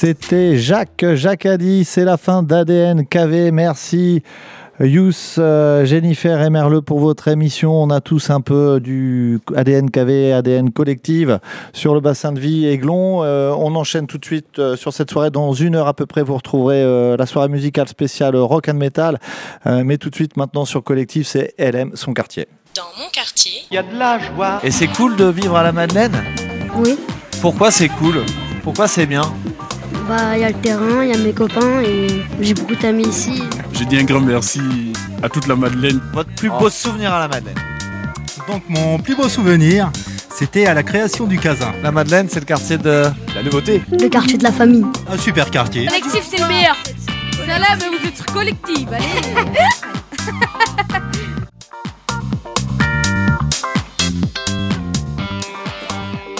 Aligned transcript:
C'était 0.00 0.56
Jacques. 0.56 1.04
Jacques 1.14 1.46
a 1.46 1.56
dit 1.56 1.84
c'est 1.84 2.04
la 2.04 2.16
fin 2.16 2.44
d'ADN 2.44 3.04
KV. 3.04 3.50
Merci. 3.50 4.22
Yous, 4.78 5.10
euh, 5.38 5.84
Jennifer 5.84 6.40
et 6.40 6.50
Merle 6.50 6.82
pour 6.82 7.00
votre 7.00 7.26
émission. 7.26 7.82
On 7.82 7.90
a 7.90 8.00
tous 8.00 8.30
un 8.30 8.40
peu 8.40 8.78
du 8.78 9.40
ADN 9.56 9.90
KV, 9.90 10.34
ADN 10.34 10.70
collective 10.70 11.40
sur 11.72 11.94
le 11.94 12.00
bassin 12.00 12.30
de 12.30 12.38
vie 12.38 12.66
Aiglon. 12.66 13.24
Euh, 13.24 13.50
on 13.58 13.74
enchaîne 13.74 14.06
tout 14.06 14.18
de 14.18 14.24
suite 14.24 14.60
euh, 14.60 14.76
sur 14.76 14.92
cette 14.92 15.10
soirée. 15.10 15.30
Dans 15.30 15.52
une 15.52 15.74
heure 15.74 15.88
à 15.88 15.94
peu 15.94 16.06
près, 16.06 16.22
vous 16.22 16.36
retrouverez 16.36 17.16
la 17.16 17.26
soirée 17.26 17.48
musicale 17.48 17.88
spéciale 17.88 18.36
rock 18.36 18.68
and 18.68 18.74
metal. 18.74 19.18
mais 19.66 19.98
tout 19.98 20.10
de 20.10 20.14
suite, 20.14 20.36
maintenant 20.36 20.64
sur 20.64 20.84
collective, 20.84 21.26
c'est 21.26 21.54
LM, 21.58 21.90
son 21.94 22.14
quartier. 22.14 22.46
Dans 22.76 23.02
mon 23.02 23.10
quartier, 23.10 23.62
il 23.72 23.74
y 23.74 23.78
a 23.78 23.82
de 23.82 23.98
la 23.98 24.20
joie. 24.20 24.60
Et 24.62 24.70
c'est 24.70 24.86
cool 24.86 25.16
de 25.16 25.24
vivre 25.24 25.56
à 25.56 25.64
la 25.64 25.72
Madeleine? 25.72 26.22
Oui. 26.76 26.96
Pourquoi 27.40 27.72
c'est 27.72 27.88
cool? 27.88 28.22
Pourquoi 28.62 28.86
c'est 28.86 29.06
bien? 29.06 29.22
Bah, 30.08 30.36
il 30.36 30.40
y 30.40 30.44
a 30.44 30.48
le 30.48 30.54
terrain, 30.54 31.04
il 31.04 31.10
y 31.10 31.12
a 31.12 31.18
mes 31.18 31.34
copains 31.34 31.82
et 31.82 32.22
j'ai 32.40 32.54
beaucoup 32.54 32.74
d'amis 32.74 33.06
ici. 33.06 33.42
J'ai 33.72 33.84
dit 33.84 33.98
un 33.98 34.04
grand 34.04 34.20
merci 34.20 34.60
à 35.22 35.28
toute 35.28 35.46
la 35.46 35.54
Madeleine. 35.54 36.00
Votre 36.14 36.30
plus 36.34 36.48
beau 36.48 36.70
souvenir 36.70 37.12
à 37.12 37.20
la 37.20 37.28
Madeleine 37.28 37.54
Donc, 38.48 38.62
mon 38.68 38.98
plus 38.98 39.14
beau 39.14 39.28
souvenir, 39.28 39.90
c'était 40.34 40.66
à 40.66 40.72
la 40.72 40.82
création 40.82 41.26
du 41.26 41.38
Casin. 41.38 41.72
La 41.82 41.92
Madeleine, 41.92 42.26
c'est 42.30 42.40
le 42.40 42.46
quartier 42.46 42.78
de 42.78 43.04
la 43.34 43.42
nouveauté. 43.42 43.82
Le 43.90 44.08
quartier 44.08 44.38
de 44.38 44.44
la 44.44 44.52
famille. 44.52 44.86
Un 45.10 45.18
super 45.18 45.50
quartier. 45.50 45.86
Collectif, 45.86 46.26
c'est 46.30 46.40
le 46.40 46.48
meilleur. 46.48 46.76
Salam, 47.46 47.78
vous 47.78 48.08
êtes 48.08 48.22
collectif. 48.32 48.88
Allez. 48.90 49.04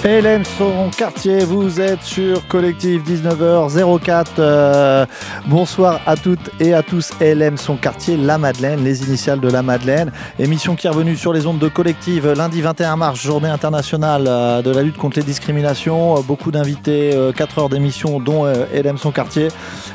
LM 0.09 0.43
son 0.43 0.89
quartier, 0.97 1.45
vous 1.45 1.83
êtes 1.83 2.03
sur 2.03 2.49
Collectif 2.49 3.03
19h04. 3.05 4.27
Euh, 4.39 5.05
bonsoir 5.49 6.01
à 6.07 6.17
toutes 6.17 6.51
et 6.61 6.73
à 6.73 6.83
tous. 6.83 7.11
LM 7.21 7.59
son 7.59 7.77
quartier, 7.77 8.17
La 8.17 8.39
Madeleine, 8.39 8.83
les 8.83 9.05
initiales 9.07 9.39
de 9.39 9.51
La 9.51 9.63
Madeleine. 9.63 10.11
Émission 10.39 10.77
qui 10.77 10.87
est 10.87 10.91
revenue 10.91 11.15
sur 11.15 11.35
les 11.35 11.47
ondes 11.47 11.59
de 11.59 11.69
Collective 11.69 12.33
lundi 12.33 12.63
21 12.63 12.97
mars, 12.97 13.21
journée 13.21 13.51
internationale 13.51 14.25
euh, 14.27 14.63
de 14.63 14.71
la 14.71 14.83
lutte 14.83 14.97
contre 14.97 15.19
les 15.19 15.25
discriminations. 15.25 16.23
Beaucoup 16.23 16.53
d'invités, 16.53 17.11
4 17.37 17.59
euh, 17.59 17.61
heures 17.61 17.69
d'émission, 17.69 18.19
dont 18.19 18.47
LM 18.47 18.97
son 18.97 19.11
quartier. 19.13 19.49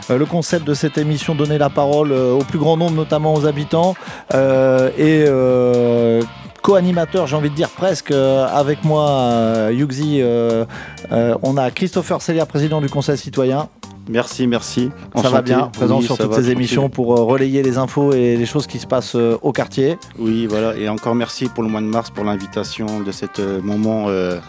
Le 0.09 0.25
concept 0.27 0.67
de 0.67 0.75
cette 0.75 0.99
émission, 0.99 1.33
donner 1.33 1.57
la 1.57 1.71
parole 1.71 2.11
au 2.11 2.43
plus 2.43 2.59
grand 2.59 2.77
nombre, 2.77 2.95
notamment 2.95 3.33
aux 3.33 3.47
habitants. 3.47 3.95
Et 4.31 5.25
co-animateur, 6.63 7.27
j'ai 7.27 7.35
envie 7.35 7.49
de 7.49 7.55
dire 7.55 7.69
presque, 7.69 8.11
euh, 8.11 8.47
avec 8.47 8.85
moi, 8.85 9.09
euh, 9.09 9.71
Yuxi. 9.73 10.21
Euh, 10.21 10.65
on 11.43 11.57
a 11.57 11.69
Christopher 11.69 12.21
Celia, 12.21 12.45
président 12.45 12.79
du 12.79 12.89
Conseil 12.89 13.17
citoyen. 13.17 13.67
Merci, 14.09 14.47
merci. 14.47 14.89
Ça 15.15 15.29
va 15.29 15.41
bien, 15.41 15.67
présent 15.67 16.01
sur 16.01 16.17
toutes 16.17 16.33
ces 16.33 16.49
émissions 16.49 16.89
pour 16.89 17.07
relayer 17.07 17.63
les 17.63 17.77
infos 17.77 18.11
et 18.11 18.35
les 18.35 18.45
choses 18.45 18.67
qui 18.67 18.79
se 18.79 18.87
passent 18.87 19.15
au 19.15 19.51
quartier. 19.53 19.97
Oui, 20.19 20.45
voilà, 20.45 20.75
et 20.75 20.89
encore 20.89 21.15
merci 21.15 21.47
pour 21.47 21.63
le 21.63 21.69
mois 21.69 21.79
de 21.79 21.85
mars, 21.85 22.09
pour 22.09 22.25
l'invitation 22.25 22.99
de 22.99 23.11
ce 23.13 23.61
moment 23.61 24.07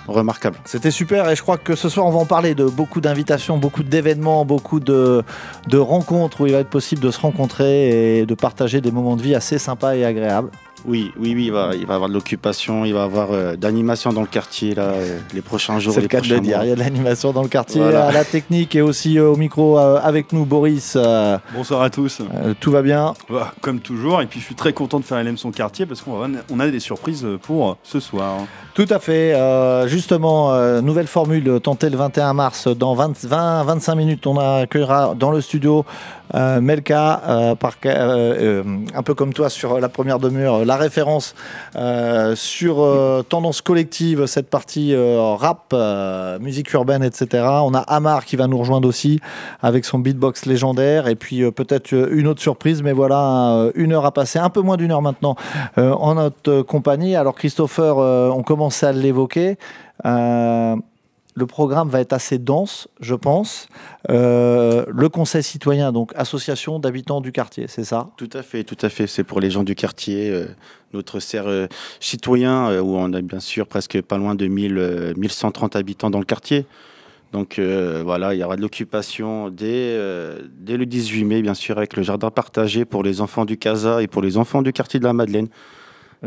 remarquable. 0.08 0.56
C'était 0.64 0.90
super, 0.90 1.28
et 1.30 1.36
je 1.36 1.42
crois 1.42 1.56
que 1.56 1.76
ce 1.76 1.88
soir, 1.88 2.06
on 2.06 2.10
va 2.10 2.18
en 2.18 2.26
parler 2.26 2.56
de 2.56 2.64
beaucoup 2.64 3.00
d'invitations, 3.00 3.56
beaucoup 3.56 3.84
d'événements, 3.84 4.44
beaucoup 4.44 4.80
de, 4.80 5.22
de 5.68 5.78
rencontres 5.78 6.40
où 6.40 6.46
il 6.46 6.52
va 6.52 6.58
être 6.58 6.70
possible 6.70 7.00
de 7.00 7.12
se 7.12 7.20
rencontrer 7.20 8.18
et 8.18 8.26
de 8.26 8.34
partager 8.34 8.80
des 8.80 8.90
moments 8.90 9.14
de 9.14 9.22
vie 9.22 9.36
assez 9.36 9.58
sympas 9.58 9.94
et 9.94 10.04
agréables. 10.04 10.50
Oui, 10.86 11.12
oui, 11.18 11.34
oui, 11.34 11.46
il 11.46 11.52
va, 11.52 11.70
il 11.74 11.86
va 11.86 11.94
avoir 11.94 12.10
de 12.10 12.14
l'occupation, 12.14 12.84
il 12.84 12.92
va 12.92 13.04
avoir 13.04 13.32
euh, 13.32 13.56
d'animation 13.56 14.12
dans 14.12 14.20
le 14.20 14.26
quartier 14.26 14.74
là, 14.74 14.82
euh, 14.82 15.18
les 15.32 15.40
prochains 15.40 15.78
jours. 15.78 15.94
C'est 15.94 16.02
le 16.02 16.08
cas 16.08 16.20
de 16.20 16.26
dire, 16.38 16.62
il 16.62 16.68
y 16.68 16.72
a 16.72 16.74
de 16.74 16.80
l'animation 16.80 17.32
dans 17.32 17.42
le 17.42 17.48
quartier, 17.48 17.82
à 17.82 18.12
la 18.12 18.24
technique 18.24 18.76
et 18.76 18.82
aussi 18.82 19.18
euh, 19.18 19.30
au 19.30 19.36
micro 19.36 19.78
avec 19.78 20.32
nous, 20.32 20.44
Boris. 20.44 20.98
Bonsoir 21.54 21.82
à 21.82 21.90
tous. 21.90 22.20
tout 22.60 22.70
va 22.70 22.82
bien? 22.82 23.14
Bah, 23.30 23.54
Comme 23.62 23.80
toujours, 23.80 24.20
et 24.20 24.26
puis 24.26 24.40
je 24.40 24.44
suis 24.44 24.54
très 24.54 24.74
content 24.74 25.00
de 25.00 25.04
faire 25.04 25.22
LM 25.22 25.38
son 25.38 25.52
quartier 25.52 25.86
parce 25.86 26.02
qu'on 26.02 26.32
on 26.50 26.60
a 26.60 26.68
des 26.68 26.80
surprises 26.80 27.26
pour 27.42 27.78
ce 27.82 27.98
soir. 28.00 28.40
Tout 28.74 28.86
à 28.90 28.98
fait. 28.98 29.34
justement, 29.88 30.80
nouvelle 30.82 31.06
formule 31.06 31.60
tentée 31.62 31.88
le 31.88 31.96
21 31.96 32.34
mars. 32.34 32.68
Dans 32.68 32.94
20, 32.94 33.24
20 33.24 33.64
25 33.64 33.94
minutes, 33.94 34.26
on 34.26 34.38
accueillera 34.38 35.14
dans 35.18 35.30
le 35.30 35.40
studio 35.40 35.86
Melka, 36.34 37.22
un 37.26 39.02
peu 39.04 39.14
comme 39.14 39.32
toi 39.32 39.48
sur 39.48 39.80
la 39.80 39.88
première 39.88 40.18
demi-heure 40.18 40.64
la 40.74 40.80
référence 40.80 41.34
euh, 41.76 42.34
sur 42.34 42.80
euh, 42.80 43.22
tendance 43.22 43.60
collective, 43.60 44.26
cette 44.26 44.50
partie 44.50 44.92
euh, 44.92 45.34
rap, 45.34 45.72
musique 46.40 46.72
urbaine, 46.72 47.04
etc. 47.04 47.44
On 47.62 47.74
a 47.74 47.80
Amar 47.80 48.24
qui 48.24 48.34
va 48.36 48.48
nous 48.48 48.58
rejoindre 48.58 48.88
aussi 48.88 49.20
avec 49.62 49.84
son 49.84 50.00
beatbox 50.00 50.46
légendaire 50.46 51.06
et 51.06 51.14
puis 51.14 51.48
peut-être 51.52 51.92
une 51.92 52.26
autre 52.26 52.40
surprise, 52.40 52.82
mais 52.82 52.92
voilà, 52.92 53.70
une 53.74 53.92
heure 53.92 54.04
à 54.04 54.12
passer, 54.12 54.38
un 54.38 54.50
peu 54.50 54.60
moins 54.60 54.76
d'une 54.76 54.90
heure 54.90 55.02
maintenant 55.02 55.36
en 55.76 56.14
notre 56.14 56.62
compagnie. 56.62 57.14
Alors 57.14 57.34
Christopher, 57.34 57.96
on 57.96 58.42
commence 58.42 58.82
à 58.82 58.92
l'évoquer 58.92 59.56
le 61.34 61.46
programme 61.46 61.88
va 61.88 62.00
être 62.00 62.12
assez 62.12 62.38
dense, 62.38 62.88
je 63.00 63.14
pense. 63.14 63.68
Euh, 64.10 64.84
le 64.88 65.08
conseil 65.08 65.42
citoyen, 65.42 65.90
donc 65.90 66.12
association 66.14 66.78
d'habitants 66.78 67.20
du 67.20 67.32
quartier, 67.32 67.66
c'est 67.68 67.84
ça? 67.84 68.10
Tout 68.16 68.30
à 68.32 68.42
fait, 68.42 68.62
tout 68.62 68.78
à 68.80 68.88
fait. 68.88 69.06
C'est 69.08 69.24
pour 69.24 69.40
les 69.40 69.50
gens 69.50 69.64
du 69.64 69.74
quartier, 69.74 70.30
euh, 70.30 70.46
notre 70.92 71.18
serre 71.18 71.48
euh, 71.48 71.66
citoyen, 71.98 72.80
où 72.80 72.96
on 72.96 73.12
a 73.12 73.20
bien 73.20 73.40
sûr 73.40 73.66
presque 73.66 74.00
pas 74.02 74.16
loin 74.16 74.36
de 74.36 74.46
1000, 74.46 75.14
1130 75.16 75.74
habitants 75.74 76.10
dans 76.10 76.20
le 76.20 76.24
quartier. 76.24 76.66
Donc 77.32 77.58
voilà, 77.58 78.32
il 78.32 78.38
y 78.38 78.44
aura 78.44 78.54
de 78.54 78.62
l'occupation 78.62 79.50
dès 79.50 79.96
le 79.98 80.84
18 80.84 81.24
mai, 81.24 81.42
bien 81.42 81.54
sûr, 81.54 81.78
avec 81.78 81.96
le 81.96 82.04
jardin 82.04 82.30
partagé 82.30 82.84
pour 82.84 83.02
les 83.02 83.20
enfants 83.20 83.44
du 83.44 83.58
Casa 83.58 84.02
et 84.02 84.06
pour 84.06 84.22
les 84.22 84.36
enfants 84.36 84.62
du 84.62 84.72
quartier 84.72 85.00
de 85.00 85.04
la 85.04 85.12
Madeleine. 85.12 85.48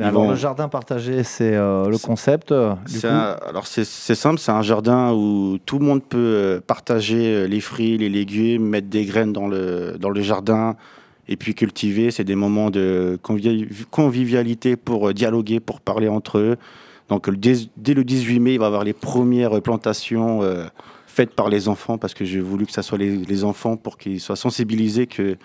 Alors, 0.02 0.30
le 0.30 0.35
jardin 0.35 0.68
partagé, 0.68 1.24
c'est 1.24 1.56
euh, 1.56 1.90
le 1.90 1.97
concept 1.97 2.52
euh, 2.52 2.75
Alors, 3.47 3.68
c'est 3.68 3.85
simple, 3.85 4.40
c'est 4.40 4.52
un 4.52 4.62
jardin 4.62 5.13
où 5.13 5.58
tout 5.66 5.80
le 5.80 5.85
monde 5.85 6.03
peut 6.03 6.18
euh, 6.18 6.59
partager 6.66 7.47
les 7.47 7.59
fruits, 7.59 7.97
les 7.97 8.09
légumes, 8.09 8.63
mettre 8.63 8.88
des 8.88 9.06
graines 9.06 9.34
dans 9.34 9.47
le, 9.47 9.97
dans 10.00 10.09
le 10.09 10.22
jardin 10.22 10.75
et 11.28 11.36
puis 11.36 11.56
cultiver. 11.56 12.12
C'est 12.12 12.24
des 12.24 12.36
moments 12.36 12.69
de 12.69 13.19
convivialité 13.91 14.75
pour 14.75 15.13
dialoguer, 15.13 15.59
pour 15.59 15.81
parler 15.81 16.07
entre 16.07 16.38
eux. 16.38 16.57
Donc, 17.09 17.30
dès, 17.30 17.94
le 17.94 18.03
18 18.03 18.40
mai, 18.40 18.53
il 18.53 18.59
va 18.59 18.66
y 18.66 18.68
avoir 18.68 18.84
les 18.84 18.94
premières 18.94 19.62
plantations 19.62 20.41
faites 21.06 21.34
par 21.34 21.50
les 21.50 21.68
enfants 21.68 21.97
parce 21.97 22.13
que 22.13 22.25
j'ai 22.25 22.41
voulu 22.41 22.66
que 22.66 22.72
ce 22.72 22.81
soit 22.81 22.97
les, 22.97 23.18
les 23.18 23.44
enfants 23.44 23.78
pour 23.78 23.97
qu'ils 23.97 24.19
soient 24.19 24.36
sensibilisés 24.36 25.07
que 25.07 25.38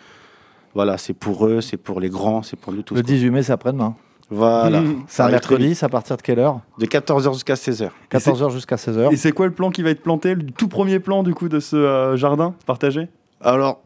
voilà, 0.74 0.98
c'est 0.98 1.14
pour 1.14 1.46
eux, 1.46 1.60
c'est 1.60 1.76
pour 1.76 2.00
les 2.00 2.08
grands, 2.08 2.42
c'est 2.42 2.58
pour 2.58 2.72
nous 2.72 2.82
tous. 2.82 2.94
Le 2.94 3.02
18 3.02 3.30
mai, 3.30 3.42
c'est 3.42 3.52
après-demain. 3.52 3.94
Voilà. 4.32 4.81
Mmh. 4.81 5.04
C'est 5.09 5.22
un 5.22 5.28
mercredi, 5.28 5.75
c'est 5.75 5.84
à 5.84 5.91
partir 5.91 6.16
de 6.16 6.22
quelle 6.22 6.38
heure 6.38 6.60
De 6.78 6.87
14h 6.87 7.34
jusqu'à 7.34 7.54
16h. 7.54 7.91
14h 8.10 8.50
jusqu'à 8.50 8.76
16h. 8.76 9.12
Et 9.12 9.16
c'est 9.16 9.32
quoi 9.32 9.47
le 9.47 9.53
plan 9.53 9.70
qui 9.70 9.82
va 9.82 9.91
être 9.91 10.03
planté, 10.03 10.34
le 10.34 10.44
tout 10.44 10.69
premier 10.69 11.00
plan 11.00 11.22
du 11.22 11.34
coup 11.34 11.50
de 11.50 11.60
ce 11.60 11.76
euh, 11.76 12.16
jardin 12.16 12.54
partagé? 12.65 13.09
Alors, 13.42 13.82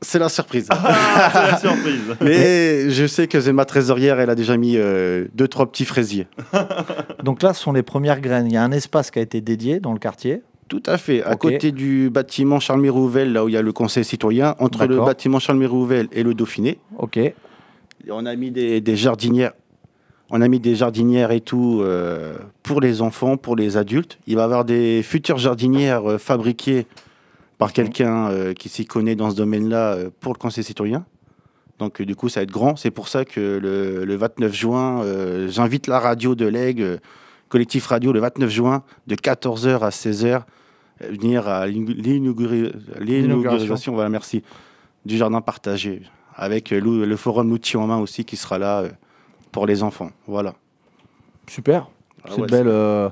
c'est 0.00 0.18
la 0.18 0.30
surprise. 0.30 0.68
Ah, 0.70 1.30
c'est 1.32 1.50
la 1.52 1.58
surprise. 1.58 2.16
Mais 2.22 2.88
je 2.88 3.06
sais 3.06 3.26
que 3.26 3.38
Zema 3.38 3.66
trésorière, 3.66 4.18
elle 4.20 4.30
a 4.30 4.34
déjà 4.34 4.56
mis 4.56 4.76
euh, 4.76 5.26
deux, 5.34 5.48
trois 5.48 5.70
petits 5.70 5.84
fraisiers. 5.84 6.28
Donc 7.22 7.42
là, 7.42 7.52
ce 7.52 7.62
sont 7.62 7.72
les 7.72 7.82
premières 7.82 8.20
graines. 8.20 8.46
Il 8.46 8.54
y 8.54 8.56
a 8.56 8.62
un 8.62 8.72
espace 8.72 9.10
qui 9.10 9.18
a 9.18 9.22
été 9.22 9.42
dédié 9.42 9.80
dans 9.80 9.92
le 9.92 9.98
quartier. 9.98 10.42
Tout 10.68 10.82
à 10.86 10.96
fait. 10.96 11.22
À 11.22 11.36
côté 11.36 11.72
du 11.72 12.08
bâtiment 12.08 12.58
Charles 12.58 12.80
Mirouvel, 12.80 13.34
là 13.34 13.44
où 13.44 13.48
il 13.48 13.52
y 13.52 13.56
a 13.58 13.62
le 13.62 13.72
conseil 13.72 14.04
citoyen, 14.04 14.54
entre 14.60 14.86
le 14.86 14.96
bâtiment 14.96 15.38
Charles 15.38 15.58
Mirouvel 15.58 16.08
et 16.12 16.22
le 16.22 16.32
Dauphiné. 16.32 16.78
Ok. 16.98 17.18
On 18.10 18.24
a 18.24 18.34
mis 18.34 18.50
des, 18.50 18.80
des 18.80 18.96
jardinières 18.96 19.52
on 20.30 20.40
a 20.40 20.48
mis 20.48 20.60
des 20.60 20.74
jardinières 20.74 21.32
et 21.32 21.40
tout 21.40 21.80
euh, 21.82 22.34
pour 22.62 22.80
les 22.80 23.02
enfants, 23.02 23.36
pour 23.36 23.56
les 23.56 23.76
adultes. 23.76 24.18
Il 24.26 24.36
va 24.36 24.42
y 24.42 24.44
avoir 24.44 24.64
des 24.64 25.02
futures 25.02 25.38
jardinières 25.38 26.10
euh, 26.10 26.18
fabriquées 26.18 26.86
par 27.58 27.72
quelqu'un 27.72 28.30
euh, 28.30 28.52
qui 28.52 28.68
s'y 28.68 28.84
connaît 28.84 29.14
dans 29.14 29.30
ce 29.30 29.36
domaine-là 29.36 29.96
pour 30.20 30.32
le 30.32 30.38
conseil 30.38 30.64
citoyen. 30.64 31.04
Donc 31.78 32.00
du 32.00 32.16
coup, 32.16 32.28
ça 32.28 32.40
va 32.40 32.44
être 32.44 32.50
grand. 32.50 32.76
C'est 32.76 32.90
pour 32.90 33.08
ça 33.08 33.24
que 33.24 33.40
le, 33.40 34.16
29 34.16 34.54
juin, 34.54 35.02
j'invite 35.48 35.88
la 35.88 35.98
radio 35.98 36.36
de 36.36 36.46
l'Aigle, 36.46 37.00
collectif 37.48 37.86
radio, 37.86 38.12
le 38.12 38.20
29 38.20 38.48
juin, 38.48 38.84
de 39.08 39.16
14h 39.16 39.80
à 39.80 39.88
16h, 39.88 40.42
venir 41.00 41.48
à 41.48 41.66
l'inauguration, 41.66 43.92
voilà, 43.92 44.08
merci, 44.08 44.44
du 45.04 45.16
jardin 45.16 45.40
partagé, 45.40 46.02
avec 46.36 46.70
le, 46.70 47.16
forum 47.16 47.50
L'outil 47.50 47.76
en 47.76 47.88
main 47.88 47.98
aussi 47.98 48.24
qui 48.24 48.36
sera 48.36 48.58
là 48.58 48.84
pour 49.54 49.66
les 49.66 49.84
enfants. 49.84 50.10
Voilà. 50.26 50.54
Super. 51.46 51.88
Ah 52.24 52.30
c'est 52.34 52.50
belle. 52.50 52.66
Euh, 52.66 53.08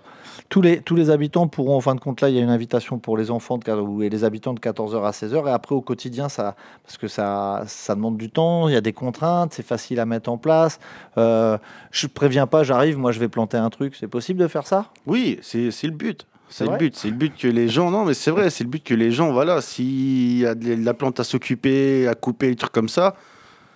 tous, 0.48 0.60
les, 0.60 0.80
tous 0.80 0.96
les 0.96 1.08
habitants 1.08 1.46
pourront, 1.46 1.76
en 1.76 1.80
fin 1.80 1.94
de 1.94 2.00
compte, 2.00 2.20
là, 2.20 2.30
il 2.30 2.34
y 2.34 2.38
a 2.38 2.42
une 2.42 2.50
invitation 2.50 2.98
pour 2.98 3.16
les 3.16 3.30
enfants 3.30 3.58
de, 3.58 4.02
et 4.02 4.10
les 4.10 4.24
habitants 4.24 4.52
de 4.52 4.58
14h 4.58 5.04
à 5.04 5.12
16h. 5.12 5.46
Et 5.46 5.52
après, 5.52 5.76
au 5.76 5.82
quotidien, 5.82 6.28
ça, 6.28 6.56
parce 6.82 6.98
que 6.98 7.06
ça, 7.06 7.62
ça 7.68 7.94
demande 7.94 8.16
du 8.16 8.28
temps, 8.28 8.66
il 8.66 8.74
y 8.74 8.76
a 8.76 8.80
des 8.80 8.92
contraintes, 8.92 9.54
c'est 9.54 9.64
facile 9.64 10.00
à 10.00 10.04
mettre 10.04 10.30
en 10.30 10.36
place. 10.36 10.80
Euh, 11.16 11.58
je 11.92 12.06
ne 12.06 12.10
préviens 12.10 12.48
pas, 12.48 12.64
j'arrive, 12.64 12.98
moi, 12.98 13.12
je 13.12 13.20
vais 13.20 13.28
planter 13.28 13.56
un 13.56 13.70
truc. 13.70 13.94
C'est 13.94 14.08
possible 14.08 14.40
de 14.40 14.48
faire 14.48 14.66
ça? 14.66 14.86
Oui, 15.06 15.38
c'est 15.42 15.70
le 15.84 15.90
but. 15.90 16.26
C'est 16.48 16.66
le 16.66 16.76
but. 16.76 16.96
C'est 16.96 17.08
le 17.08 17.14
but 17.14 17.36
que 17.36 17.46
les 17.46 17.68
gens. 17.68 17.92
Non, 17.92 18.04
mais 18.04 18.14
c'est 18.14 18.32
vrai. 18.32 18.50
C'est 18.50 18.64
le 18.64 18.70
but 18.70 18.82
que 18.82 18.94
les 18.94 19.12
gens. 19.12 19.32
Voilà, 19.32 19.60
s'il 19.60 20.38
y 20.38 20.46
a 20.46 20.56
de 20.56 20.74
la 20.74 20.92
plante 20.92 21.20
à 21.20 21.24
s'occuper, 21.24 22.08
à 22.08 22.14
couper, 22.14 22.48
des 22.48 22.56
trucs 22.56 22.72
comme 22.72 22.90
ça, 22.90 23.14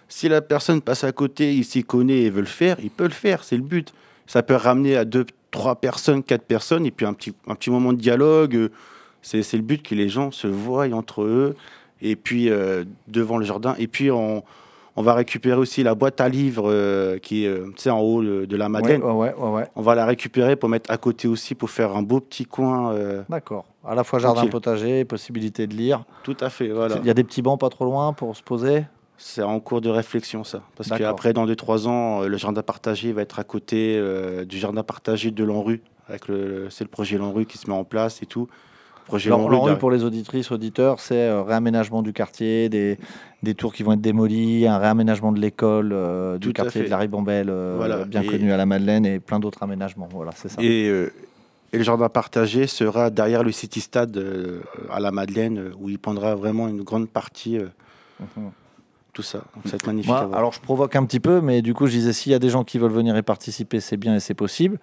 si 0.08 0.29
la 0.29 0.41
personne 0.41 0.81
passe 0.81 1.05
à 1.05 1.12
côté, 1.12 1.55
il 1.55 1.64
s'y 1.64 1.82
connaît 1.85 2.23
et 2.23 2.31
veut 2.31 2.41
le 2.41 2.47
faire, 2.47 2.76
il 2.82 2.91
peut 2.91 3.05
le 3.05 3.11
faire. 3.11 3.44
C'est 3.44 3.56
le 3.56 3.62
but. 3.62 3.93
Ça 4.26 4.43
peut 4.43 4.55
ramener 4.56 4.97
à 4.97 5.05
deux, 5.05 5.25
trois 5.50 5.76
personnes, 5.76 6.23
quatre 6.23 6.44
personnes, 6.44 6.85
et 6.87 6.91
puis 6.91 7.06
un 7.06 7.12
petit, 7.12 7.32
un 7.49 7.55
petit 7.55 7.70
moment 7.70 7.93
de 7.93 7.99
dialogue. 7.99 8.55
euh, 8.56 8.69
C'est 9.23 9.53
le 9.55 9.62
but 9.62 9.82
que 9.82 9.94
les 9.94 10.08
gens 10.08 10.31
se 10.31 10.47
voient 10.47 10.88
entre 10.93 11.23
eux, 11.23 11.56
et 12.03 12.17
puis 12.17 12.50
euh, 12.50 12.85
devant 13.08 13.38
le 13.38 13.44
jardin. 13.44 13.75
Et 13.79 13.87
puis 13.87 14.11
on, 14.11 14.43
on 14.97 15.03
va 15.03 15.14
récupérer 15.14 15.58
aussi 15.58 15.82
la 15.82 15.94
boîte 15.94 16.20
à 16.20 16.29
livres 16.29 16.70
euh, 16.70 17.19
qui 17.19 17.44
est 17.44 17.49
euh, 17.49 17.91
en 17.93 18.00
haut 18.00 18.23
de, 18.23 18.44
de 18.47 18.56
la 18.56 18.69
Madeleine. 18.69 19.03
ouais, 19.03 19.12
ouais, 19.12 19.35
ouais, 19.37 19.50
ouais. 19.50 19.67
On 19.76 19.82
va 19.82 19.94
la 19.94 20.06
récupérer 20.06 20.56
pour 20.56 20.69
mettre 20.69 20.91
à 20.91 20.97
côté 20.99 21.29
aussi, 21.29 21.55
pour 21.55 21.70
faire 21.70 21.94
un 21.97 22.03
beau 22.03 22.20
petit 22.20 22.47
coin. 22.47 22.93
euh, 22.93 23.23
D'accord. 23.29 23.64
À 23.85 23.94
la 23.94 24.03
fois 24.03 24.19
jardin 24.19 24.35
Tranquille. 24.41 24.50
potager, 24.50 25.05
possibilité 25.05 25.67
de 25.69 25.75
lire. 25.75 26.05
tout 26.25 26.37
à 26.41 26.50
fait, 26.50 26.69
voilà. 26.69 26.97
Il 26.99 27.06
y 27.06 27.11
a 27.11 27.14
des 27.14 27.23
petits 27.25 27.43
bancs 27.43 27.61
pas 27.61 27.69
trop 27.70 27.85
loin 27.85 28.12
pour 28.12 28.37
se 28.37 28.43
poser. 28.43 28.85
C'est 29.19 29.43
en 29.43 29.59
cours 29.61 29.81
de 29.81 29.89
réflexion, 29.89 30.45
ça. 30.45 30.63
Parce 30.77 30.91
qu'après, 30.91 31.33
dans 31.33 31.47
2-3 31.47 31.87
ans, 31.89 32.23
euh, 32.23 32.29
le 32.29 32.37
jardin 32.37 32.63
partagé 32.63 33.13
va 33.13 33.23
être 33.23 33.39
à 33.39 33.45
côté 33.45 33.97
euh, 33.99 34.45
du 34.45 34.59
jardin 34.59 34.83
partagé 34.83 35.31
de 35.31 35.45
Lanru. 35.45 35.83
C'est 36.09 36.85
le 36.85 36.89
projet 36.91 37.19
Lanru 37.19 37.47
qui 37.47 37.59
se 37.59 37.69
met 37.69 37.75
en 37.77 37.85
place 37.85 38.23
et 38.23 38.27
tout. 38.27 38.49
Projet 39.07 39.31
Lanru, 39.31 39.77
pour 39.79 39.91
les 39.91 40.03
auditrices, 40.05 40.51
auditeurs, 40.51 40.99
c'est 41.01 41.29
euh, 41.29 41.43
réaménagement 41.43 42.03
du 42.03 42.13
quartier, 42.13 42.69
des, 42.69 42.99
des 43.43 43.55
tours 43.55 43.73
qui 43.73 43.83
vont 43.85 43.93
être 43.93 44.01
démolies, 44.01 44.67
un 44.67 44.79
réaménagement 44.79 45.33
de 45.33 45.41
l'école, 45.41 45.93
euh, 45.93 46.39
du 46.39 46.53
quartier 46.53 46.83
de 46.83 46.89
la 46.91 46.99
Ribambelle, 46.99 47.51
Voilà. 47.77 48.05
bien 48.05 48.23
Et- 48.23 48.27
connu 48.27 48.53
à 48.53 48.57
la 48.57 48.67
Madeleine, 48.67 49.07
et 49.07 49.21
plein 49.21 49.39
d'autres 49.39 49.63
aménagements. 49.63 50.09
Voilà, 50.13 50.33
c'est 50.35 50.49
ça. 50.49 50.61
Et, 50.61 50.87
et 51.73 51.79
le 51.79 51.83
jardin 51.85 52.09
partagé 52.09 52.67
sera 52.67 53.11
derrière 53.11 53.43
le 53.45 53.53
City 53.53 53.81
Stade 53.81 54.21
à 54.91 54.99
la 55.01 55.11
Madeleine, 55.13 55.71
où 55.81 55.89
il 55.89 55.99
prendra 55.99 56.35
vraiment 56.35 56.69
une 56.69 56.83
grande 56.83 57.09
partie, 57.09 57.59
Mhm. 58.19 58.51
Tout 59.17 59.23
ça. 59.23 59.39
Donc 59.55 59.65
ça 59.65 59.71
va 59.71 59.77
être 59.77 59.87
magnifique 59.87 60.11
Moi, 60.11 60.31
alors 60.35 60.53
je 60.53 60.61
provoque 60.61 60.95
un 60.95 61.07
petit 61.07 61.21
peu, 61.21 61.41
mais 61.41 61.63
du 61.63 61.73
coup, 61.73 61.87
je 61.87 61.93
disais, 61.93 62.13
s'il 62.13 62.33
y 62.33 62.35
a 62.35 62.39
des 62.39 62.51
gens 62.51 62.65
qui 62.65 62.77
veulent 62.79 62.93
venir 62.93 63.17
y 63.17 63.23
participer, 63.23 63.81
c'est 63.81 63.97
bien 63.97 64.15
et 64.15 64.21
c'est 64.21 64.35
possible. 64.35 64.79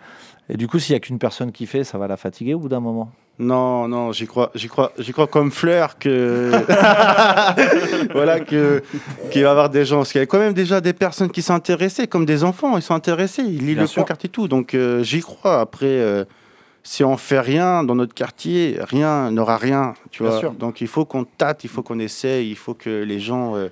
Et 0.49 0.57
du 0.57 0.67
coup, 0.67 0.79
s'il 0.79 0.93
n'y 0.93 0.97
a 0.97 0.99
qu'une 0.99 1.19
personne 1.19 1.51
qui 1.51 1.67
fait, 1.67 1.83
ça 1.83 1.99
va 1.99 2.07
la 2.07 2.17
fatiguer 2.17 2.55
au 2.55 2.59
bout 2.59 2.67
d'un 2.67 2.79
moment. 2.79 3.11
Non, 3.37 3.87
non, 3.87 4.11
j'y 4.11 4.25
crois, 4.25 4.49
j'y 4.55 4.69
crois, 4.69 4.91
j'y 4.97 5.11
crois 5.11 5.27
comme 5.27 5.51
fleur 5.51 5.97
que 5.99 6.51
voilà 8.13 8.39
que 8.39 8.83
qu'il 9.31 9.43
va 9.43 9.49
y 9.49 9.51
avoir 9.51 9.69
des 9.69 9.85
gens, 9.85 9.97
parce 9.97 10.11
qu'il 10.11 10.19
y 10.19 10.23
a 10.23 10.27
quand 10.27 10.39
même 10.39 10.53
déjà 10.53 10.81
des 10.81 10.93
personnes 10.93 11.29
qui 11.29 11.41
sont 11.43 11.53
intéressées, 11.53 12.07
comme 12.07 12.25
des 12.25 12.43
enfants, 12.43 12.75
ils 12.77 12.83
sont 12.83 12.93
intéressés, 12.95 13.43
ils 13.43 13.65
lisent 13.65 13.75
Bien 13.75 13.83
le 13.83 13.95
pancarte 13.95 14.25
et 14.25 14.29
tout, 14.29 14.47
donc 14.47 14.73
euh, 14.73 15.03
j'y 15.03 15.21
crois. 15.21 15.61
Après, 15.61 15.85
euh, 15.85 16.25
si 16.83 17.03
on 17.03 17.17
fait 17.17 17.39
rien 17.39 17.83
dans 17.83 17.95
notre 17.95 18.13
quartier, 18.13 18.77
rien 18.81 19.31
n'aura 19.31 19.57
rien, 19.57 19.93
tu 20.11 20.23
Bien 20.23 20.31
vois. 20.31 20.39
sûr. 20.39 20.51
Donc 20.53 20.81
il 20.81 20.87
faut 20.87 21.05
qu'on 21.05 21.23
tâte, 21.23 21.63
il 21.63 21.69
faut 21.69 21.81
qu'on 21.81 21.99
essaye, 21.99 22.49
il 22.51 22.57
faut 22.57 22.73
que 22.73 23.03
les 23.03 23.19
gens 23.19 23.55
euh, 23.55 23.69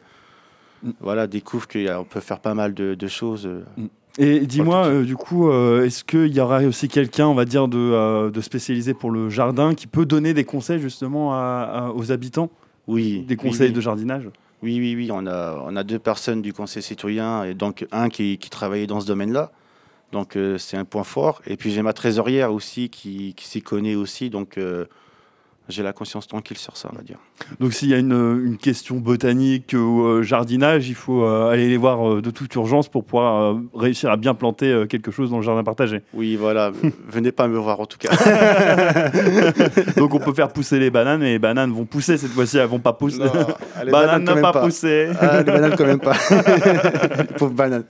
voilà 1.00 1.28
découvrent 1.28 1.68
qu'on 1.68 2.06
peut 2.10 2.20
faire 2.20 2.40
pas 2.40 2.54
mal 2.54 2.74
de, 2.74 2.96
de 2.96 3.08
choses. 3.08 3.46
euh. 3.46 3.62
Et 4.18 4.42
dis-moi, 4.42 4.88
euh, 4.88 5.04
du 5.04 5.16
coup, 5.16 5.50
euh, 5.50 5.86
est-ce 5.86 6.04
qu'il 6.04 6.36
y 6.36 6.40
aura 6.42 6.62
aussi 6.64 6.90
quelqu'un, 6.90 7.28
on 7.28 7.34
va 7.34 7.46
dire, 7.46 7.68
de, 7.70 7.78
euh, 7.78 8.30
de 8.30 8.42
spécialisé 8.42 8.94
pour 8.94 9.10
le 9.10 9.30
jardin 9.30 9.74
qui 9.74 9.88
peut 9.88 10.06
donner 10.06 10.34
des 10.34 10.44
conseils 10.44 10.80
justement 10.82 11.34
à- 11.34 11.62
à- 11.88 11.90
aux 11.92 12.12
habitants? 12.12 12.50
Oui. 12.88 13.24
Des 13.28 13.38
conseils 13.38 13.68
oui. 13.70 13.74
de 13.74 13.80
jardinage? 13.82 14.26
Oui, 14.64 14.78
oui, 14.80 14.96
oui, 14.96 15.10
on 15.14 15.26
a, 15.28 15.64
on 15.66 15.76
a 15.78 15.84
deux 15.84 15.98
personnes 15.98 16.42
du 16.42 16.52
conseil 16.52 16.84
citoyen, 16.84 17.46
et 17.46 17.54
donc 17.54 17.88
un 17.92 18.10
qui, 18.10 18.38
qui 18.38 18.50
travaillait 18.50 18.86
dans 18.86 19.00
ce 19.00 19.08
domaine-là. 19.08 19.52
Donc 20.12 20.38
c'est 20.58 20.76
un 20.76 20.84
point 20.84 21.06
fort. 21.06 21.42
Et 21.48 21.56
puis 21.56 21.72
j'ai 21.72 21.82
ma 21.82 21.94
trésorière 21.94 22.52
aussi 22.54 22.90
qui, 22.90 23.34
qui 23.36 23.48
s'y 23.48 23.62
connaît 23.62 23.96
aussi. 23.96 24.30
Donc 24.30 24.60
j'ai 25.72 25.84
la 25.84 25.94
conscience 25.94 26.28
tranquille 26.28 26.58
sur 26.58 26.78
ça, 26.78 26.90
on 26.92 26.96
va 26.96 27.02
dire. 27.02 27.18
Donc 27.60 27.74
s'il 27.74 27.90
y 27.90 27.94
a 27.94 27.98
une, 27.98 28.42
une 28.46 28.58
question 28.58 28.98
botanique 28.98 29.74
ou 29.74 30.04
euh, 30.04 30.24
jardinage, 30.24 30.90
il 30.90 30.96
faut 30.96 31.24
euh, 31.24 31.50
aller 31.50 31.68
les 31.70 31.78
voir 31.78 32.08
euh, 32.08 32.22
de 32.22 32.30
toute 32.30 32.54
urgence 32.56 32.90
pour 32.90 33.04
pouvoir 33.04 33.42
euh, 33.42 33.60
réussir 33.74 34.12
à 34.12 34.18
bien 34.18 34.34
planter 34.34 34.72
euh, 34.72 34.86
quelque 34.86 35.12
chose 35.12 35.32
dans 35.32 35.38
le 35.38 35.44
jardin 35.44 35.64
partagé. 35.64 36.02
Oui, 36.14 36.36
voilà. 36.36 36.72
Venez 37.08 37.32
pas 37.32 37.48
me 37.48 37.58
voir 37.58 37.80
en 37.80 37.86
tout 37.86 37.98
cas. 37.98 38.10
Donc 39.98 40.14
on 40.14 40.20
peut 40.20 40.34
faire 40.34 40.50
pousser 40.50 40.80
les 40.80 40.90
bananes 40.90 41.24
et 41.24 41.32
les 41.32 41.40
bananes 41.40 41.72
vont 41.72 41.86
pousser 41.86 42.18
cette 42.18 42.32
fois-ci, 42.32 42.58
elles 42.58 42.68
vont 42.68 42.80
pas 42.80 42.94
pousser. 42.94 43.20
Non, 43.20 43.32
les 43.84 43.92
Banane 43.92 43.92
bananes, 43.92 44.24
n'a 44.24 44.34
même 44.36 44.44
pas, 44.44 44.62
poussé. 44.62 45.10
Ah, 45.20 45.38
les 45.38 45.44
bananes 45.52 45.76
quand 45.78 45.86
même 45.86 46.00
pas. 46.00 46.16
Les 47.18 47.24
Pauvres 47.38 47.54
bananes. 47.54 47.84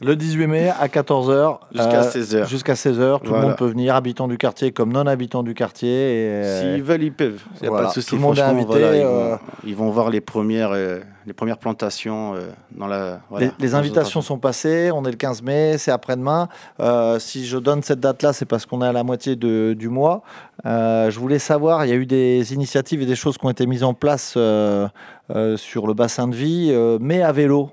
Le 0.00 0.16
18 0.16 0.46
mai 0.46 0.68
à 0.68 0.86
14h. 0.88 1.58
Jusqu'à 1.72 2.02
16h. 2.02 2.48
Jusqu'à 2.48 2.74
16h. 2.74 3.22
Tout 3.22 3.32
le 3.32 3.40
monde 3.40 3.56
peut 3.56 3.66
venir, 3.66 3.94
habitants 3.94 4.28
du 4.28 4.38
quartier 4.38 4.72
comme 4.72 4.92
non-habitants 4.92 5.42
du 5.42 5.54
quartier. 5.54 5.88
Et, 5.88 6.28
euh, 6.28 6.81
S'ils 6.82 6.88
veulent, 6.90 7.02
ils 7.02 7.12
peuvent. 7.12 7.40
Il 7.56 7.62
n'y 7.62 7.66
a 7.68 7.70
voilà. 7.70 7.84
pas 7.86 7.88
de 7.90 7.94
souci. 7.94 8.08
Tout 8.08 8.16
le 8.16 8.20
monde 8.22 8.38
est 8.38 8.42
invité, 8.42 8.66
voilà, 8.66 8.96
ils, 8.96 9.02
euh, 9.02 9.30
vont, 9.30 9.38
ils 9.64 9.76
vont 9.76 9.90
voir 9.90 10.10
les 10.10 10.20
premières, 10.20 10.70
euh, 10.72 11.00
les 11.26 11.32
premières 11.32 11.58
plantations 11.58 12.34
euh, 12.34 12.48
dans 12.76 12.86
la. 12.86 13.20
voilà, 13.30 13.46
les, 13.46 13.52
les 13.66 13.70
dans 13.72 13.78
invitations 13.78 14.20
sont 14.22 14.38
passées, 14.38 14.90
on 14.92 15.04
est 15.04 15.10
le 15.10 15.16
15 15.16 15.42
mai, 15.42 15.76
c'est 15.78 15.90
après-demain. 15.90 16.48
Euh, 16.80 17.18
si 17.18 17.46
je 17.46 17.58
donne 17.58 17.82
cette 17.82 18.00
date-là, 18.00 18.32
c'est 18.32 18.46
parce 18.46 18.66
qu'on 18.66 18.82
est 18.82 18.86
à 18.86 18.92
la 18.92 19.04
moitié 19.04 19.36
de- 19.36 19.74
du 19.78 19.88
mois. 19.88 20.22
Euh, 20.66 21.10
je 21.10 21.18
voulais 21.20 21.38
savoir, 21.38 21.84
il 21.84 21.88
y 21.88 21.92
a 21.92 21.96
eu 21.96 22.06
des 22.06 22.52
initiatives 22.54 23.02
et 23.02 23.06
des 23.06 23.14
choses 23.16 23.38
qui 23.38 23.46
ont 23.46 23.50
été 23.50 23.66
mises 23.66 23.84
en 23.84 23.94
place 23.94 24.34
euh, 24.36 24.88
euh, 25.34 25.56
sur 25.56 25.86
le 25.86 25.94
bassin 25.94 26.28
de 26.28 26.34
vie, 26.34 26.68
euh, 26.72 26.98
mais 27.00 27.22
à 27.22 27.32
vélo. 27.32 27.70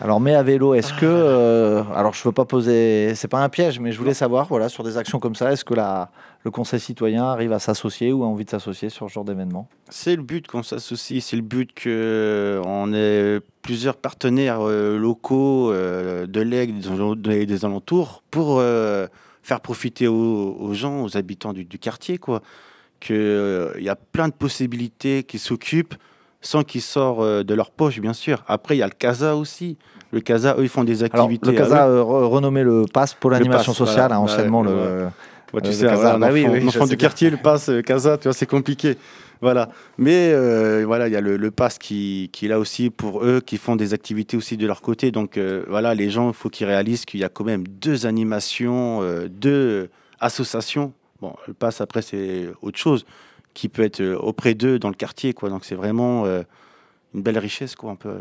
Alors, 0.00 0.20
mais 0.20 0.34
à 0.34 0.42
vélo, 0.42 0.74
est-ce 0.74 0.92
que. 0.92 1.06
euh, 1.06 1.82
alors, 1.94 2.14
je 2.14 2.20
ne 2.20 2.24
veux 2.24 2.32
pas 2.32 2.44
poser. 2.44 3.14
C'est 3.14 3.28
pas 3.28 3.38
un 3.38 3.48
piège, 3.48 3.78
mais 3.78 3.92
je 3.92 3.98
voulais 3.98 4.12
savoir, 4.14 4.46
voilà, 4.48 4.68
sur 4.68 4.82
des 4.82 4.96
actions 4.96 5.20
comme 5.20 5.36
ça, 5.36 5.52
est-ce 5.52 5.64
que 5.64 5.72
la, 5.74 6.10
le 6.44 6.50
conseil 6.50 6.78
citoyen 6.80 7.24
arrive 7.24 7.52
à 7.52 7.58
s'associer 7.58 8.12
ou 8.12 8.22
a 8.22 8.26
envie 8.26 8.44
de 8.44 8.50
s'associer 8.50 8.90
sur 8.90 9.08
ce 9.08 9.14
genre 9.14 9.24
d'événement 9.24 9.66
C'est 9.88 10.14
le 10.14 10.22
but 10.22 10.46
qu'on 10.46 10.62
s'associe, 10.62 11.22
c'est 11.24 11.36
le 11.36 11.42
but 11.42 11.70
qu'on 11.74 12.92
ait 12.92 13.40
plusieurs 13.62 13.96
partenaires 13.96 14.60
euh, 14.60 14.98
locaux 14.98 15.72
euh, 15.72 16.26
de 16.26 16.40
l'Aigle 16.42 16.80
des 16.80 16.88
al- 17.32 17.46
des 17.46 17.64
alentours 17.64 18.22
pour 18.30 18.58
euh, 18.58 19.06
faire 19.42 19.60
profiter 19.60 20.06
aux, 20.06 20.72
gens, 20.74 21.02
aux 21.04 21.16
habitants 21.16 21.52
du, 21.54 21.66
quartier, 21.78 22.18
quoi. 22.18 22.42
Qu'il 23.00 23.80
y 23.80 23.88
a 23.88 23.96
plein 23.96 24.28
de 24.28 24.32
possibilités 24.34 25.24
qui 25.24 25.38
s'occupent 25.38 25.94
sans 26.40 26.62
qu'ils 26.62 26.80
sortent 26.82 27.20
euh, 27.20 27.42
de 27.42 27.54
leur 27.54 27.70
poche, 27.70 28.00
bien 28.00 28.12
sûr. 28.12 28.44
Après, 28.48 28.76
il 28.76 28.78
y 28.78 28.82
a 28.82 28.86
le 28.86 28.92
CASA 28.92 29.34
aussi. 29.36 29.76
Le 30.10 30.20
CASA, 30.20 30.56
eux, 30.58 30.62
ils 30.62 30.68
font 30.68 30.84
des 30.84 31.02
Alors, 31.02 31.24
activités. 31.26 31.50
le 31.52 31.56
CASA, 31.56 31.86
euh, 31.88 32.02
renommé 32.02 32.62
le 32.62 32.84
PASS 32.92 33.14
pour 33.14 33.30
l'animation 33.30 33.72
sociale, 33.74 34.08
voilà. 34.08 34.16
hein, 34.16 34.20
anciennement 34.20 34.60
Ouais, 34.60 34.68
le. 34.70 35.06
Ouais, 35.52 35.60
tu 35.60 35.68
Euh, 35.68 35.72
sais, 35.72 35.86
Casa. 35.86 36.14
un 36.14 36.18
Bah 36.18 36.30
oui, 36.32 36.42
enfant, 36.44 36.52
oui, 36.52 36.58
un 36.58 36.62
je 36.62 36.68
enfant 36.68 36.84
sais 36.86 36.90
du 36.90 36.96
bien. 36.96 37.08
quartier, 37.08 37.30
le 37.30 37.36
passe 37.36 37.68
euh, 37.68 37.82
Casa, 37.82 38.18
tu 38.18 38.24
vois, 38.24 38.32
c'est 38.32 38.46
compliqué. 38.46 38.96
Voilà. 39.40 39.68
Mais 39.98 40.30
euh, 40.32 40.84
voilà, 40.86 41.06
il 41.08 41.12
y 41.12 41.16
a 41.16 41.20
le, 41.20 41.36
le 41.36 41.50
pass 41.50 41.78
qui, 41.78 42.30
qui 42.32 42.46
est 42.46 42.48
là 42.48 42.58
aussi 42.58 42.88
pour 42.90 43.24
eux, 43.24 43.40
qui 43.44 43.58
font 43.58 43.76
des 43.76 43.92
activités 43.92 44.36
aussi 44.36 44.56
de 44.56 44.66
leur 44.66 44.80
côté. 44.80 45.10
Donc 45.10 45.36
euh, 45.36 45.64
voilà, 45.68 45.94
les 45.94 46.08
gens, 46.10 46.28
il 46.28 46.34
faut 46.34 46.48
qu'ils 46.48 46.66
réalisent 46.66 47.04
qu'il 47.04 47.20
y 47.20 47.24
a 47.24 47.28
quand 47.28 47.44
même 47.44 47.66
deux 47.68 48.06
animations, 48.06 49.02
euh, 49.02 49.28
deux 49.28 49.90
associations. 50.18 50.92
Bon, 51.20 51.34
le 51.46 51.52
pass 51.54 51.80
après, 51.80 52.00
c'est 52.02 52.46
autre 52.62 52.78
chose, 52.78 53.04
qui 53.52 53.68
peut 53.68 53.82
être 53.82 54.02
auprès 54.02 54.54
d'eux 54.54 54.78
dans 54.78 54.88
le 54.88 54.94
quartier, 54.94 55.32
quoi. 55.34 55.50
Donc 55.50 55.64
c'est 55.64 55.74
vraiment 55.76 56.24
une 57.14 57.22
belle 57.22 57.38
richesse, 57.38 57.76
quoi, 57.76 57.92
un 57.92 57.96
peu, 57.96 58.14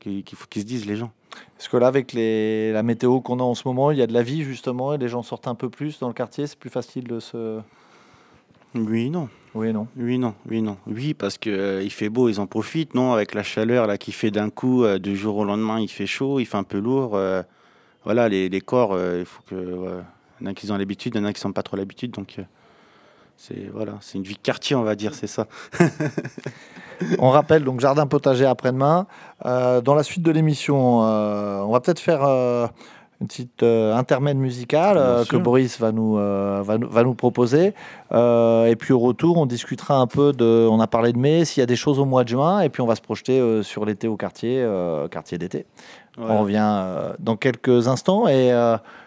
qu'il 0.00 0.22
qu'il 0.24 0.36
faut 0.38 0.46
qu'ils 0.48 0.62
se 0.62 0.66
disent, 0.66 0.86
les 0.86 0.96
gens. 0.96 1.10
Parce 1.56 1.68
que 1.68 1.76
là, 1.76 1.86
avec 1.86 2.12
les, 2.12 2.72
la 2.72 2.82
météo 2.82 3.20
qu'on 3.20 3.40
a 3.40 3.42
en 3.42 3.54
ce 3.54 3.66
moment, 3.66 3.90
il 3.90 3.98
y 3.98 4.02
a 4.02 4.06
de 4.06 4.12
la 4.12 4.22
vie 4.22 4.42
justement, 4.42 4.94
et 4.94 4.98
les 4.98 5.08
gens 5.08 5.22
sortent 5.22 5.48
un 5.48 5.54
peu 5.54 5.68
plus 5.70 5.98
dans 5.98 6.08
le 6.08 6.14
quartier, 6.14 6.46
c'est 6.46 6.58
plus 6.58 6.70
facile 6.70 7.04
de 7.04 7.20
se. 7.20 7.60
Oui, 8.74 9.10
non. 9.10 9.28
Oui, 9.54 9.72
non. 9.72 9.86
Oui, 9.96 10.18
non, 10.18 10.34
oui, 10.50 10.60
non. 10.60 10.76
Oui, 10.86 11.14
parce 11.14 11.38
que 11.38 11.48
euh, 11.48 11.82
il 11.82 11.90
fait 11.90 12.10
beau, 12.10 12.28
ils 12.28 12.40
en 12.40 12.46
profitent, 12.46 12.94
non 12.94 13.14
Avec 13.14 13.34
la 13.34 13.42
chaleur 13.42 13.86
là 13.86 13.96
qui 13.96 14.12
fait 14.12 14.30
d'un 14.30 14.50
coup, 14.50 14.84
euh, 14.84 14.98
du 14.98 15.16
jour 15.16 15.36
au 15.38 15.44
lendemain, 15.44 15.80
il 15.80 15.88
fait 15.88 16.06
chaud, 16.06 16.40
il 16.40 16.44
fait 16.44 16.58
un 16.58 16.62
peu 16.64 16.78
lourd. 16.78 17.16
euh, 17.16 17.42
voilà, 18.04 18.28
les, 18.28 18.48
les 18.48 18.60
corps, 18.60 18.92
euh, 18.92 19.20
il 19.20 19.24
faut 19.24 19.42
que. 19.48 19.54
ouais, 19.54 20.02
il 20.40 20.44
y 20.44 20.48
en 20.48 20.50
a 20.50 20.54
qui 20.54 20.70
ont 20.70 20.76
l'habitude, 20.76 21.14
il 21.14 21.18
y 21.18 21.20
en 21.22 21.24
a 21.24 21.32
qui 21.32 21.46
n'ont 21.46 21.52
pas 21.52 21.62
trop 21.62 21.76
l'habitude, 21.76 22.10
donc 22.10 22.36
euh, 22.38 22.42
c'est 23.36 23.70
voilà, 23.72 23.94
c'est 24.00 24.18
une 24.18 24.24
vie 24.24 24.34
de 24.34 24.40
quartier, 24.40 24.76
on 24.76 24.82
va 24.82 24.94
dire, 24.94 25.14
c'est 25.14 25.26
ça. 25.26 25.46
On 27.18 27.30
rappelle 27.30 27.64
donc 27.64 27.80
jardin 27.80 28.06
potager 28.06 28.46
après-demain. 28.46 29.06
Euh, 29.44 29.80
dans 29.80 29.94
la 29.94 30.02
suite 30.02 30.22
de 30.22 30.30
l'émission, 30.30 31.04
euh, 31.04 31.60
on 31.60 31.72
va 31.72 31.80
peut-être 31.80 32.00
faire 32.00 32.24
euh, 32.24 32.66
une 33.20 33.26
petite 33.26 33.62
intermède 33.62 34.36
musicale 34.36 35.24
que. 35.28 35.36
Boris 35.36 35.78
va 35.80 35.92
nous, 35.92 36.14
va 36.14 36.78
nous, 36.78 36.88
va 36.88 37.02
nous 37.02 37.14
proposer. 37.14 37.74
Et 38.12 38.76
puis 38.78 38.92
au 38.92 38.98
retour, 38.98 39.38
on 39.38 39.46
discutera 39.46 39.96
un 39.96 40.06
peu 40.06 40.32
de. 40.32 40.68
On 40.70 40.80
a 40.80 40.86
parlé 40.86 41.12
de 41.12 41.18
mai, 41.18 41.44
s'il 41.44 41.60
y 41.60 41.62
a 41.62 41.66
des 41.66 41.76
choses 41.76 41.98
au 41.98 42.04
mois 42.04 42.24
de 42.24 42.28
juin, 42.28 42.60
et 42.60 42.68
puis 42.68 42.82
on 42.82 42.86
va 42.86 42.94
se 42.94 43.00
projeter 43.00 43.62
sur 43.62 43.84
l'été 43.84 44.06
au 44.08 44.16
quartier, 44.16 44.66
quartier 45.10 45.38
d'été. 45.38 45.66
On 46.18 46.42
revient 46.42 46.82
dans 47.18 47.36
quelques 47.36 47.88
instants. 47.88 48.28
Et, 48.28 48.52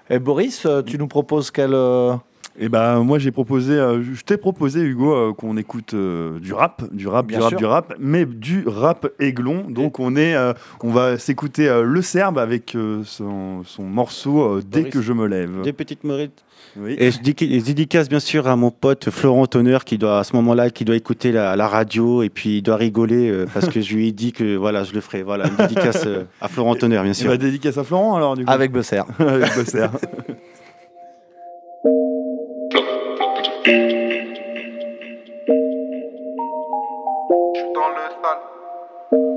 et 0.10 0.20
Boris, 0.20 0.66
tu 0.88 0.98
nous 0.98 1.08
proposes 1.08 1.52
quelle. 1.52 1.76
Et 2.62 2.68
ben 2.68 3.00
moi 3.04 3.20
j'ai 3.20 3.32
proposé, 3.32 3.74
euh, 3.74 4.04
je 4.04 4.22
t'ai 4.22 4.36
proposé 4.36 4.82
Hugo 4.82 5.14
euh, 5.14 5.34
qu'on 5.34 5.56
écoute 5.56 5.94
euh, 5.94 6.40
du 6.40 6.52
rap, 6.54 6.84
du 6.94 7.08
rap, 7.08 7.26
Bien 7.28 7.38
du 7.38 7.44
rap, 7.44 7.50
sûr. 7.52 7.58
du 7.58 7.66
rap, 7.66 7.94
mais 8.00 8.26
du 8.26 8.64
rap 8.68 9.08
aiglon. 9.20 9.64
Donc 9.70 10.00
on 10.00 10.16
est, 10.18 10.36
euh, 10.36 10.52
on 10.84 10.90
va 10.92 11.18
s'écouter 11.18 11.70
euh, 11.70 11.84
le 11.84 12.02
Serbe 12.02 12.38
avec 12.38 12.76
euh, 12.76 13.02
son, 13.06 13.64
son 13.64 13.84
morceau 13.84 14.42
euh, 14.58 14.62
Dès 14.66 14.84
que 14.90 15.02
je 15.02 15.14
me 15.14 15.26
lève. 15.26 15.62
Des 15.64 15.72
petites 15.72 16.04
morites. 16.04 16.44
Oui. 16.78 16.96
Et 17.00 17.12
je 17.12 17.20
dédicaces 17.22 18.10
bien 18.10 18.20
sûr 18.20 18.46
à 18.48 18.56
mon 18.58 18.70
pote 18.72 19.10
Florent 19.10 19.48
Tonneur 19.48 19.86
qui 19.86 19.98
doit 19.98 20.20
à 20.20 20.24
ce 20.26 20.36
moment-là 20.36 20.70
qui 20.70 20.84
doit 20.84 20.98
écouter 20.98 21.32
la, 21.32 21.56
la 21.56 21.68
radio 21.68 22.22
et 22.24 22.30
puis 22.30 22.58
il 22.58 22.62
doit 22.62 22.76
rigoler 22.76 23.30
euh, 23.30 23.46
parce 23.54 23.70
que 23.70 23.80
je 23.80 23.96
lui 23.96 24.10
ai 24.10 24.12
dit 24.12 24.34
que 24.34 24.58
voilà 24.58 24.84
je 24.84 24.94
le 24.94 25.00
ferai. 25.00 25.24
Voilà 25.24 25.48
une 25.48 25.56
dédicace 25.56 26.04
euh, 26.06 26.26
à 26.42 26.50
Florent 26.50 26.76
Tonneur 26.76 27.04
bien 27.04 27.14
Tu 27.14 27.20
sûr. 27.22 27.30
vas 27.30 27.38
dédicace 27.38 27.78
à 27.78 27.86
Florent 27.86 28.18
alors 28.18 28.36
du 28.36 28.44
coup? 28.44 28.52
Avec 28.52 28.74
Besser. 28.74 29.02
avec 29.18 29.56
Bosser. 29.56 29.88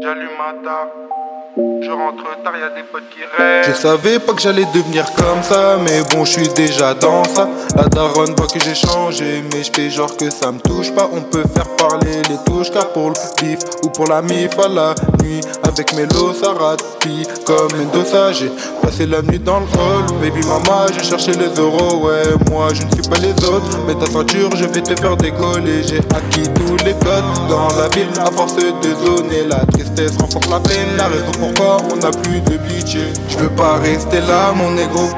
j'allume 0.02 0.36
ma 0.36 0.52
table. 0.64 1.21
Je 1.54 1.90
rentre 1.90 2.24
tard, 2.42 2.54
y'a 2.56 2.70
des 2.70 2.82
potes 2.90 3.02
qui 3.10 3.20
restent. 3.20 3.68
Je 3.68 3.74
savais 3.74 4.18
pas 4.18 4.32
que 4.32 4.40
j'allais 4.40 4.64
devenir 4.72 5.04
comme 5.12 5.42
ça, 5.42 5.76
mais 5.84 6.00
bon, 6.10 6.24
je 6.24 6.32
suis 6.32 6.48
déjà 6.48 6.94
dans 6.94 7.24
ça. 7.24 7.46
La 7.76 7.84
daronne 7.84 8.34
voit 8.38 8.46
que 8.46 8.58
j'ai 8.58 8.74
changé, 8.74 9.44
mais 9.52 9.62
je 9.62 9.70
fais 9.70 9.90
genre 9.90 10.16
que 10.16 10.30
ça 10.30 10.50
me 10.50 10.58
touche 10.60 10.94
pas. 10.94 11.10
On 11.12 11.20
peut 11.20 11.44
faire 11.54 11.68
parler 11.76 12.22
les 12.30 12.38
touches, 12.46 12.70
car 12.70 12.88
pour 12.92 13.10
le 13.10 13.14
bif 13.42 13.58
ou 13.84 13.90
pour 13.90 14.06
la 14.06 14.22
mif 14.22 14.58
à 14.58 14.68
la 14.68 14.94
nuit. 15.22 15.42
Avec 15.62 15.92
Mélo, 15.94 16.32
ça 16.32 16.52
rate, 16.52 16.82
puis 17.00 17.26
comme 17.44 17.68
Mendoza, 17.76 18.32
j'ai 18.32 18.50
passé 18.80 19.04
la 19.04 19.20
nuit 19.20 19.38
dans 19.38 19.60
le 19.60 19.66
hall. 19.66 20.04
Baby 20.22 20.46
mama, 20.46 20.86
j'ai 20.94 21.04
cherché 21.04 21.32
les 21.32 21.60
euros, 21.60 22.06
ouais, 22.06 22.22
moi 22.50 22.68
je 22.72 22.82
ne 22.82 22.90
suis 22.92 23.10
pas 23.10 23.18
les 23.18 23.34
autres. 23.44 23.78
Mais 23.86 23.94
ta 23.94 24.10
ceinture, 24.10 24.48
je 24.56 24.64
vais 24.64 24.80
te 24.80 24.98
faire 24.98 25.16
décoller. 25.18 25.82
J'ai 25.82 25.98
acquis 25.98 26.48
tous 26.54 26.82
les 26.84 26.94
codes 26.94 27.48
dans 27.50 27.68
la 27.76 27.88
ville, 27.88 28.08
à 28.18 28.30
force 28.30 28.56
de 28.56 29.06
zoner. 29.06 29.44
La 29.48 29.66
tristesse 29.66 30.16
renforce 30.18 30.48
la 30.48 30.60
peine, 30.60 30.96
la 30.96 31.08
raison 31.08 31.32
pourquoi 31.42 31.78
on 31.92 31.96
n'a 31.96 32.12
plus 32.12 32.40
de 32.40 32.56
budget. 32.56 33.12
Je 33.28 33.36
veux 33.38 33.50
pas 33.50 33.78
rester 33.78 34.20
là, 34.20 34.52
mon 34.52 34.70
négro. 34.70 35.08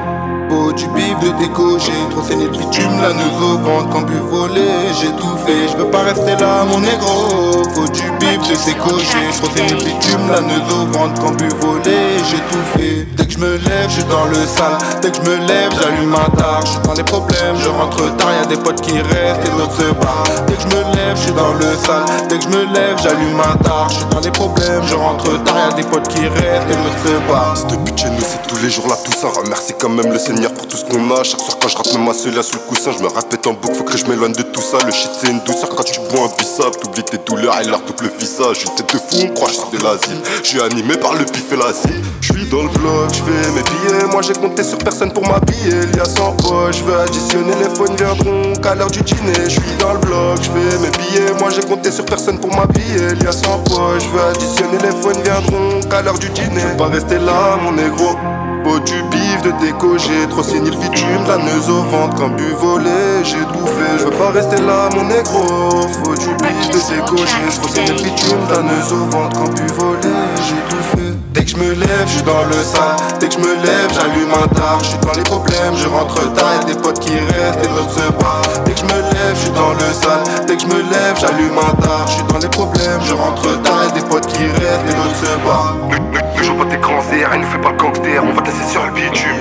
Beau 0.49 0.71
du 0.73 0.87
bif 0.89 1.17
de 1.19 1.29
déco, 1.39 1.77
trop 2.11 2.21
saigné 2.21 2.45
le 2.45 2.51
bitume, 2.51 3.01
la 3.01 3.13
neuse 3.13 3.41
au 3.41 3.57
ventre, 3.57 3.89
quand 3.91 4.01
bu 4.01 4.17
volé, 4.29 4.61
j'ai 4.99 5.11
tout 5.13 5.37
fait, 5.45 5.67
je 5.71 5.77
veux 5.77 5.89
pas 5.89 6.03
rester 6.03 6.35
là 6.39 6.63
mon 6.69 6.79
négro, 6.79 7.63
faut 7.73 7.87
du 7.87 8.11
bif 8.19 8.39
de 8.47 8.65
déco, 8.65 8.97
j'ai 8.99 9.37
trop 9.37 9.49
saigné 9.55 9.69
le 9.71 9.77
bitume, 9.77 10.27
la 10.29 10.41
neuse 10.41 10.71
au 10.71 10.85
ventre, 10.97 11.21
quand 11.21 11.31
bu 11.31 11.47
volé, 11.59 12.17
j'ai 12.29 12.37
tout 12.37 12.65
fait. 12.77 13.07
Dès 13.15 13.25
que 13.25 13.33
je 13.33 13.37
me 13.39 13.53
lève, 13.57 13.89
je 13.89 13.93
suis 13.93 14.03
dans 14.03 14.25
le 14.25 14.35
sale, 14.45 14.77
dès 15.01 15.09
que 15.09 15.17
je 15.17 15.21
me 15.29 15.35
lève, 15.47 15.71
j'allume 15.81 16.13
un 16.13 16.29
tard, 16.37 16.63
je 16.65 16.87
dans 16.87 16.93
les 16.93 17.03
problèmes, 17.03 17.55
je 17.57 17.69
rentre 17.69 18.15
tard, 18.17 18.33
y'a 18.33 18.45
des 18.45 18.57
potes 18.57 18.81
qui 18.81 18.93
restent 18.93 19.45
et 19.45 19.57
d'autres 19.57 19.75
se 19.77 19.91
barrent. 19.93 20.45
Dès 20.47 20.53
que 20.53 20.61
je 20.61 20.67
me 20.67 20.95
lève, 20.95 21.15
je 21.15 21.21
suis 21.21 21.33
dans 21.33 21.53
le 21.53 21.75
sale, 21.75 22.05
dès 22.29 22.37
que 22.37 22.43
je 22.43 22.49
me 22.49 22.65
lève, 22.73 22.97
j'allume 23.01 23.39
un 23.39 23.57
tard, 23.63 23.87
je 23.89 23.95
suis 23.95 24.05
dans 24.05 24.19
les 24.19 24.31
problèmes, 24.31 24.83
je 24.85 24.95
rentre 24.95 25.43
tard, 25.43 25.57
y'a 25.57 25.75
des 25.75 25.83
potes 25.83 26.07
qui 26.07 26.21
restent 26.27 26.69
et 26.69 26.75
d'autres 26.75 27.03
se 27.05 27.31
barrent. 27.31 27.57
Ce 27.57 27.75
budget 27.77 28.09
nous 28.09 28.21
c'est 28.21 28.47
tous 28.47 28.61
les 28.61 28.69
jours 28.69 28.87
là 28.87 28.95
tout 29.03 29.11
ça 29.11 29.27
Remercie 29.27 29.73
quand 29.79 29.89
même 29.89 30.11
le 30.11 30.19
Pour 30.43 30.67
tout 30.67 30.75
ce 30.75 30.83
qu'on 30.83 31.09
a 31.11 31.23
Chaque 31.23 31.39
soir 31.39 31.57
quand 31.61 31.69
je 31.69 31.97
même 31.97 32.07
ma 32.07 32.13
seule 32.13 32.43
sous 32.43 32.55
le 32.55 32.67
coussin. 32.67 32.91
Je 32.91 33.01
me 33.01 33.07
répète 33.07 33.47
en 33.47 33.53
boucle 33.53 33.75
faut 33.75 33.83
que 33.85 33.97
je 33.97 34.05
m'éloigne 34.05 34.33
de 34.33 34.41
tout 34.41 34.61
ça. 34.61 34.77
Le 34.85 34.91
shit 34.91 35.09
c'est 35.17 35.29
une 35.31 35.39
douceur. 35.39 35.69
Quand 35.69 35.83
tu 35.83 35.99
bois 36.11 36.25
un 36.27 36.37
bissap 36.37 36.77
T'oublies 36.81 37.03
tes 37.03 37.17
douleurs 37.19 37.61
et 37.61 37.65
leur 37.65 37.79
double 37.81 38.11
visage. 38.19 38.65
Une 38.65 38.75
tête 38.75 38.93
de 38.93 38.99
fou 38.99 39.27
on 39.29 39.33
croit 39.33 39.47
que 39.47 39.77
de 39.77 39.81
l'asile. 39.83 40.19
Je 40.43 40.47
suis 40.49 40.61
animé 40.61 40.97
par 40.97 41.13
le 41.13 41.23
pif 41.23 41.51
et 41.53 41.55
l'asile. 41.55 42.03
Je 42.19 42.33
suis 42.33 42.45
dans 42.49 42.63
le 42.63 42.69
bloc, 42.69 43.13
je 43.13 43.23
fais 43.23 43.51
mes 43.55 43.63
billets. 43.63 44.05
Moi 44.11 44.21
j'ai 44.23 44.33
compté 44.33 44.63
sur 44.63 44.77
personne 44.77 45.13
pour 45.13 45.25
m'habiller. 45.25 45.87
Il 45.93 45.97
y 45.97 46.01
a 46.01 46.05
100 46.05 46.33
poches, 46.33 46.79
je 46.79 46.83
veux 46.83 46.99
additionner. 46.99 47.53
Les 47.63 47.73
phones 47.73 47.95
viendront 47.95 48.53
qu'à 48.61 48.75
l'heure 48.75 48.91
du 48.91 49.01
dîner. 49.01 49.45
Je 49.45 49.49
suis 49.51 49.77
dans 49.79 49.93
le 49.93 49.99
bloc, 49.99 50.37
je 50.41 50.49
fais 50.51 50.77
mes 50.79 50.91
billets. 50.97 51.39
Moi 51.39 51.49
j'ai 51.49 51.63
compté 51.63 51.91
sur 51.91 52.05
personne 52.05 52.39
pour 52.39 52.53
m'habiller. 52.53 53.15
Il 53.15 53.23
y 53.23 53.27
a 53.27 53.31
100 53.31 53.59
poches, 53.63 54.03
je 54.03 54.09
veux 54.09 54.23
additionner. 54.23 54.77
Les 54.83 55.01
phones 55.01 55.21
viendront 55.23 55.79
qu'à 55.89 56.01
l'heure 56.01 56.19
du 56.19 56.29
dîner. 56.29 56.61
Je 56.73 56.77
pas 56.77 56.87
rester 56.87 57.19
là 57.19 57.57
mon 57.63 57.71
négro 57.71 58.15
Beau 58.65 58.79
du 58.79 58.99
bif 59.11 59.43
de 59.43 59.51
déco, 59.63 59.95
trop 60.31 60.41
saigné 60.41 60.71
le 60.71 60.77
bitume, 60.77 61.23
la 61.27 61.37
neuse 61.37 61.69
au 61.69 61.83
ventre, 61.83 62.15
quand 62.17 62.29
bu 62.29 62.51
volé, 62.59 63.23
j'ai 63.23 63.37
tout 63.53 63.67
fait. 63.67 63.99
Je 63.99 64.05
veux 64.05 64.09
pas 64.09 64.31
rester 64.31 64.57
là, 64.57 64.89
mon 64.95 65.03
négro. 65.03 65.87
Faut 66.03 66.15
du 66.15 66.33
bif 66.41 66.69
de 66.71 66.79
déco, 66.89 67.15
trop 67.15 67.67
saigné 67.69 67.91
le 67.91 68.01
bitume, 68.01 68.39
la 68.49 68.63
neuse 68.63 68.91
au 68.91 69.05
ventre, 69.11 69.37
quand 69.37 69.53
bu 69.53 69.67
volé, 69.77 70.15
j'ai 70.47 70.75
tout 70.75 70.83
fait. 70.97 71.13
Dès 71.33 71.43
que 71.45 71.51
je 71.51 71.57
me 71.57 71.73
lève, 71.73 72.07
je 72.07 72.13
suis 72.13 72.23
dans 72.23 72.43
le 72.43 72.63
sale. 72.63 72.97
Dès 73.19 73.27
que 73.27 73.35
je 73.35 73.39
me 73.39 73.53
lève, 73.53 73.93
j'allume 73.93 74.33
un 74.33 74.47
tard. 74.47 74.79
Je 74.81 74.85
suis 74.85 74.97
dans 74.97 75.13
les 75.13 75.23
problèmes, 75.23 75.75
je 75.75 75.87
rentre 75.87 76.33
tard. 76.33 76.53
Y'a 76.59 76.73
des 76.73 76.81
potes 76.81 76.99
qui 76.99 77.13
restent 77.13 77.63
et 77.63 77.67
d'autres 77.67 77.93
se 77.93 78.11
barrent. 78.17 78.63
Dès 78.65 78.71
que 78.71 78.79
je 78.79 78.85
me 78.85 78.99
lève, 79.13 79.35
je 79.35 79.41
suis 79.41 79.51
dans 79.51 79.73
le 79.73 79.93
sale. 79.93 80.45
Dès 80.47 80.55
que 80.55 80.61
je 80.63 80.67
me 80.67 80.81
lève, 80.81 81.15
j'allume 81.21 81.59
un 81.59 81.75
tard. 81.85 82.07
Je 82.07 82.13
suis 82.13 82.23
dans 82.23 82.39
les 82.39 82.49
problèmes, 82.49 83.01
je 83.03 83.13
rentre 83.13 83.61
tard. 83.61 83.83
Y'a 83.83 83.91
des 83.91 84.07
potes 84.07 84.25
qui 84.25 84.41
restent 84.41 84.89
et 84.89 84.93
d'autres 84.95 85.21
se 85.21 85.45
barrent. 85.45 86.24
Pas 86.57 86.65
tes 86.65 86.77
grands 86.77 87.03
airs, 87.11 87.33
et 87.33 87.37
ne 87.37 87.45
fais 87.45 87.57
pas 87.57 87.71
le 87.71 87.77
gangster. 87.77 88.23
On 88.23 88.31
va 88.31 88.41
te 88.41 88.47
laisser 88.47 88.71
sur 88.71 88.83
le 88.85 88.91
bitume. 88.91 89.35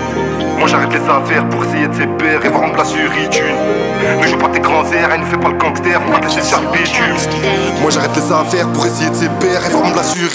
Moi 0.58 0.68
j'arrête 0.68 0.92
les 0.92 1.08
affaires 1.08 1.48
pour 1.48 1.64
essayer 1.64 1.86
de 1.86 1.94
ses 1.94 2.06
pères 2.06 2.44
et 2.44 2.48
voir 2.48 2.64
en 2.64 2.70
place 2.70 2.90
sur. 2.90 2.98
Ne 3.00 4.26
joue 4.26 4.36
pas 4.36 4.48
tes 4.48 4.60
grands 4.60 4.84
airs, 4.92 5.12
et 5.14 5.18
ne 5.18 5.24
fais 5.24 5.36
pas 5.36 5.48
le 5.48 5.58
gangster. 5.58 6.00
On 6.06 6.12
va 6.12 6.18
te 6.18 6.26
laisser 6.26 6.42
sur 6.42 6.60
le 6.60 6.68
bitume. 6.76 7.16
Moi 7.80 7.90
j'arrête 7.90 8.16
les 8.16 8.32
affaires 8.32 8.68
pour 8.72 8.86
essayer 8.86 9.10
de 9.10 9.14
ses 9.14 9.28
pères 9.40 9.64
et 9.64 9.70
voir 9.70 9.84
en 9.84 9.92
place 9.92 10.14
sur. 10.14 10.28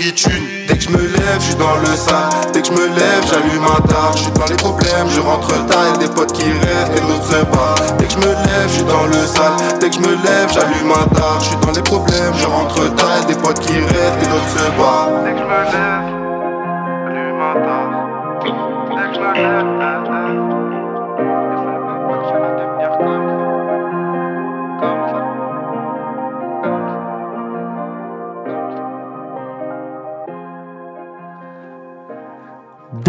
Dès 0.67 0.77
que 0.77 0.83
je 0.83 0.89
me 0.89 1.01
lève, 1.01 1.39
je 1.39 1.45
suis 1.45 1.55
dans 1.55 1.75
le 1.77 1.95
sale. 1.95 2.29
Dès 2.53 2.61
que 2.61 2.67
je 2.67 2.71
me 2.73 2.87
lève, 2.87 3.23
j'allume 3.27 3.65
un 3.65 3.81
tard. 3.87 4.11
Je 4.15 4.23
suis 4.23 4.31
dans 4.31 4.45
les 4.45 4.55
problèmes, 4.55 5.09
je 5.09 5.19
rentre 5.19 5.65
tard. 5.65 5.85
Y'a 5.91 5.97
des 5.97 6.13
potes 6.13 6.31
qui 6.31 6.43
restent 6.43 6.95
et 6.95 7.01
d'autres 7.01 7.25
se 7.25 7.45
barrent. 7.45 7.97
Dès 7.97 8.05
que 8.05 8.13
je 8.13 8.17
me 8.17 8.31
lève, 8.31 8.67
je 8.67 8.73
suis 8.73 8.83
dans 8.83 9.05
le 9.05 9.25
sale. 9.25 9.79
Dès 9.81 9.89
que 9.89 9.95
je 9.95 9.99
me 9.99 10.11
lève, 10.11 10.49
j'allume 10.53 10.91
un 10.91 11.07
tard. 11.15 11.39
Je 11.41 11.45
suis 11.45 11.57
dans 11.57 11.71
les 11.71 11.81
problèmes, 11.81 12.33
je 12.37 12.45
rentre 12.45 12.95
tard. 12.95 13.17
Y'a 13.19 13.25
des 13.25 13.35
potes 13.35 13.59
qui 13.59 13.73
restent 13.73 14.21
et 14.23 14.27
d'autres 14.27 14.49
se 14.49 14.77
barrent. 14.77 15.09
Dès 15.25 15.31
que 15.31 15.39
je 15.39 15.43
me 15.43 15.49
lève. 15.49 16.18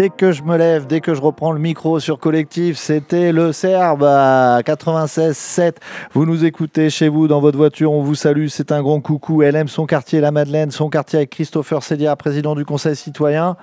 Dès 0.01 0.09
que 0.09 0.31
je 0.31 0.41
me 0.41 0.57
lève. 0.57 0.87
Dès 0.87 0.99
que 0.99 1.13
je 1.13 1.21
reprends 1.21 1.51
le 1.51 1.59
micro 1.59 1.99
sur 1.99 2.17
Collectif, 2.17 2.75
c'était 2.75 3.31
le 3.31 3.51
Serbe 3.51 4.03
à 4.03 4.61
96.7. 4.61 5.75
Vous 6.13 6.25
nous 6.25 6.43
écoutez 6.43 6.89
chez 6.89 7.07
vous, 7.07 7.27
dans 7.27 7.39
votre 7.39 7.57
voiture, 7.57 7.91
on 7.91 8.01
vous 8.01 8.15
salue, 8.15 8.47
c'est 8.47 8.71
un 8.71 8.81
grand 8.81 8.99
coucou. 8.99 9.43
Elle 9.43 9.55
aime 9.55 9.67
son 9.67 9.85
quartier, 9.85 10.19
la 10.19 10.31
Madeleine, 10.31 10.71
son 10.71 10.89
quartier 10.89 11.17
avec 11.17 11.29
Christopher 11.29 11.83
Sédia, 11.83 12.15
président 12.15 12.55
du 12.55 12.65
Conseil 12.65 12.95
citoyen. 12.95 13.57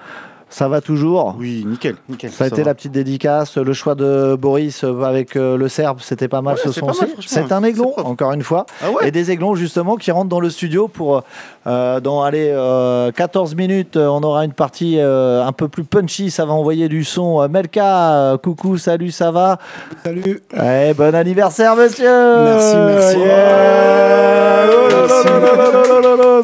Ça 0.51 0.69
va 0.69 0.81
toujours 0.81 1.37
Oui 1.39 1.65
nickel 1.67 1.97
nickel. 2.09 2.31
Ça 2.31 2.45
a 2.45 2.47
été 2.47 2.63
va. 2.63 2.69
la 2.69 2.75
petite 2.75 2.93
dédicace, 2.93 3.57
le 3.57 3.73
choix 3.73 3.95
de 3.95 4.37
Boris 4.39 4.83
euh, 4.83 5.03
avec 5.03 5.37
euh, 5.37 5.57
le 5.57 5.69
Serbe, 5.69 5.99
c'était 6.01 6.29
pas 6.29 6.41
mal 6.41 6.55
Ouais, 6.55 6.61
ce 6.65 6.73
c'est 6.73 6.81
son 6.81 6.87
pas 6.87 6.93
mal, 7.01 7.11
aussi. 7.19 7.29
C'est 7.29 7.53
un 7.53 7.63
aiglon, 7.63 7.93
encore 7.99 8.33
une 8.33 8.43
fois. 8.43 8.67
Ah 8.83 8.91
ouais. 8.91 9.09
Et 9.09 9.11
des 9.11 9.31
aiglons 9.31 9.55
justement 9.55 9.97
qui 9.97 10.11
rentrent 10.11 10.29
dans 10.29 10.41
le 10.41 10.51
studio 10.51 10.89
pour 10.89 11.23
euh, 11.67 12.01
dans 12.01 12.23
allez, 12.23 12.51
euh, 12.51 13.13
14 13.13 13.55
minutes. 13.55 13.97
On 13.97 14.23
aura 14.23 14.45
une 14.45 14.53
partie 14.53 14.99
euh, 14.99 15.45
un 15.45 15.53
peu 15.53 15.69
plus 15.69 15.85
punchy. 15.85 16.31
Ça 16.31 16.47
va 16.47 16.55
envoyer 16.55 16.89
du 16.89 17.05
son. 17.05 17.47
Melka, 17.49 18.39
coucou, 18.43 18.79
salut, 18.79 19.11
ça 19.11 19.31
va 19.31 19.59
Salut. 20.05 20.41
Eh, 20.55 20.95
Bon 20.95 21.15
anniversaire, 21.15 21.77
monsieur 21.77 22.45
Merci, 22.45 22.77
merci. 22.77 23.17
Oh 23.21 24.89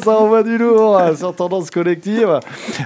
Ça 0.02 0.18
envoie 0.18 0.42
du 0.42 0.58
lourd 0.58 1.00
sur 1.16 1.34
Tendance 1.34 1.70
Collective. 1.70 2.40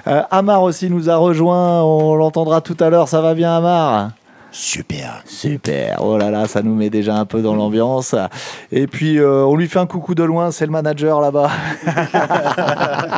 Euh, 0.06 0.22
Amar 0.30 0.62
aussi 0.62 0.90
nous 0.90 1.07
rejoint. 1.16 1.82
On 1.82 2.14
l'entendra 2.14 2.60
tout 2.60 2.76
à 2.80 2.90
l'heure. 2.90 3.08
Ça 3.08 3.20
va 3.20 3.34
bien, 3.34 3.56
Amar? 3.56 4.10
Super. 4.50 5.22
Super, 5.26 5.98
oh 6.02 6.16
là 6.16 6.30
là, 6.30 6.46
ça 6.46 6.62
nous 6.62 6.74
met 6.74 6.90
déjà 6.90 7.14
un 7.14 7.24
peu 7.24 7.42
dans 7.42 7.54
l'ambiance. 7.54 8.14
Et 8.72 8.86
puis, 8.86 9.18
euh, 9.18 9.44
on 9.44 9.56
lui 9.56 9.68
fait 9.68 9.78
un 9.78 9.86
coucou 9.86 10.14
de 10.14 10.24
loin, 10.24 10.50
c'est 10.50 10.66
le 10.66 10.72
manager 10.72 11.20
là-bas. 11.20 11.50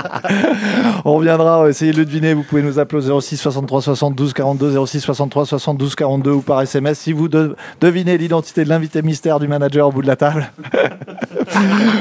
on 1.05 1.15
reviendra, 1.15 1.61
on 1.61 1.63
va 1.65 1.69
essayer 1.71 1.93
de 1.93 1.99
le 1.99 2.05
deviner. 2.05 2.35
Vous 2.35 2.43
pouvez 2.43 2.63
nous 2.63 2.79
appeler 2.79 3.11
au 3.11 3.21
06 3.21 3.37
63 3.37 3.83
72 3.83 4.33
42, 4.33 4.87
06 4.87 5.01
63 5.01 5.47
72 5.47 5.95
42 5.95 6.31
ou 6.33 6.41
par 6.43 6.61
SMS 6.63 6.99
si 6.99 7.13
vous 7.13 7.29
de- 7.29 7.57
devinez 7.81 8.19
l'identité 8.19 8.65
de 8.65 8.69
l'invité 8.69 9.03
mystère 9.03 9.39
du 9.41 9.49
manager 9.49 9.89
au 9.89 9.93
bout 9.93 10.03
de 10.03 10.07
la 10.09 10.17
table. 10.17 10.51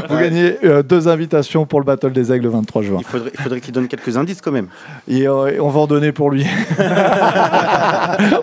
Vous 0.10 0.18
gagnez 0.18 0.58
euh, 0.64 0.84
deux 0.84 1.08
invitations 1.08 1.66
pour 1.66 1.80
le 1.80 1.86
Battle 1.86 2.12
des 2.12 2.32
Aigles 2.32 2.46
le 2.46 2.50
23 2.52 2.82
juin. 2.82 2.98
Il 3.00 3.06
faudrait, 3.06 3.32
il 3.34 3.40
faudrait 3.42 3.62
qu'il 3.62 3.74
donne 3.74 3.88
quelques 3.88 4.16
indices 4.16 4.42
quand 4.42 4.52
même. 4.52 4.68
Et 5.08 5.28
euh, 5.28 5.60
on 5.62 5.70
va 5.70 5.80
en 5.82 5.88
donner 5.88 6.12
pour 6.12 6.30
lui. 6.30 6.46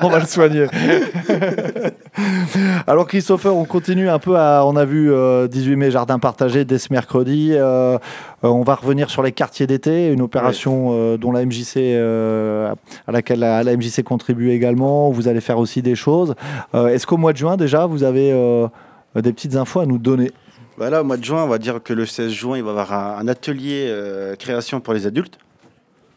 on 0.01 0.09
va 0.09 0.19
le 0.19 0.27
soigner. 0.27 0.67
Alors 2.87 3.07
Christopher, 3.07 3.55
on 3.55 3.65
continue 3.65 4.09
un 4.09 4.19
peu 4.19 4.37
à... 4.37 4.65
On 4.65 4.77
a 4.77 4.85
vu 4.85 5.13
euh, 5.13 5.49
18 5.49 5.77
mai 5.77 5.91
Jardin 5.91 6.19
partagé 6.19 6.65
dès 6.65 6.79
ce 6.79 6.93
mercredi. 6.93 7.51
Euh, 7.53 7.97
euh, 7.97 7.99
on 8.43 8.63
va 8.63 8.75
revenir 8.75 9.11
sur 9.11 9.23
les 9.23 9.33
quartiers 9.33 9.67
d'été, 9.67 10.13
une 10.13 10.23
opération 10.23 10.91
euh, 10.93 11.17
dont 11.17 11.33
la 11.33 11.45
MJC, 11.45 11.77
euh, 11.77 12.73
à 13.07 13.13
laquelle 13.13 13.41
la, 13.41 13.63
la 13.63 13.77
MJC 13.77 14.03
contribue 14.03 14.51
également. 14.51 15.11
Vous 15.11 15.29
allez 15.29 15.41
faire 15.41 15.59
aussi 15.59 15.83
des 15.83 15.95
choses. 15.95 16.35
Euh, 16.75 16.89
Est-ce 16.89 17.07
qu'au 17.07 17.17
mois 17.17 17.33
de 17.33 17.39
juin 17.39 17.57
déjà, 17.57 17.87
vous 17.87 18.05
avez 18.05 18.33
euh, 18.33 18.69
des 19.15 19.33
petites 19.33 19.57
infos 19.57 19.81
à 19.81 19.87
nous 19.87 19.99
donner? 19.99 20.31
Voilà, 20.79 21.01
au 21.01 21.05
mois 21.05 21.17
de 21.17 21.25
juin, 21.25 21.43
on 21.43 21.49
va 21.49 21.59
dire 21.59 21.83
que 21.83 21.95
le 21.95 22.05
16 22.05 22.31
juin, 22.31 22.59
il 22.59 22.63
va 22.63 22.69
y 22.69 22.71
avoir 22.73 22.93
un, 22.93 23.19
un 23.21 23.29
atelier 23.29 23.87
euh, 23.89 24.37
création 24.37 24.81
pour 24.81 24.93
les 24.93 25.07
adultes. 25.07 25.39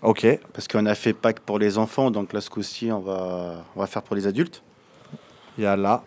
Ok. 0.01 0.25
Parce 0.53 0.68
qu'on 0.68 0.86
a 0.86 0.96
fait 0.96 1.13
Pâques 1.13 1.41
pour 1.41 1.60
les 1.60 1.77
enfants, 1.77 2.12
donc 2.12 2.34
là, 2.34 2.41
ce 2.41 2.50
coup-ci, 2.50 2.91
on 2.91 3.00
va, 3.00 3.65
on 3.75 3.79
va 3.79 3.88
faire 3.88 4.01
pour 4.01 4.15
les 4.15 4.27
adultes. 4.27 4.63
Il 5.58 5.63
y 5.63 5.68
a 5.68 5.75
là. 5.75 6.03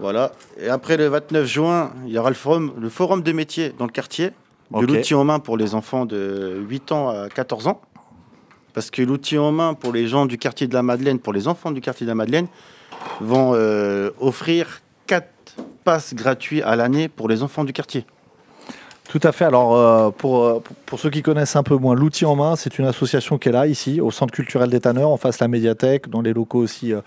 Voilà. 0.00 0.32
Et 0.58 0.68
après 0.68 0.96
le 0.96 1.06
29 1.06 1.46
juin, 1.46 1.92
il 2.06 2.12
y 2.12 2.18
aura 2.18 2.30
le 2.30 2.36
forum, 2.36 2.72
le 2.78 2.88
forum 2.88 3.22
de 3.22 3.32
métiers 3.32 3.72
dans 3.78 3.84
le 3.84 3.90
quartier, 3.90 4.30
de 4.70 4.86
l'outil 4.86 5.14
en 5.14 5.24
main 5.24 5.40
pour 5.40 5.56
les 5.56 5.74
enfants 5.74 6.06
de 6.06 6.62
8 6.68 6.92
ans 6.92 7.08
à 7.08 7.28
14 7.28 7.66
ans. 7.66 7.80
Parce 8.74 8.90
que 8.90 9.02
l'outil 9.02 9.38
en 9.38 9.50
main 9.50 9.74
pour 9.74 9.92
les 9.92 10.06
gens 10.06 10.26
du 10.26 10.38
quartier 10.38 10.68
de 10.68 10.74
la 10.74 10.82
Madeleine, 10.82 11.18
pour 11.18 11.32
les 11.32 11.48
enfants 11.48 11.72
du 11.72 11.80
quartier 11.80 12.06
de 12.06 12.10
la 12.10 12.14
Madeleine, 12.14 12.46
vont 13.20 13.52
euh, 13.54 14.10
offrir 14.20 14.82
4 15.06 15.26
passes 15.84 16.14
gratuits 16.14 16.62
à 16.62 16.76
l'année 16.76 17.08
pour 17.08 17.28
les 17.28 17.42
enfants 17.42 17.64
du 17.64 17.72
quartier. 17.72 18.04
Tout 19.08 19.20
à 19.22 19.32
fait. 19.32 19.46
Alors, 19.46 19.74
euh, 19.74 20.10
pour, 20.10 20.44
euh, 20.44 20.60
pour, 20.60 20.76
pour 20.84 21.00
ceux 21.00 21.08
qui 21.08 21.22
connaissent 21.22 21.56
un 21.56 21.62
peu 21.62 21.76
moins, 21.76 21.94
l'outil 21.94 22.26
en 22.26 22.36
main, 22.36 22.56
c'est 22.56 22.78
une 22.78 22.84
association 22.84 23.38
qui 23.38 23.48
est 23.48 23.52
là, 23.52 23.66
ici, 23.66 24.02
au 24.02 24.10
Centre 24.10 24.34
culturel 24.34 24.68
des 24.68 24.80
Tanneurs, 24.80 25.08
en 25.08 25.16
face 25.16 25.38
de 25.38 25.44
la 25.44 25.48
médiathèque, 25.48 26.10
dans 26.10 26.20
les 26.20 26.34
locaux 26.34 26.58
aussi 26.58 26.92
euh, 26.92 27.00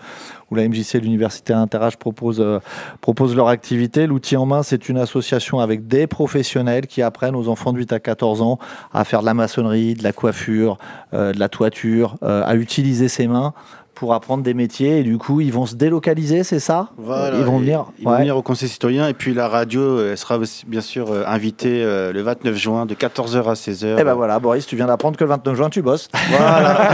où 0.50 0.56
la 0.56 0.68
MJC 0.68 0.96
et 0.96 1.00
l'Université 1.00 1.52
Interage 1.52 1.96
proposent, 1.96 2.40
euh, 2.40 2.58
proposent 3.00 3.36
leur 3.36 3.46
activité. 3.46 4.08
L'outil 4.08 4.36
en 4.36 4.46
main, 4.46 4.64
c'est 4.64 4.88
une 4.88 4.98
association 4.98 5.60
avec 5.60 5.86
des 5.86 6.08
professionnels 6.08 6.88
qui 6.88 7.02
apprennent 7.02 7.36
aux 7.36 7.46
enfants 7.46 7.72
de 7.72 7.78
8 7.78 7.92
à 7.92 8.00
14 8.00 8.42
ans 8.42 8.58
à 8.92 9.04
faire 9.04 9.20
de 9.20 9.26
la 9.26 9.34
maçonnerie, 9.34 9.94
de 9.94 10.02
la 10.02 10.12
coiffure, 10.12 10.78
de 11.12 11.38
la 11.38 11.48
toiture, 11.48 12.16
à 12.22 12.56
utiliser 12.56 13.08
ses 13.08 13.28
mains 13.28 13.54
pour 13.94 14.14
apprendre 14.14 14.42
des 14.42 14.54
métiers. 14.54 14.98
Et 14.98 15.02
du 15.02 15.18
coup, 15.18 15.40
ils 15.40 15.52
vont 15.52 15.66
se 15.66 15.74
délocaliser, 15.74 16.44
c'est 16.44 16.58
ça? 16.60 16.90
Voilà, 16.96 17.36
Ils 17.38 17.44
vont 17.44 17.58
et 17.58 17.62
venir. 17.62 17.84
Ils 17.98 18.04
vont 18.04 18.16
venir 18.16 18.36
au 18.36 18.42
Conseil 18.42 18.68
citoyen 18.68 19.08
et 19.08 19.14
puis 19.14 19.34
la 19.34 19.48
radio 19.48 19.80
euh, 19.82 20.16
sera 20.16 20.38
aussi, 20.38 20.64
bien 20.66 20.80
sûr 20.80 21.10
euh, 21.10 21.24
invitée 21.26 21.82
euh, 21.84 22.12
le 22.12 22.22
29 22.22 22.54
juin 22.56 22.86
de 22.86 22.94
14h 22.94 23.44
à 23.44 23.52
16h. 23.54 23.96
Eh 23.98 24.04
ben 24.04 24.14
voilà, 24.14 24.38
Boris, 24.38 24.66
tu 24.66 24.76
viens 24.76 24.86
d'apprendre 24.86 25.16
que 25.16 25.24
le 25.24 25.30
29 25.30 25.56
juin, 25.56 25.70
tu 25.70 25.82
bosses. 25.82 26.08
Voilà. 26.30 26.90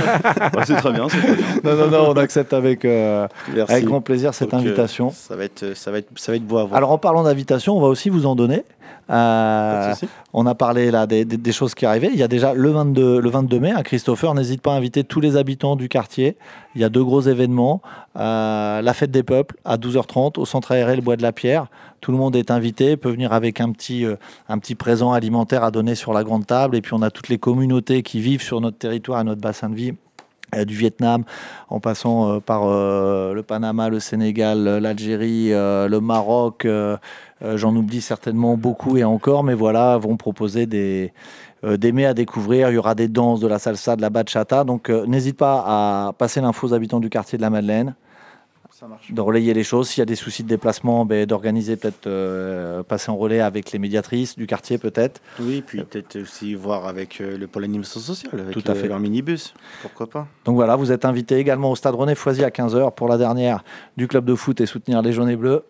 Bah, 0.52 0.62
c'est 0.67 0.76
très 0.76 0.93
bien, 0.93 1.09
c'est 1.09 1.21
très 1.21 1.35
bien. 1.35 1.45
Non, 1.64 1.76
non, 1.76 1.90
non, 1.90 2.11
on 2.11 2.17
accepte 2.17 2.52
avec, 2.52 2.85
euh, 2.85 3.26
avec 3.69 3.85
grand 3.85 4.00
plaisir 4.00 4.35
cette 4.35 4.50
Donc, 4.50 4.61
euh, 4.61 4.67
invitation. 4.67 5.11
ça 5.14 5.37
va 5.37 5.45
être, 5.45 5.75
ça 5.76 5.90
va 5.90 5.99
être, 5.99 6.09
ça 6.17 6.33
va 6.33 6.37
être 6.37 6.47
beau 6.47 6.59
à 6.59 6.64
voir. 6.64 6.76
Alors 6.76 6.90
en 6.90 6.99
parlant 6.99 7.23
d'invitation, 7.23 7.76
on 7.76 7.81
va 7.81 7.87
aussi 7.88 8.09
vous 8.11 8.26
en 8.26 8.35
donner. 8.35 8.64
Euh, 9.11 9.95
on 10.35 10.47
a 10.47 10.55
parlé 10.55 10.91
là 10.91 11.07
des, 11.07 11.25
des- 11.25 11.37
des 11.38 11.53
choses 11.53 11.75
qui 11.75 11.87
arrivaient. 11.87 12.11
Il 12.12 12.19
y 12.19 12.23
a 12.23 12.29
déjà 12.29 12.53
le 12.55 12.71
22, 12.71 13.21
le 13.21 13.31
22 13.31 13.59
mai, 13.61 13.71
hein, 13.71 13.83
Christopher, 13.83 14.35
n'hésite 14.35 14.61
pas 14.61 14.73
à 14.75 14.77
inviter 14.77 15.03
tous 15.05 15.21
les 15.21 15.37
habitants 15.37 15.77
du 15.77 15.88
quartier. 15.88 16.37
Il 16.75 16.81
y 16.81 16.85
a 16.85 16.88
deux 16.88 17.03
gros 17.03 17.21
événements. 17.23 17.81
Euh, 18.19 18.83
la 18.83 18.93
fête 18.95 19.11
des 19.11 19.23
peuples 19.23 19.57
à 19.65 19.77
12h30 19.79 20.38
au 20.38 20.45
centre 20.45 20.73
aéré 20.73 20.97
Le 20.97 21.03
Bois 21.03 21.17
de 21.17 21.23
la 21.23 21.33
Pierre. 21.33 21.67
Tout 22.00 22.12
le 22.12 22.19
monde 22.19 22.37
est 22.37 22.50
invité, 22.50 22.97
peut 22.97 23.11
venir 23.11 23.33
avec 23.33 23.61
un 23.61 23.73
petit, 23.73 24.05
euh, 24.05 24.17
un 24.49 24.59
petit 24.59 24.75
présent 24.75 25.12
alimentaire 25.12 25.65
à 25.65 25.71
donner 25.71 25.95
sur 25.95 26.12
la 26.12 26.23
grande 26.23 26.47
table. 26.47 26.77
Et 26.77 26.81
puis 26.83 26.93
on 26.95 27.03
a 27.03 27.11
toutes 27.11 27.29
les 27.29 27.38
communautés 27.38 28.03
qui 28.03 28.21
vivent 28.21 28.43
sur 28.43 28.61
notre 28.61 28.79
territoire 28.79 29.21
et 29.21 29.25
notre 29.25 29.41
bassin 29.41 29.69
de 29.71 29.75
vie. 29.75 29.93
Euh, 30.55 30.64
du 30.64 30.75
Vietnam, 30.75 31.25
en 31.69 31.78
passant 31.78 32.31
euh, 32.31 32.40
par 32.40 32.62
euh, 32.64 33.35
le 33.35 33.43
Panama, 33.43 33.90
le 33.90 34.00
Sénégal, 34.00 34.78
l'Algérie, 34.78 35.50
le 35.50 35.99
Maroc, 35.99 36.67
j'en 37.40 37.76
oublie 37.76 38.00
certainement 38.00 38.57
beaucoup 38.57 38.97
et 38.97 39.05
encore, 39.05 39.45
mais 39.45 39.55
voilà, 39.55 39.97
vont 39.99 40.17
proposer 40.17 40.67
des, 40.67 41.12
des 41.62 41.93
mets 41.93 42.07
à 42.07 42.14
découvrir. 42.14 42.71
Il 42.71 42.75
y 42.75 42.78
aura 42.78 42.95
des 42.95 43.09
danses, 43.09 43.40
de 43.40 43.47
la 43.47 43.59
salsa, 43.59 43.97
de 43.97 44.02
la 44.02 44.11
bachata. 44.11 44.64
Donc 44.64 44.88
n'hésite 44.88 45.37
pas 45.37 45.64
à 45.67 46.12
passer 46.12 46.40
l'info 46.40 46.69
aux 46.69 46.75
habitants 46.75 47.00
du 47.00 47.11
quartier 47.11 47.38
de 47.38 47.43
la 47.43 47.50
Madeleine, 47.50 47.95
Ça 48.78 48.87
marche. 48.87 49.11
de 49.11 49.20
relayer 49.20 49.54
les 49.54 49.64
choses. 49.64 49.88
S'il 49.88 50.00
y 50.00 50.02
a 50.02 50.04
des 50.04 50.14
soucis 50.14 50.44
de 50.44 50.49
déplacement, 50.49 51.04
ben, 51.04 51.26
d'organiser 51.26 51.76
peut-être 51.76 52.06
euh, 52.06 52.85
passer 52.85 53.11
en 53.11 53.16
relais 53.16 53.40
avec 53.40 53.73
les 53.73 53.80
médiatrices 53.80 54.37
du 54.37 54.47
quartier 54.47 54.78
peut-être. 54.78 55.20
Oui, 55.40 55.64
puis 55.66 55.82
peut-être 55.82 56.20
aussi 56.23 56.54
voir 56.54 56.87
avec 56.87 57.20
euh, 57.20 57.37
le 57.37 57.49
pôle 57.49 57.64
animation 57.64 57.99
sociale, 57.99 58.38
avec 58.38 58.52
Tout 58.52 58.62
à 58.68 58.70
euh, 58.70 58.75
fait. 58.76 58.87
leur 58.87 59.00
minibus. 59.00 59.52
Pourquoi 59.82 60.06
pas 60.06 60.28
Donc 60.44 60.54
voilà, 60.54 60.76
vous 60.76 60.92
êtes 60.92 61.04
invité 61.04 61.38
également 61.38 61.73
au 61.73 61.75
stade 61.75 61.97
René 61.97 62.14
Foisy 62.14 62.44
à 62.44 62.50
15h 62.50 62.94
pour 62.94 63.08
la 63.08 63.18
dernière 63.18 63.64
du 63.97 64.06
club 64.06 64.25
de 64.25 64.37
foot 64.37 64.61
et 64.61 64.66
soutenir 64.66 65.02
les 65.02 65.12
jaunes 65.12 65.30
et 65.30 65.37
bleus. 65.37 65.64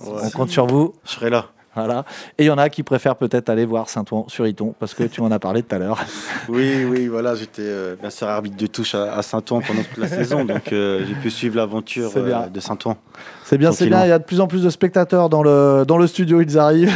Ouais. 0.00 0.12
On 0.22 0.30
compte 0.30 0.48
sur 0.48 0.66
vous. 0.66 0.94
Je 1.04 1.10
serai 1.10 1.28
là. 1.28 1.50
Voilà. 1.76 2.04
Et 2.38 2.44
il 2.44 2.46
y 2.46 2.50
en 2.50 2.56
a 2.56 2.70
qui 2.70 2.82
préfèrent 2.82 3.16
peut-être 3.16 3.50
aller 3.50 3.66
voir 3.66 3.90
Saint-Ouen 3.90 4.24
sur 4.28 4.46
Iton 4.46 4.74
parce 4.80 4.94
que 4.94 5.04
tu 5.04 5.20
en 5.20 5.30
as 5.30 5.38
parlé 5.38 5.62
tout 5.62 5.74
à 5.74 5.78
l'heure. 5.78 6.02
Oui, 6.48 6.84
oui, 6.84 7.08
voilà, 7.08 7.34
j'étais 7.34 7.62
euh, 7.62 7.96
bien 8.00 8.08
sûr 8.08 8.28
arbitre 8.28 8.56
de 8.56 8.66
touche 8.66 8.94
à, 8.94 9.14
à 9.14 9.22
Saint-Ouen 9.22 9.60
pendant 9.60 9.82
toute 9.82 9.98
la 9.98 10.06
saison, 10.06 10.44
donc 10.44 10.72
euh, 10.72 11.04
j'ai 11.06 11.14
pu 11.14 11.30
suivre 11.30 11.56
l'aventure 11.56 12.10
euh, 12.16 12.46
de 12.46 12.60
Saint-Ouen. 12.60 12.96
C'est 13.44 13.58
bien, 13.58 13.72
c'est 13.72 13.86
bien. 13.86 14.04
Il 14.04 14.08
y 14.08 14.12
a 14.12 14.18
de 14.18 14.24
plus 14.24 14.40
en 14.40 14.46
plus 14.46 14.62
de 14.62 14.70
spectateurs 14.70 15.28
dans 15.28 15.42
le, 15.42 15.84
dans 15.86 15.98
le 15.98 16.06
studio. 16.06 16.40
Ils 16.40 16.58
arrivent. 16.58 16.92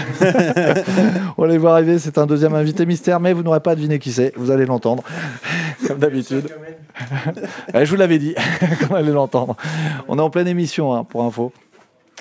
On 1.39 1.45
les 1.45 1.59
voit 1.59 1.73
arriver. 1.73 1.99
C'est 1.99 2.19
un 2.19 2.27
deuxième 2.27 2.55
invité 2.55 2.87
mystère, 2.87 3.21
mais 3.21 3.33
vous 3.33 3.43
n'aurez 3.43 3.61
pas 3.61 3.75
deviné 3.75 3.99
qui 3.99 4.13
c'est. 4.13 4.33
Vous 4.37 4.51
allez 4.51 4.67
l'entendre, 4.67 5.03
comme 5.87 5.99
d'habitude. 5.99 6.49
Ouais, 7.75 7.85
je 7.85 7.91
vous 7.91 7.97
l'avais 7.97 8.19
dit, 8.19 8.35
qu'on 8.89 8.95
allait 8.95 9.13
l'entendre. 9.13 9.57
On 10.09 10.19
est 10.19 10.23
en 10.23 10.31
pleine 10.31 10.49
émission, 10.49 10.95
hein, 10.95 11.05
pour 11.05 11.23
info. 11.23 11.53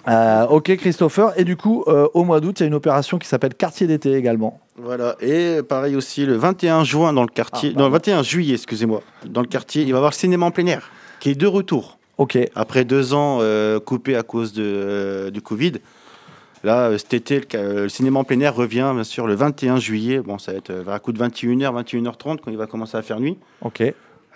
Euh, 0.07 0.45
ok, 0.47 0.75
Christopher. 0.77 1.33
Et 1.37 1.43
du 1.43 1.55
coup, 1.57 1.83
euh, 1.87 2.07
au 2.13 2.23
mois 2.23 2.39
d'août, 2.39 2.59
il 2.59 2.63
y 2.63 2.65
a 2.65 2.67
une 2.67 2.73
opération 2.73 3.17
qui 3.17 3.27
s'appelle 3.27 3.53
Quartier 3.53 3.87
d'été 3.87 4.13
également. 4.13 4.59
Voilà, 4.77 5.15
et 5.19 5.61
pareil 5.61 5.95
aussi, 5.95 6.25
le 6.25 6.35
21 6.35 6.85
juin 6.85 7.11
dans 7.11 7.23
le 7.23 7.27
quartier, 7.27 7.73
Ah, 7.75 7.79
non, 7.79 7.85
le 7.87 7.91
21 7.91 8.23
juillet, 8.23 8.53
excusez-moi, 8.55 9.01
dans 9.25 9.41
le 9.41 9.47
quartier, 9.47 9.81
il 9.81 9.91
va 9.91 9.97
y 9.97 9.97
avoir 9.97 10.11
le 10.11 10.15
cinéma 10.15 10.45
en 10.45 10.51
plein 10.51 10.65
air, 10.67 10.89
qui 11.19 11.31
est 11.31 11.35
de 11.35 11.47
retour. 11.47 11.97
Ok. 12.17 12.37
Après 12.55 12.85
deux 12.85 13.13
ans 13.13 13.39
euh, 13.41 13.79
coupés 13.79 14.15
à 14.15 14.23
cause 14.23 14.53
de, 14.53 14.63
euh, 14.63 15.31
du 15.31 15.41
Covid, 15.41 15.73
là, 16.63 16.97
cet 16.97 17.13
été, 17.13 17.41
le, 17.53 17.83
le 17.83 17.89
cinéma 17.89 18.19
en 18.19 18.23
plein 18.23 18.39
air 18.39 18.55
revient, 18.55 18.89
bien 18.93 19.03
sûr, 19.03 19.27
le 19.27 19.35
21 19.35 19.79
juillet. 19.79 20.19
Bon, 20.19 20.37
ça 20.37 20.53
va 20.53 20.57
être 20.59 20.71
un 20.87 20.99
coup 20.99 21.11
de 21.11 21.19
21h, 21.19 21.83
21h30, 21.83 22.37
quand 22.37 22.51
il 22.51 22.57
va 22.57 22.65
commencer 22.65 22.95
à 22.97 23.01
faire 23.01 23.19
nuit. 23.19 23.37
Ok. 23.61 23.83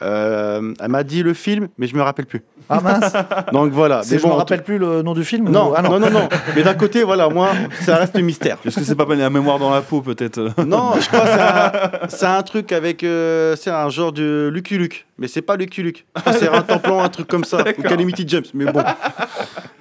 Euh, 0.01 0.73
elle 0.81 0.89
m'a 0.89 1.03
dit 1.03 1.23
le 1.23 1.33
film, 1.33 1.67
mais 1.77 1.87
je 1.87 1.95
me 1.95 2.01
rappelle 2.01 2.25
plus. 2.25 2.41
Ah 2.69 2.79
mince. 2.81 3.13
Donc 3.53 3.71
voilà. 3.71 4.01
Mais 4.09 4.17
je 4.17 4.23
me 4.23 4.29
bon, 4.29 4.35
en 4.35 4.37
rappelle 4.37 4.63
plus 4.63 4.77
le 4.77 5.01
nom 5.01 5.13
du 5.13 5.23
film. 5.23 5.45
tout- 5.45 5.51
Non, 5.51 5.71
ou- 5.71 5.73
ah, 5.75 5.81
non, 5.81 5.99
non, 5.99 6.09
non. 6.09 6.27
Mais 6.55 6.63
d'un 6.63 6.73
côté, 6.73 7.03
voilà, 7.03 7.29
moi, 7.29 7.49
ça 7.81 7.97
reste 7.97 8.15
mystère. 8.19 8.57
Est-ce 8.65 8.79
que 8.79 8.83
c'est 8.85 8.95
pas 8.95 9.05
la 9.15 9.29
mémoire 9.29 9.59
dans 9.59 9.69
la 9.69 9.81
peau, 9.81 10.01
peut-être? 10.01 10.49
Non, 10.65 10.93
je 10.99 11.07
crois 11.07 11.21
que 11.21 12.07
c'est 12.15 12.25
un, 12.25 12.37
un 12.37 12.43
truc 12.43 12.71
avec. 12.71 13.03
euh, 13.03 13.55
c'est 13.55 13.69
un 13.69 13.89
genre 13.89 14.11
de 14.11 14.49
Lucky 14.53 14.77
Luke. 14.77 15.05
Mais 15.19 15.27
c'est 15.27 15.41
pas 15.43 15.55
Lucky 15.57 15.83
Luke. 15.83 16.05
Je 16.15 16.21
crois 16.21 16.33
que 16.33 16.39
c'est 16.39 16.49
un 16.49 16.61
templan, 16.63 16.99
un 17.01 17.09
truc 17.09 17.27
comme 17.27 17.43
ça. 17.43 17.63
Ou 17.77 17.81
Calamity 17.83 18.25
James. 18.27 18.43
Mais 18.53 18.65
bon. 18.65 18.81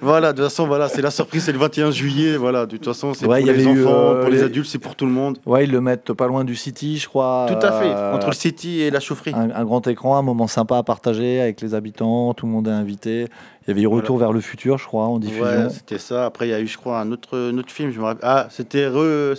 Voilà, 0.01 0.33
de 0.33 0.37
toute 0.41 0.49
façon, 0.49 0.67
voilà, 0.67 0.89
c'est 0.89 1.01
la 1.01 1.11
surprise, 1.11 1.43
c'est 1.45 1.51
le 1.53 1.57
21 1.59 1.89
juillet. 1.91 2.35
Voilà, 2.37 2.65
de 2.65 2.75
toute 2.77 2.85
façon, 2.85 3.13
c'est 3.13 3.25
Ouais, 3.25 3.39
pour 3.41 3.49
y 3.49 3.53
les 3.53 3.63
eu, 3.63 3.85
enfants, 3.85 3.93
euh, 4.15 4.21
pour 4.21 4.29
les 4.29 4.37
les- 4.37 4.43
adultes, 4.43 4.67
c'est 4.69 4.77
pour 4.77 4.95
tout 4.95 5.05
le 5.05 5.11
monde. 5.11 5.37
Ouais, 5.45 5.63
ils 5.63 5.71
le 5.71 5.79
mettent 5.81 6.11
pas 6.13 6.27
loin 6.27 6.43
du 6.43 6.55
City, 6.55 6.97
je 6.99 7.07
crois. 7.07 7.45
Tout 7.47 7.65
à 7.65 7.71
fait, 7.79 7.85
Euh, 7.89 8.13
entre 8.13 8.27
le 8.27 8.33
City 8.35 8.81
et 8.81 8.91
la 8.91 8.99
chaufferie. 8.99 9.33
un, 9.33 9.49
un 9.55 9.63
grand 9.63 9.87
écran, 9.87 10.02
un 10.03 10.21
moment 10.21 10.47
sympa 10.47 10.77
à 10.77 10.83
partager 10.83 11.39
avec 11.39 11.61
les 11.61 11.73
habitants, 11.73 12.33
tout 12.33 12.45
le 12.45 12.51
monde 12.51 12.67
est 12.67 12.71
invité. 12.71 13.27
Il 13.65 13.69
y 13.69 13.71
avait 13.71 13.81
eu 13.81 13.87
Retour 13.87 14.17
vers 14.17 14.33
le 14.33 14.41
futur, 14.41 14.77
je 14.77 14.85
crois, 14.85 15.05
en 15.05 15.19
diffusion. 15.19 15.45
Ouais, 15.45 15.69
c'était 15.69 15.97
ça. 15.97 16.25
Après, 16.25 16.47
il 16.47 16.51
y 16.51 16.53
a 16.53 16.59
eu, 16.59 16.67
je 16.67 16.77
crois, 16.77 16.99
un 16.99 17.11
autre, 17.11 17.37
un 17.37 17.57
autre 17.57 17.71
film. 17.71 17.91
Je 17.91 17.99
me 17.99 18.03
rappelle. 18.05 18.27
Ah, 18.29 18.47
c'était 18.49 18.89
Re- 18.89 19.35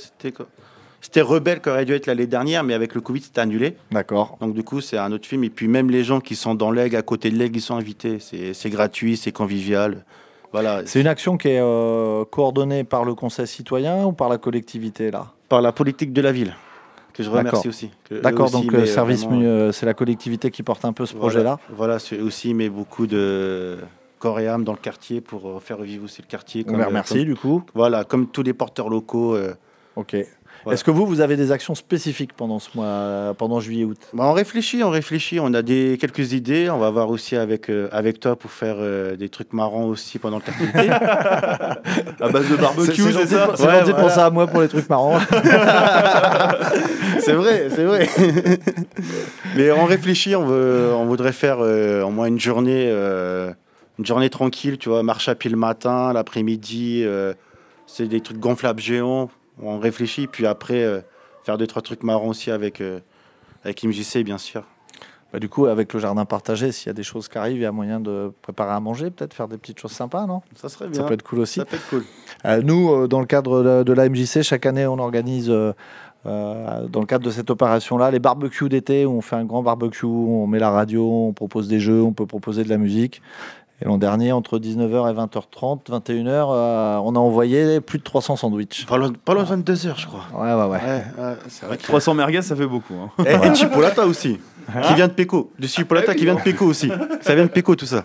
c'était 1.01 1.21
Rebelle 1.21 1.61
qui 1.61 1.69
aurait 1.69 1.85
dû 1.85 1.93
être 1.93 2.07
l'année 2.07 2.27
dernière, 2.27 2.65
mais 2.65 2.73
avec 2.73 2.95
le 2.95 3.03
Covid, 3.03 3.21
c'était 3.21 3.43
annulé. 3.43 3.77
D'accord. 3.91 4.39
Donc, 4.41 4.55
du 4.55 4.65
coup, 4.65 4.81
c'est 4.81 4.97
un 4.97 5.13
autre 5.13 5.27
film. 5.27 5.45
Et 5.45 5.51
puis, 5.51 5.69
même 5.69 5.91
les 5.91 6.03
gens 6.03 6.21
qui 6.21 6.35
sont 6.35 6.55
dans 6.55 6.71
l'aigle, 6.71 6.97
à 6.97 7.03
côté 7.03 7.31
de 7.31 7.37
l'aigle, 7.37 7.59
ils 7.59 7.61
sont 7.61 7.77
invités. 7.77 8.19
C'est 8.21 8.55
c'est 8.55 8.71
gratuit, 8.71 9.19
c'est 9.19 9.33
convivial. 9.33 10.05
Voilà. 10.53 10.83
C'est 10.87 11.01
une 11.01 11.09
action 11.09 11.37
qui 11.37 11.49
est 11.49 11.61
euh, 11.61 12.25
coordonnée 12.25 12.85
par 12.85 13.05
le 13.05 13.15
Conseil 13.15 13.47
citoyen 13.47 14.07
ou 14.07 14.13
par 14.13 14.29
la 14.29 14.39
collectivité, 14.39 15.11
là? 15.11 15.27
Par 15.49 15.61
la 15.61 15.73
politique 15.73 16.13
de 16.13 16.23
la 16.23 16.33
ville, 16.33 16.55
que 17.15 17.23
je 17.23 17.31
remercie 17.31 17.69
aussi. 17.69 17.91
D'accord, 18.11 18.51
donc 18.51 18.71
met 18.73 18.79
euh, 18.81 18.87
service, 18.87 19.27
mu- 19.27 19.47
euh, 19.47 19.73
c'est 19.73 19.87
la 19.87 19.95
collectivité 19.95 20.51
qui 20.51 20.63
porte 20.63 20.85
un 20.85 20.93
peu 20.93 21.07
ce 21.07 21.15
voilà, 21.15 21.29
projet-là. 21.31 21.59
Voilà, 21.71 21.97
aussi 22.23 22.53
met 22.55 22.69
beaucoup 22.69 23.07
de 23.07 23.79
corps 24.19 24.41
et 24.41 24.49
âme 24.49 24.65
dans 24.65 24.73
le 24.73 24.79
quartier 24.79 25.21
pour 25.21 25.49
euh, 25.49 25.61
faire 25.61 25.79
revivre 25.79 26.05
aussi 26.05 26.21
le 26.23 26.27
quartier. 26.27 26.65
On 26.69 26.77
les 26.77 26.85
remercie, 26.85 27.15
comme- 27.15 27.25
du 27.25 27.35
coup. 27.37 27.63
voilà, 27.75 28.05
comme 28.05 28.27
tous 28.29 28.43
les 28.43 28.53
porteurs 28.53 28.89
locaux. 28.89 29.35
euh, 29.35 29.55
Ok. 29.97 30.17
Ouais. 30.67 30.75
Est-ce 30.75 30.85
que 30.85 30.91
vous, 30.91 31.07
vous 31.07 31.21
avez 31.21 31.37
des 31.37 31.53
actions 31.53 31.75
spécifiques 31.75 32.33
pendant 32.33 32.59
ce 32.59 32.71
mois, 32.75 33.35
pendant 33.37 33.61
juillet-août 33.61 33.99
Bah, 34.13 34.25
on 34.27 34.33
réfléchit, 34.33 34.83
on 34.83 34.91
réfléchit. 34.91 35.41
On 35.41 35.53
a 35.55 35.63
des, 35.63 35.99
quelques 36.01 36.33
idées. 36.33 36.71
On 36.71 36.79
va 36.79 36.91
voir 36.91 37.11
aussi 37.11 37.37
avec, 37.37 37.71
euh, 37.71 37.89
avec 37.93 38.21
toi 38.21 38.37
pour 38.37 38.51
faire 38.51 38.77
euh, 38.79 39.17
des 39.17 39.29
trucs 39.29 39.53
marrants 39.53 39.85
aussi 39.85 40.19
pendant 40.19 40.39
le 40.39 40.43
quartier. 40.43 40.91
À 42.21 42.29
base 42.29 42.49
de 42.49 42.57
barbecue, 42.57 43.03
c'est 43.13 43.27
ça 43.27 43.53
C'est 43.55 43.71
gentil 43.71 43.93
de 43.93 43.97
penser 43.97 44.19
à 44.21 44.31
moi 44.31 44.47
pour 44.47 44.61
les 44.63 44.69
trucs 44.69 44.89
marrants. 44.89 45.19
c'est 47.21 47.33
vrai, 47.33 47.69
c'est 47.71 47.85
vrai. 47.85 48.09
Mais 49.57 49.71
on 49.71 49.85
réfléchit, 49.85 50.35
on, 50.35 50.45
veut, 50.45 50.93
on 50.95 51.05
voudrait 51.07 51.33
faire 51.33 51.59
euh, 51.61 52.03
au 52.03 52.11
moins 52.11 52.27
une 52.27 52.41
journée, 52.41 52.89
euh, 52.89 53.53
une 53.99 54.07
journée 54.07 54.31
tranquille, 54.31 54.79
tu 54.79 54.89
vois, 54.89 55.03
marche 55.03 55.29
à 55.29 55.35
pied 55.35 55.51
le 55.51 55.57
matin, 55.57 56.13
l'après-midi, 56.13 57.03
euh, 57.05 57.35
c'est 57.87 58.09
des 58.09 58.21
trucs 58.21 58.39
gonflables 58.39 58.81
géants. 58.81 59.31
On 59.63 59.79
réfléchit, 59.79 60.27
puis 60.27 60.47
après, 60.47 60.83
euh, 60.83 61.01
faire 61.45 61.59
deux, 61.59 61.67
trois 61.67 61.83
trucs 61.83 62.03
marrants 62.03 62.29
aussi 62.29 62.51
avec, 62.51 62.81
euh, 62.81 63.01
avec 63.65 63.83
MJC, 63.85 64.23
bien 64.25 64.39
sûr. 64.39 64.65
Bah, 65.33 65.41
du 65.41 65.49
coup, 65.49 65.67
avec 65.67 65.93
le 65.93 65.99
jardin 66.01 66.25
partagé, 66.25 66.71
s'il 66.71 66.87
y 66.87 66.91
a 66.91 66.93
des 66.93 67.03
choses 67.03 67.29
qui 67.29 67.39
arrivent, 67.39 67.57
il 67.57 67.63
y 67.63 67.67
a 67.67 67.73
moyen 67.73 67.99
de 67.99 68.33
préparer 68.43 68.73
à 68.73 68.79
manger, 68.81 69.11
peut-être 69.11 69.35
faire 69.35 69.49
des 69.49 69.59
petites 69.59 69.81
choses 69.81 69.91
sympas, 69.93 70.27
non? 70.27 70.43
Ça 70.55 70.69
serait 70.69 70.85
Ça 70.87 70.91
bien. 70.93 71.03
peut 71.05 71.15
être 71.15 71.23
cool 71.25 71.41
aussi. 71.41 71.59
Ça 71.59 71.65
peut 71.65 71.75
être 71.77 71.89
cool. 71.89 72.05
Euh, 72.45 72.63
nous, 72.63 72.91
euh, 72.93 73.09
dans 73.09 73.19
le 73.21 73.27
cadre 73.27 73.63
de, 73.63 73.83
de 73.83 73.93
la 73.93 74.09
MJC, 74.09 74.43
chaque 74.43 74.65
année, 74.65 74.87
on 74.87 74.99
organise, 74.99 75.51
euh, 75.51 75.73
dans 76.25 77.01
le 77.01 77.07
cadre 77.07 77.25
de 77.25 77.31
cette 77.33 77.51
opération-là, 77.51 78.13
les 78.13 78.21
barbecues 78.21 78.69
d'été, 78.69 79.07
où 79.07 79.11
on 79.13 79.21
fait 79.21 79.35
un 79.37 79.45
grand 79.45 79.63
barbecue, 79.63 80.07
on 80.07 80.47
met 80.47 80.61
la 80.61 80.71
radio, 80.71 81.05
on 81.29 81.33
propose 81.33 81.67
des 81.69 81.81
jeux, 81.81 82.01
on 82.03 82.13
peut 82.13 82.27
proposer 82.27 82.63
de 82.65 82.69
la 82.69 82.79
musique. 82.79 83.21
Et 83.83 83.87
l'an 83.87 83.99
dernier, 83.99 84.31
entre 84.33 84.59
19h 84.59 85.11
et 85.11 85.15
20h30, 85.15 85.81
21h, 85.91 86.29
euh, 86.29 86.97
on 87.05 87.17
a 87.17 87.19
envoyé 87.19 87.81
plus 87.81 87.99
de 87.99 88.05
300 88.05 88.37
sandwichs. 88.37 88.87
Pas 88.87 88.97
loin, 88.97 89.13
pas 89.25 89.35
loin 89.35 89.43
de 89.43 89.49
22 89.49 89.87
heures, 89.89 89.99
je 89.99 90.07
crois. 90.07 90.25
Ouais, 90.33 90.53
ouais, 90.55 90.69
ouais. 90.71 90.79
Ouais, 90.79 91.25
ouais, 91.25 91.35
c'est 91.49 91.67
vrai 91.67 91.77
que- 91.77 91.83
300 91.83 92.15
merguez, 92.15 92.41
ça 92.43 92.55
fait 92.55 92.67
beaucoup. 92.69 92.95
hein. 92.95 93.11
Et, 93.27 93.33
et 93.49 93.55
Chipolata 93.55 94.07
aussi, 94.07 94.39
qui 94.87 94.95
vient 94.95 95.09
de 95.09 95.13
Péco. 95.13 95.51
Du 95.59 95.67
Chipolata 95.69 96.15
qui 96.15 96.25
vient 96.25 96.37
de 96.37 96.41
Péco 96.41 96.65
aussi. 96.67 96.91
Ça 97.21 97.35
vient 97.35 97.45
de 97.45 97.51
Péco, 97.51 97.75
tout 97.75 97.87
ça. 97.87 98.05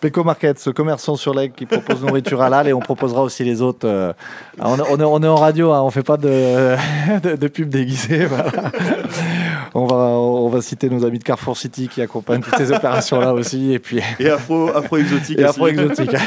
Peco 0.00 0.22
Market, 0.22 0.58
ce 0.60 0.70
commerçant 0.70 1.16
sur 1.16 1.34
l'aigle 1.34 1.54
qui 1.54 1.66
propose 1.66 2.02
nourriture 2.02 2.40
halal 2.42 2.68
et 2.68 2.72
on 2.72 2.78
proposera 2.80 3.22
aussi 3.22 3.42
les 3.42 3.62
autres. 3.62 3.86
euh, 3.88 4.12
on, 4.60 4.76
est- 4.78 4.82
on 4.90 5.00
est, 5.00 5.04
on 5.04 5.22
est 5.22 5.28
en 5.28 5.34
radio, 5.36 5.72
hein, 5.72 5.82
on 5.82 5.90
fait 5.90 6.02
pas 6.04 6.16
de, 6.18 6.76
de, 7.22 7.34
de 7.36 7.48
pub 7.48 7.68
déguisée. 7.68 8.26
voilà. 8.26 8.46
On, 9.74 9.86
va, 9.86 9.96
on 9.96 10.48
va 10.48 10.60
citer 10.62 10.88
nos 10.90 11.04
amis 11.04 11.18
de 11.18 11.24
Carrefour 11.24 11.56
City 11.56 11.88
qui 11.88 12.02
accompagnent 12.02 12.42
toutes 12.42 12.56
ces 12.56 12.72
opérations-là 12.72 13.32
aussi. 13.34 13.72
Et 13.72 13.78
puis, 13.78 14.00
Et 14.18 14.28
afro, 14.28 14.68
afro 14.68 14.96
exotique. 14.98 15.38
et 15.38 15.42
aussi. 15.44 15.50
afro 15.50 15.68
exotique. 15.68 16.14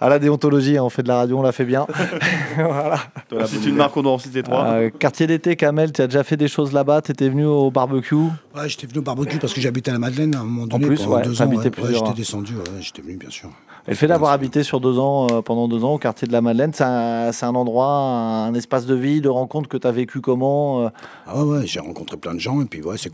à 0.00 0.08
la 0.08 0.18
déontologie, 0.18 0.76
hein, 0.78 0.84
on 0.84 0.90
fait 0.90 1.02
de 1.02 1.08
la 1.08 1.16
radio, 1.16 1.38
on 1.38 1.42
la 1.42 1.52
fait 1.52 1.64
bien. 1.64 1.86
voilà. 2.56 2.98
C'est 3.46 3.64
une 3.66 3.76
marque, 3.76 3.96
on 3.96 4.02
doit 4.02 4.12
en 4.12 4.18
citer 4.18 4.42
trois. 4.42 4.64
Euh, 4.66 4.90
quartier 4.90 5.26
d'été, 5.26 5.56
Kamel, 5.56 5.92
tu 5.92 6.02
as 6.02 6.06
déjà 6.06 6.24
fait 6.24 6.36
des 6.36 6.48
choses 6.48 6.72
là-bas? 6.72 7.02
Tu 7.02 7.12
étais 7.12 7.28
venu 7.28 7.44
au 7.44 7.70
barbecue? 7.70 8.14
Ouais, 8.14 8.68
j'étais 8.68 8.86
venu 8.86 8.98
au 8.98 9.02
barbecue 9.02 9.38
parce 9.38 9.52
que 9.52 9.60
j'habitais 9.60 9.90
à 9.90 9.94
la 9.94 10.00
Madeleine 10.00 10.34
à 10.34 10.40
un 10.40 10.44
moment 10.44 10.66
donné. 10.66 10.86
plus, 10.86 10.98
pendant 11.02 11.16
ouais, 11.16 11.22
deux 11.22 11.40
ans. 11.42 11.46
Ouais, 11.48 11.56
Ouais, 11.56 11.92
j'étais 11.92 12.12
descendu, 12.14 12.56
ouais, 12.56 12.62
j'étais 12.80 13.02
venu, 13.02 13.16
bien 13.16 13.30
sûr. 13.30 13.50
Et 13.86 13.90
le 13.90 13.96
fait 13.96 14.06
d'avoir 14.06 14.32
habité 14.32 14.62
sur 14.62 14.80
deux 14.80 14.98
ans, 14.98 15.26
euh, 15.30 15.42
pendant 15.42 15.68
deux 15.68 15.84
ans 15.84 15.94
au 15.94 15.98
quartier 15.98 16.26
de 16.26 16.32
la 16.32 16.40
Madeleine, 16.40 16.72
c'est 16.72 16.84
un, 16.84 17.54
endroit, 17.54 17.86
un 17.88 18.54
espace 18.54 18.86
de 18.86 18.94
vie, 18.94 19.20
de 19.20 19.28
rencontre 19.28 19.68
que 19.68 19.76
tu 19.76 19.86
as 19.86 19.92
vécu 19.92 20.22
comment 20.22 20.84
euh, 20.84 20.88
Ah 21.26 21.44
ouais, 21.44 21.58
ouais, 21.58 21.66
j'ai 21.66 21.80
rencontré 21.80 22.16
plein 22.16 22.32
de 22.34 22.40
gens 22.40 22.62
et 22.62 22.64
puis 22.64 22.82
ouais, 22.82 22.96
c'est 22.96 23.12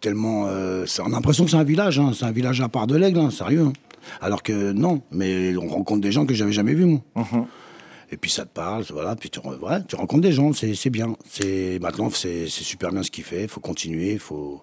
tellement. 0.00 0.46
euh, 0.46 0.86
on 1.02 1.06
a 1.06 1.10
l'impression 1.10 1.44
que 1.44 1.50
c'est 1.50 1.56
un 1.58 1.64
village, 1.64 1.98
hein, 1.98 2.12
c'est 2.14 2.24
un 2.24 2.32
village 2.32 2.62
à 2.62 2.68
part 2.70 2.86
de 2.86 2.96
l'aigle, 2.96 3.18
hein, 3.20 3.30
sérieux. 3.30 3.66
hein. 3.66 3.72
Alors 4.22 4.42
que 4.42 4.72
non, 4.72 5.02
mais 5.10 5.54
on 5.56 5.68
rencontre 5.68 6.00
des 6.00 6.12
gens 6.12 6.24
que 6.24 6.32
j'avais 6.32 6.52
jamais 6.52 6.74
vus, 6.74 6.86
moi. 6.86 7.00
Mhm. 7.16 7.44
Et 8.12 8.16
puis 8.16 8.30
ça 8.30 8.44
te 8.44 8.50
parle, 8.54 8.84
voilà, 8.90 9.16
puis 9.16 9.28
tu, 9.30 9.40
ouais, 9.40 9.82
tu 9.88 9.96
rencontres 9.96 10.22
des 10.22 10.30
gens, 10.30 10.52
c'est 10.52 10.90
bien. 10.90 11.16
C'est 11.28 11.80
Maintenant, 11.82 12.08
c'est 12.10 12.46
super 12.48 12.92
bien 12.92 13.02
ce 13.02 13.10
qu'il 13.10 13.24
fait, 13.24 13.42
il 13.42 13.48
faut 13.48 13.58
continuer, 13.60 14.12
il 14.12 14.18
faut, 14.20 14.62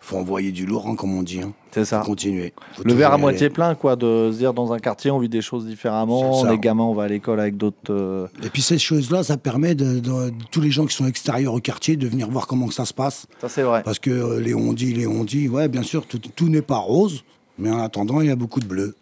faut 0.00 0.16
envoyer 0.16 0.52
du 0.52 0.64
lourd, 0.64 0.86
hein, 0.88 0.94
comme 0.94 1.12
on 1.18 1.24
dit. 1.24 1.40
hein. 1.40 1.52
C'est 1.72 1.84
ça. 1.84 2.00
Faut 2.02 2.06
continuer. 2.10 2.52
Faut 2.76 2.84
Le 2.84 2.94
verre 2.94 3.12
à 3.12 3.18
moitié 3.18 3.50
plein, 3.50 3.74
quoi, 3.74 3.96
de 3.96 4.30
se 4.32 4.38
dire 4.38 4.54
dans 4.54 4.72
un 4.72 4.78
quartier, 4.78 5.10
on 5.10 5.18
vit 5.18 5.28
des 5.28 5.42
choses 5.42 5.66
différemment, 5.66 6.20
C'est 6.20 6.38
on 6.38 6.42
ça. 6.50 6.54
est 6.54 6.58
gamin, 6.58 6.84
on 6.84 6.94
va 6.94 7.02
à 7.04 7.08
l'école 7.08 7.40
avec 7.40 7.56
d'autres. 7.56 7.76
euh, 7.90 8.28
Et 8.44 8.48
puis 8.48 8.62
ces 8.62 8.78
choses-là, 8.78 9.24
ça 9.24 9.38
permet 9.38 9.74
de, 9.74 9.98
de- 9.98 10.30
de 10.30 10.44
tous 10.52 10.60
les 10.60 10.70
gens 10.70 10.86
qui 10.86 10.94
sont 10.94 11.06
extérieurs 11.06 11.54
au 11.54 11.60
quartier 11.60 11.96
de 11.96 12.06
venir 12.06 12.30
voir 12.30 12.46
comment 12.46 12.68
que 12.68 12.74
ça 12.74 12.84
se 12.84 12.94
passe. 12.94 13.26
Ça, 13.40 13.48
c'est 13.48 13.62
vrai. 13.64 13.82
Parce 13.82 13.98
que 13.98 14.10
euh, 14.10 14.38
les 14.40 14.54
on-dit, 14.54 14.94
les 14.94 15.08
on-dit, 15.08 15.48
ouais, 15.48 15.66
bien 15.66 15.82
sûr, 15.82 16.06
tout, 16.06 16.18
tout 16.20 16.48
n'est 16.48 16.62
pas 16.62 16.76
rose, 16.78 17.24
mais 17.58 17.70
en 17.72 17.78
attendant, 17.80 18.20
il 18.20 18.28
y 18.28 18.30
a 18.30 18.36
beaucoup 18.36 18.60
de 18.60 18.66
bleu. 18.66 18.94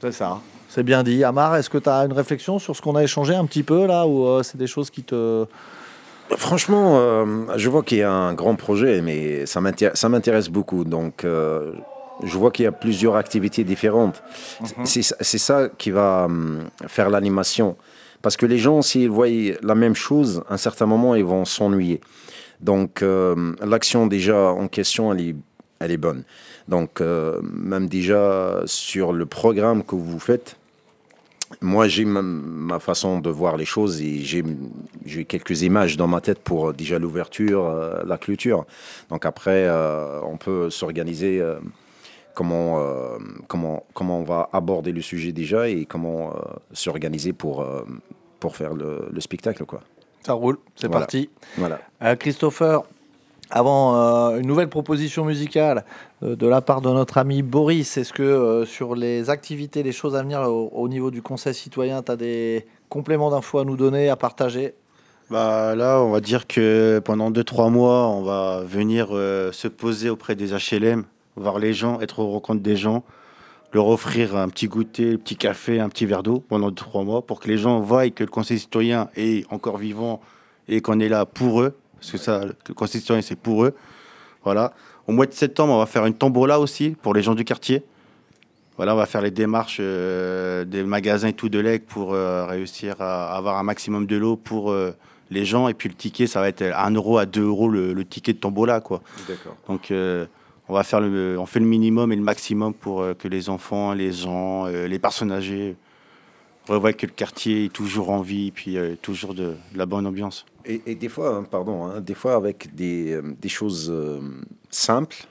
C'est 0.00 0.10
ça. 0.12 0.40
C'est 0.68 0.82
bien 0.82 1.02
dit. 1.02 1.24
Amar, 1.24 1.56
est-ce 1.56 1.70
que 1.70 1.78
tu 1.78 1.88
as 1.88 2.04
une 2.04 2.12
réflexion 2.12 2.58
sur 2.58 2.76
ce 2.76 2.82
qu'on 2.82 2.94
a 2.94 3.02
échangé 3.02 3.34
un 3.34 3.46
petit 3.46 3.62
peu 3.62 3.86
là, 3.86 4.06
ou 4.06 4.26
euh, 4.26 4.42
c'est 4.42 4.58
des 4.58 4.66
choses 4.66 4.90
qui 4.90 5.02
te. 5.02 5.46
Franchement, 6.36 6.98
euh, 6.98 7.24
je 7.56 7.68
vois 7.70 7.82
qu'il 7.82 7.98
y 7.98 8.02
a 8.02 8.12
un 8.12 8.34
grand 8.34 8.54
projet, 8.54 9.00
mais 9.00 9.46
ça 9.46 9.60
m'intér- 9.60 9.96
ça 9.96 10.08
m'intéresse 10.10 10.50
beaucoup. 10.50 10.84
Donc, 10.84 11.24
euh, 11.24 11.72
je 12.22 12.36
vois 12.36 12.50
qu'il 12.50 12.64
y 12.64 12.68
a 12.68 12.72
plusieurs 12.72 13.16
activités 13.16 13.64
différentes. 13.64 14.22
C'est 14.84 15.02
ça- 15.02 15.16
c'est 15.20 15.38
ça 15.38 15.68
qui 15.78 15.90
va 15.90 16.24
hum, 16.26 16.64
faire 16.86 17.08
l'animation. 17.08 17.76
Parce 18.20 18.36
que 18.36 18.44
les 18.44 18.58
gens, 18.58 18.82
s'ils 18.82 19.08
voient 19.08 19.28
la 19.62 19.74
même 19.74 19.94
chose, 19.94 20.42
à 20.50 20.54
un 20.54 20.56
certain 20.58 20.84
moment, 20.86 21.14
ils 21.14 21.24
vont 21.24 21.44
s'ennuyer. 21.46 22.00
Donc, 22.60 23.02
l'action 23.64 24.06
déjà 24.08 24.36
en 24.50 24.66
question, 24.68 25.12
elle 25.12 25.20
est, 25.20 25.36
elle 25.78 25.92
est 25.92 25.96
bonne. 25.96 26.24
Donc, 26.66 27.00
euh, 27.00 27.38
même 27.42 27.88
déjà 27.88 28.60
sur 28.66 29.12
le 29.12 29.24
programme 29.24 29.84
que 29.84 29.94
vous 29.94 30.18
faites, 30.18 30.56
moi, 31.60 31.88
j'ai 31.88 32.04
ma, 32.04 32.22
ma 32.22 32.78
façon 32.78 33.20
de 33.20 33.30
voir 33.30 33.56
les 33.56 33.64
choses 33.64 34.00
et 34.02 34.18
j'ai 35.04 35.24
quelques 35.24 35.62
images 35.62 35.96
dans 35.96 36.06
ma 36.06 36.20
tête 36.20 36.40
pour 36.40 36.68
euh, 36.68 36.72
déjà 36.72 36.98
l'ouverture, 36.98 37.64
euh, 37.66 38.02
la 38.06 38.18
clôture. 38.18 38.66
Donc 39.10 39.24
après, 39.24 39.66
euh, 39.66 40.20
on 40.22 40.36
peut 40.36 40.70
s'organiser 40.70 41.40
euh, 41.40 41.58
comment, 42.34 42.80
comment, 43.48 43.84
comment 43.94 44.20
on 44.20 44.24
va 44.24 44.48
aborder 44.52 44.92
le 44.92 45.00
sujet 45.02 45.32
déjà 45.32 45.68
et 45.68 45.86
comment 45.86 46.34
s'organiser 46.72 47.32
pour, 47.32 47.66
pour 48.38 48.54
faire 48.56 48.74
le, 48.74 49.08
le 49.10 49.20
spectacle. 49.20 49.64
Quoi. 49.64 49.80
Ça 50.24 50.34
roule, 50.34 50.58
c'est 50.76 50.86
Voilà. 50.86 51.00
parti. 51.00 51.30
Voilà. 51.56 51.80
Christopher, 52.16 52.82
avant 53.50 53.96
euh, 53.96 54.38
une 54.38 54.46
nouvelle 54.46 54.68
proposition 54.68 55.24
musicale 55.24 55.84
euh, 56.22 56.36
de 56.36 56.46
la 56.46 56.60
part 56.60 56.80
de 56.80 56.90
notre 56.90 57.18
ami 57.18 57.42
Boris, 57.42 57.96
est-ce 57.96 58.12
que 58.12 58.22
euh, 58.22 58.66
sur 58.66 58.94
les 58.94 59.30
activités, 59.30 59.82
les 59.82 59.92
choses 59.92 60.16
à 60.16 60.22
venir 60.22 60.40
au, 60.40 60.70
au 60.74 60.88
niveau 60.88 61.10
du 61.10 61.22
Conseil 61.22 61.54
citoyen, 61.54 62.02
tu 62.02 62.12
as 62.12 62.16
des 62.16 62.66
compléments 62.88 63.30
d'infos 63.30 63.58
à 63.58 63.64
nous 63.64 63.76
donner, 63.76 64.08
à 64.10 64.16
partager? 64.16 64.74
Bah, 65.30 65.74
là, 65.74 66.00
on 66.02 66.10
va 66.10 66.20
dire 66.20 66.46
que 66.46 67.00
pendant 67.04 67.30
2-3 67.30 67.70
mois, 67.70 68.08
on 68.08 68.22
va 68.22 68.62
venir 68.64 69.08
se 69.08 69.68
poser 69.68 70.08
auprès 70.08 70.34
des 70.34 70.52
HLM, 70.52 71.04
voir 71.36 71.58
les 71.58 71.74
gens, 71.74 72.00
être 72.00 72.20
au 72.20 72.30
rencontre 72.30 72.62
des 72.62 72.76
gens, 72.76 73.04
leur 73.72 73.88
offrir 73.88 74.36
un 74.36 74.48
petit 74.48 74.68
goûter, 74.68 75.12
un 75.12 75.16
petit 75.16 75.36
café, 75.36 75.80
un 75.80 75.90
petit 75.90 76.06
verre 76.06 76.22
d'eau 76.22 76.42
pendant 76.48 76.70
2-3 76.70 77.04
mois 77.04 77.26
pour 77.26 77.40
que 77.40 77.48
les 77.48 77.58
gens 77.58 77.80
voient 77.80 78.08
que 78.08 78.24
le 78.24 78.30
Conseil 78.30 78.58
citoyen 78.58 79.10
est 79.16 79.44
encore 79.52 79.76
vivant 79.76 80.20
et 80.68 80.80
qu'on 80.80 81.00
est 81.00 81.08
là 81.08 81.26
pour 81.26 81.60
eux. 81.60 81.74
Parce 82.00 82.12
que 82.12 82.18
ça, 82.18 82.44
le 82.44 82.86
citoyen, 82.86 83.22
c'est 83.22 83.36
pour 83.36 83.64
eux. 83.64 83.74
Voilà. 84.44 84.72
Au 85.06 85.12
mois 85.12 85.26
de 85.26 85.32
septembre, 85.32 85.72
on 85.72 85.78
va 85.78 85.86
faire 85.86 86.06
une 86.06 86.14
tombola 86.14 86.60
aussi 86.60 86.96
pour 87.02 87.14
les 87.14 87.22
gens 87.22 87.34
du 87.34 87.44
quartier. 87.44 87.82
Voilà, 88.76 88.94
on 88.94 88.96
va 88.96 89.06
faire 89.06 89.22
les 89.22 89.32
démarches 89.32 89.78
euh, 89.80 90.64
des 90.64 90.84
magasins 90.84 91.28
et 91.28 91.32
tout 91.32 91.48
de 91.48 91.58
l'aigle 91.58 91.84
pour 91.84 92.14
euh, 92.14 92.46
réussir 92.46 92.94
à 93.00 93.36
avoir 93.36 93.56
un 93.58 93.64
maximum 93.64 94.06
de 94.06 94.16
l'eau 94.16 94.36
pour 94.36 94.70
euh, 94.70 94.92
les 95.30 95.44
gens. 95.44 95.66
Et 95.66 95.74
puis 95.74 95.88
le 95.88 95.96
ticket, 95.96 96.28
ça 96.28 96.40
va 96.40 96.48
être 96.48 96.62
1 96.62 96.92
euro 96.92 97.18
à 97.18 97.26
2 97.26 97.42
euros 97.42 97.68
le, 97.68 97.92
le 97.92 98.04
ticket 98.04 98.34
de 98.34 98.38
tombola. 98.38 98.80
Quoi. 98.80 99.02
D'accord. 99.26 99.56
Donc 99.66 99.88
on, 99.90 100.72
va 100.72 100.84
faire 100.84 101.00
le, 101.00 101.36
on 101.40 101.46
fait 101.46 101.58
le 101.58 101.66
minimum 101.66 102.12
et 102.12 102.16
le 102.16 102.22
maximum 102.22 102.72
pour 102.72 103.04
que 103.18 103.26
les 103.26 103.48
enfants, 103.48 103.94
les 103.94 104.12
gens, 104.12 104.66
les 104.66 104.98
personnes 105.00 105.32
âgées 105.32 105.74
revoient 106.68 106.92
que 106.92 107.06
le 107.06 107.12
quartier 107.12 107.66
est 107.66 107.72
toujours 107.72 108.10
en 108.10 108.20
vie 108.20 108.48
et 108.48 108.50
puis 108.52 108.76
euh, 108.76 108.94
toujours 109.00 109.34
de, 109.34 109.54
de 109.72 109.78
la 109.78 109.86
bonne 109.86 110.06
ambiance. 110.06 110.44
Et, 110.64 110.82
et 110.86 110.94
des 110.94 111.08
fois, 111.08 111.36
hein, 111.36 111.44
pardon, 111.44 111.84
hein, 111.86 112.00
des 112.00 112.14
fois 112.14 112.34
avec 112.36 112.74
des, 112.74 113.12
euh, 113.12 113.22
des 113.40 113.48
choses 113.48 113.88
euh, 113.90 114.20
simples, 114.70 115.26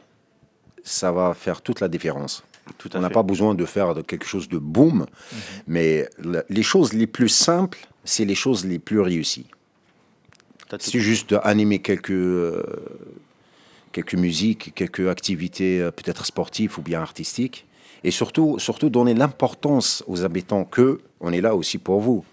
ça 0.83 1.11
va 1.11 1.33
faire 1.33 1.61
toute 1.61 1.79
la 1.79 1.87
différence. 1.87 2.43
Tout 2.77 2.89
On 2.95 2.99
n'a 2.99 3.09
pas 3.09 3.23
besoin 3.23 3.55
de 3.55 3.65
faire 3.65 3.93
de 3.95 4.01
quelque 4.01 4.25
chose 4.25 4.49
de 4.49 4.57
boum, 4.57 5.05
mais 5.67 6.09
la- 6.19 6.43
les 6.49 6.63
choses 6.63 6.91
les 6.93 7.07
plus 7.07 7.29
simples, 7.29 7.87
c'est 8.03 8.25
les 8.25 8.35
choses 8.35 8.65
les 8.65 8.79
plus 8.79 8.99
réussies. 8.99 9.47
C'est 10.79 10.99
juste 10.99 11.33
animer 11.43 11.79
quelques, 11.79 12.11
euh, 12.11 12.61
quelques 13.93 14.15
musiques, 14.15 14.73
quelques 14.75 15.07
activités 15.07 15.89
peut-être 15.95 16.25
sportives 16.25 16.77
ou 16.77 16.81
bien 16.81 16.99
artistiques. 17.01 17.66
Et 18.03 18.11
surtout, 18.11 18.59
surtout 18.59 18.89
donner 18.89 19.13
l'importance 19.13 20.03
aux 20.07 20.23
habitants 20.23 20.63
que 20.63 20.99
on 21.19 21.31
est 21.31 21.41
là 21.41 21.55
aussi 21.55 21.77
pour 21.77 21.99
vous. 21.99 22.23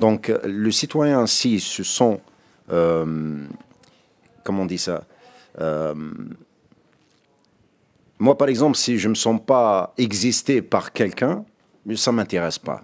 Donc 0.00 0.28
euh, 0.28 0.38
le 0.44 0.70
citoyen, 0.70 1.26
s'il 1.26 1.60
se 1.60 1.82
sent, 1.82 2.20
euh, 2.70 3.46
comment 4.44 4.62
on 4.62 4.66
dit 4.66 4.78
ça 4.78 5.04
Euh, 5.60 5.94
Moi, 8.18 8.36
par 8.36 8.48
exemple, 8.48 8.76
si 8.76 8.98
je 8.98 9.08
ne 9.08 9.10
me 9.10 9.14
sens 9.14 9.40
pas 9.44 9.94
exister 9.96 10.62
par 10.62 10.92
quelqu'un, 10.92 11.44
ça 11.94 12.10
ne 12.10 12.16
m'intéresse 12.16 12.58
pas. 12.58 12.82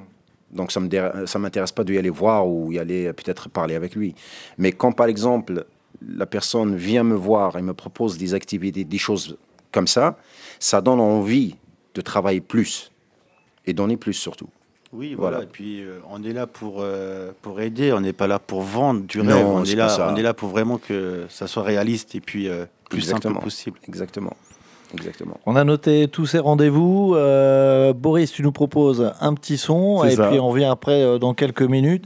Donc 0.50 0.70
ça 0.70 0.80
ne 0.80 1.38
m'intéresse 1.38 1.72
pas 1.72 1.84
d'y 1.84 1.96
aller 1.98 2.10
voir 2.10 2.46
ou 2.46 2.72
y 2.72 2.78
aller 2.78 3.12
peut-être 3.12 3.48
parler 3.48 3.74
avec 3.74 3.94
lui. 3.94 4.14
Mais 4.58 4.72
quand 4.72 4.92
par 4.92 5.06
exemple 5.06 5.66
la 6.08 6.26
personne 6.26 6.76
vient 6.76 7.04
me 7.04 7.14
voir 7.14 7.56
et 7.56 7.62
me 7.62 7.74
propose 7.74 8.18
des 8.18 8.34
activités, 8.34 8.84
des 8.84 8.98
choses 8.98 9.36
comme 9.70 9.86
ça, 9.86 10.18
ça 10.58 10.80
donne 10.80 11.00
envie 11.00 11.56
de 11.94 12.00
travailler 12.00 12.40
plus 12.40 12.90
et 13.66 13.72
donner 13.72 13.96
plus 13.96 14.14
surtout. 14.14 14.48
Oui, 14.92 15.14
voilà. 15.16 15.42
Et 15.42 15.46
puis 15.46 15.80
euh, 15.80 16.00
on 16.10 16.22
est 16.22 16.34
là 16.34 16.46
pour, 16.46 16.76
euh, 16.80 17.32
pour 17.40 17.60
aider, 17.60 17.92
on 17.92 18.00
n'est 18.00 18.12
pas 18.12 18.26
là 18.26 18.38
pour 18.38 18.60
vendre 18.60 19.02
du 19.02 19.20
rêve. 19.20 19.46
On 19.46 19.64
est, 19.64 19.74
là, 19.74 20.10
on 20.12 20.16
est 20.16 20.22
là 20.22 20.34
pour 20.34 20.50
vraiment 20.50 20.76
que 20.76 21.24
ça 21.30 21.46
soit 21.46 21.62
réaliste 21.62 22.14
et 22.14 22.20
puis 22.20 22.48
euh, 22.48 22.66
plus 22.90 23.00
simple 23.00 23.32
possible. 23.40 23.78
Exactement. 23.88 24.36
Exactement. 24.92 25.40
On 25.46 25.56
a 25.56 25.64
noté 25.64 26.06
tous 26.08 26.26
ces 26.26 26.38
rendez-vous. 26.38 27.16
Boris, 27.94 28.30
tu 28.30 28.42
nous 28.42 28.52
proposes 28.52 29.10
un 29.20 29.32
petit 29.32 29.56
son 29.56 30.04
et 30.04 30.14
puis 30.14 30.38
on 30.38 30.48
revient 30.50 30.66
après 30.66 31.18
dans 31.18 31.32
quelques 31.32 31.62
minutes. 31.62 32.04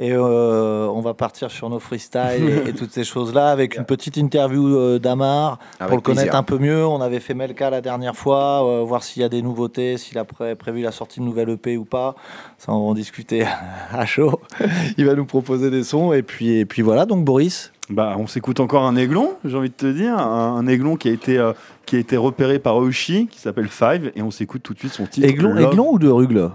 Et 0.00 0.12
euh, 0.12 0.86
on 0.86 1.00
va 1.00 1.12
partir 1.12 1.50
sur 1.50 1.68
nos 1.68 1.80
freestyles 1.80 2.62
et, 2.66 2.72
toutes 2.76 2.92
ces 2.92 3.02
choses-là 3.02 3.50
avec 3.50 3.76
une 3.76 3.84
petite 3.84 4.16
interview 4.16 4.76
euh, 4.76 5.00
d'Amar 5.00 5.58
pour 5.80 5.96
le 5.96 6.00
connaître 6.00 6.36
un 6.36 6.44
peu 6.44 6.58
mieux. 6.58 6.86
On 6.86 7.00
avait 7.00 7.18
fait 7.18 7.34
Melka 7.34 7.68
la 7.68 7.80
dernière 7.80 8.14
fois, 8.14 8.64
euh, 8.64 8.84
voir 8.84 9.02
s'il 9.02 9.22
y 9.22 9.24
a 9.24 9.28
des 9.28 9.42
nouveautés, 9.42 9.98
s'il 9.98 10.16
a 10.18 10.24
prévu 10.24 10.82
la 10.82 10.92
sortie 10.92 11.18
de 11.18 11.24
nouvelle 11.24 11.50
EP 11.50 11.76
ou 11.76 11.84
pas. 11.84 12.14
Ça, 12.58 12.72
on 12.72 12.84
va 12.84 12.90
en 12.90 12.94
discuter 12.94 13.44
à 13.92 14.06
chaud. 14.06 14.40
Il 14.96 15.04
va 15.04 15.14
nous 15.14 15.26
proposer 15.26 15.68
des 15.68 15.82
sons. 15.82 16.12
Et 16.12 16.22
puis, 16.22 16.58
et 16.58 16.64
puis 16.64 16.82
voilà, 16.82 17.04
donc 17.04 17.24
Boris. 17.24 17.72
Bah, 17.90 18.14
on 18.18 18.26
s'écoute 18.28 18.60
encore 18.60 18.84
un 18.84 18.94
aiglon, 18.96 19.32
j'ai 19.44 19.56
envie 19.56 19.70
de 19.70 19.74
te 19.74 19.86
dire. 19.86 20.16
Un, 20.16 20.66
aiglon 20.68 20.96
qui 20.96 21.08
a 21.08 21.12
été, 21.12 21.42
qui 21.86 21.96
a 21.96 21.98
été 21.98 22.16
repéré 22.16 22.58
par 22.58 22.76
Oshi, 22.76 23.26
qui 23.28 23.40
s'appelle 23.40 23.68
Five. 23.68 24.12
Et 24.14 24.22
on 24.22 24.30
s'écoute 24.30 24.62
tout 24.62 24.74
de 24.74 24.78
suite 24.78 24.92
son 24.92 25.06
titre. 25.06 25.26
Aiglon, 25.26 25.56
aiglon 25.56 25.88
ou 25.90 25.98
de 25.98 26.08
rugle? 26.08 26.50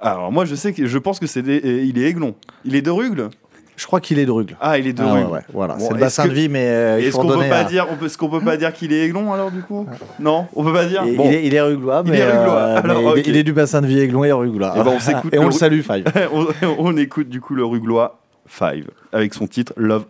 Alors 0.00 0.30
moi 0.32 0.44
je 0.44 0.54
sais 0.54 0.72
que 0.72 0.86
je 0.86 0.98
pense 0.98 1.18
que 1.18 1.26
c'est 1.26 1.40
il 1.40 1.98
est 1.98 2.08
aiglon. 2.08 2.34
Il 2.64 2.74
est 2.74 2.82
de 2.82 2.90
Rugle? 2.90 3.30
Je 3.78 3.86
crois 3.86 4.00
qu'il 4.00 4.18
est 4.18 4.26
de 4.26 4.32
Rugle. 4.32 4.56
Ah, 4.60 4.76
il 4.76 4.88
est 4.88 4.92
de 4.92 5.04
ah, 5.04 5.12
Rugle. 5.12 5.44
voilà, 5.52 5.78
c'est 5.78 5.92
le 5.92 6.00
bassin 6.00 6.26
de 6.26 6.32
vie, 6.32 6.48
mais 6.48 6.66
euh, 6.66 6.98
est-ce 6.98 7.16
qu'on 7.16 7.28
peut 7.28 7.48
pas 7.48 7.62
dire, 7.62 7.86
on 7.88 7.94
peut, 7.94 8.08
ce 8.08 8.18
qu'on 8.18 8.28
peut 8.28 8.40
pas 8.40 8.56
dire 8.56 8.72
qu'il 8.72 8.92
est 8.92 9.04
aiglon 9.04 9.32
alors 9.32 9.52
du 9.52 9.62
coup? 9.62 9.86
Non, 10.18 10.48
on 10.56 10.64
peut 10.64 10.72
pas 10.72 10.84
dire? 10.84 11.04
Il, 11.06 11.20
est, 11.20 11.46
il 11.46 11.54
est 11.54 11.60
ruglois, 11.60 12.02
mais, 12.02 12.16
il 12.16 12.20
est, 12.20 12.24
euh, 12.24 13.22
il, 13.24 13.36
est, 13.36 13.44
du 13.44 13.52
bassin 13.52 13.80
de 13.80 13.86
vie 13.86 14.00
aiglon 14.00 14.24
et 14.24 14.32
ruglois. 14.32 14.74
Et, 14.76 14.80
eh 14.80 14.82
ben, 14.82 14.90
on 14.96 14.98
s'écoute 14.98 15.32
et 15.32 15.38
on 15.38 15.46
le 15.46 15.52
salue, 15.52 15.82
Five. 15.82 16.04
on, 16.78 16.96
écoute 16.96 17.28
du 17.28 17.40
coup 17.40 17.54
le 17.54 17.64
ruglois 17.64 18.18
Five 18.46 18.88
avec 19.12 19.32
son 19.32 19.46
titre 19.46 19.72
Love 19.76 20.06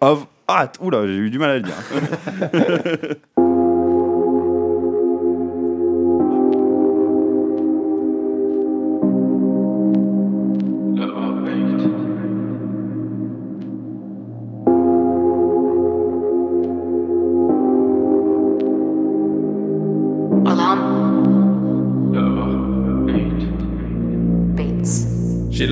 of 0.00 0.26
Art. 0.46 0.70
Oula, 0.80 1.04
j'ai 1.04 1.14
eu 1.14 1.30
du 1.30 1.40
mal 1.40 1.50
à 1.50 1.54
le 1.54 1.62
dire. 1.62 3.16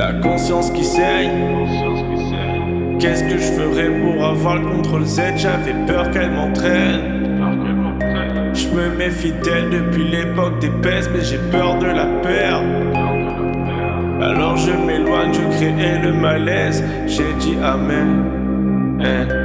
la 0.01 0.15
conscience 0.15 0.71
qui 0.71 0.83
saigne. 0.83 1.31
Qu'est-ce 2.99 3.23
que 3.25 3.37
je 3.37 3.53
ferais 3.59 3.91
pour 4.01 4.25
avoir 4.25 4.57
le 4.57 4.67
contrôle 4.67 5.05
Z? 5.05 5.21
J'avais 5.37 5.75
peur 5.87 6.11
qu'elle 6.11 6.31
m'entraîne. 6.31 7.03
Je 8.55 8.69
me 8.69 8.97
méfie 8.97 9.33
d'elle 9.45 9.69
depuis 9.69 10.05
l'époque 10.05 10.59
des 10.59 10.71
pestes, 10.83 11.11
mais 11.13 11.23
j'ai 11.23 11.39
peur 11.51 11.79
de 11.79 11.87
la 11.87 12.07
perdre. 12.23 12.67
Alors 14.23 14.57
je 14.57 14.73
m'éloigne, 14.73 15.35
je 15.35 15.57
crée 15.57 15.99
le 16.03 16.13
malaise. 16.15 16.83
J'ai 17.07 17.33
dit 17.39 17.57
Amen. 17.63 18.25
Eh. 19.03 19.40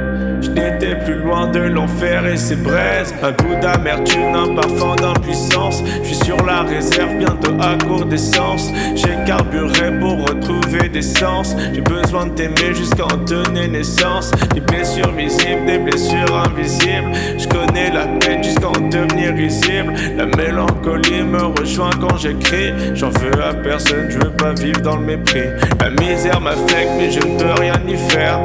Je 0.46 0.50
n'étais 0.52 0.94
plus 0.94 1.14
loin 1.14 1.48
de 1.48 1.58
l'enfer 1.58 2.24
et 2.24 2.36
ses 2.36 2.54
braises. 2.54 3.12
Un 3.20 3.32
goût 3.32 3.60
d'amertume, 3.60 4.32
un 4.32 4.54
parfum 4.54 4.94
d'impuissance. 4.94 5.82
Je 6.02 6.06
suis 6.06 6.24
sur 6.24 6.36
la 6.46 6.62
réserve, 6.62 7.16
bientôt 7.16 7.54
à 7.60 7.76
court 7.84 8.04
d'essence. 8.04 8.70
J'ai 8.94 9.16
carburé 9.26 9.98
pour 9.98 10.24
retrouver 10.28 10.88
des 10.88 11.02
sens. 11.02 11.56
J'ai 11.74 11.80
besoin 11.80 12.26
de 12.26 12.34
t'aimer 12.34 12.74
jusqu'à 12.74 13.06
en 13.06 13.16
donner 13.16 13.66
naissance. 13.66 14.30
Des 14.54 14.60
blessures 14.60 15.10
visibles, 15.12 15.66
des 15.66 15.78
blessures 15.78 16.36
invisibles. 16.36 17.10
Je 17.38 17.48
connais 17.48 17.90
la 17.90 18.06
peine 18.06 18.44
jusqu'à 18.44 18.68
en 18.68 18.88
devenir 18.88 19.34
risible. 19.34 19.94
La 20.16 20.26
mélancolie 20.26 21.24
me 21.24 21.42
rejoint 21.58 21.90
quand 22.00 22.16
j'écris. 22.18 22.72
J'en 22.94 23.10
veux 23.10 23.42
à 23.42 23.52
personne, 23.52 24.08
je 24.10 24.18
veux 24.18 24.30
pas 24.30 24.52
vivre 24.52 24.80
dans 24.80 24.96
le 24.96 25.06
mépris. 25.06 25.48
La 25.80 25.90
misère 25.90 26.40
m'affecte, 26.40 26.90
mais 26.96 27.10
je 27.10 27.18
ne 27.18 27.36
peux 27.36 27.60
rien 27.60 27.74
y 27.88 27.96
faire. 27.96 28.42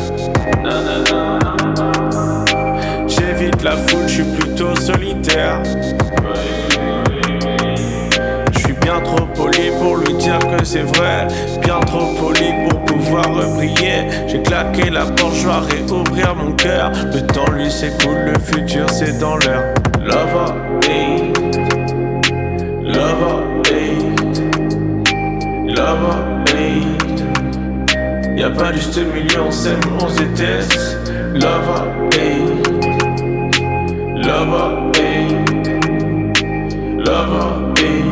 La 3.64 3.76
foule, 3.76 4.08
je 4.08 4.14
suis 4.14 4.24
plutôt 4.24 4.76
solitaire. 4.76 5.64
Je 8.54 8.60
suis 8.60 8.74
bien 8.74 9.00
trop 9.02 9.26
poli 9.26 9.72
pour 9.80 9.98
lui 9.98 10.14
dire 10.14 10.38
que 10.40 10.64
c'est 10.64 10.84
vrai. 10.84 11.28
Bien 11.62 11.80
trop 11.80 12.06
poli 12.20 12.54
pour 12.70 12.86
pouvoir 12.86 13.30
briller. 13.30 14.08
J'ai 14.28 14.44
claqué 14.44 14.92
la 14.92 15.06
porte, 15.06 15.36
je 15.36 15.44
dois 15.46 15.62
réouvrir 15.62 16.36
mon 16.36 16.52
cœur. 16.52 16.92
Le 17.14 17.22
temps 17.22 17.52
lui 17.52 17.72
s'écoule, 17.72 18.32
le 18.34 18.40
futur 18.40 18.88
c'est 18.90 19.20
dans 19.20 19.38
l'heure. 19.38 19.74
Love 20.00 20.54
hate. 20.84 21.38
Love 22.84 23.44
hate. 23.66 24.42
Love 25.66 26.16
hate. 26.48 27.02
Y'a 28.38 28.50
pas 28.52 28.72
juste 28.74 29.00
million, 29.16 29.50
c'est 29.50 29.78
on 30.00 30.10
se 30.10 30.20
déteste. 30.20 30.98
Love 31.34 31.88
hate. 32.14 32.51
Lover, 34.24 34.92
hey. 34.98 35.28
Lover, 36.98 37.74
hey. 37.78 38.04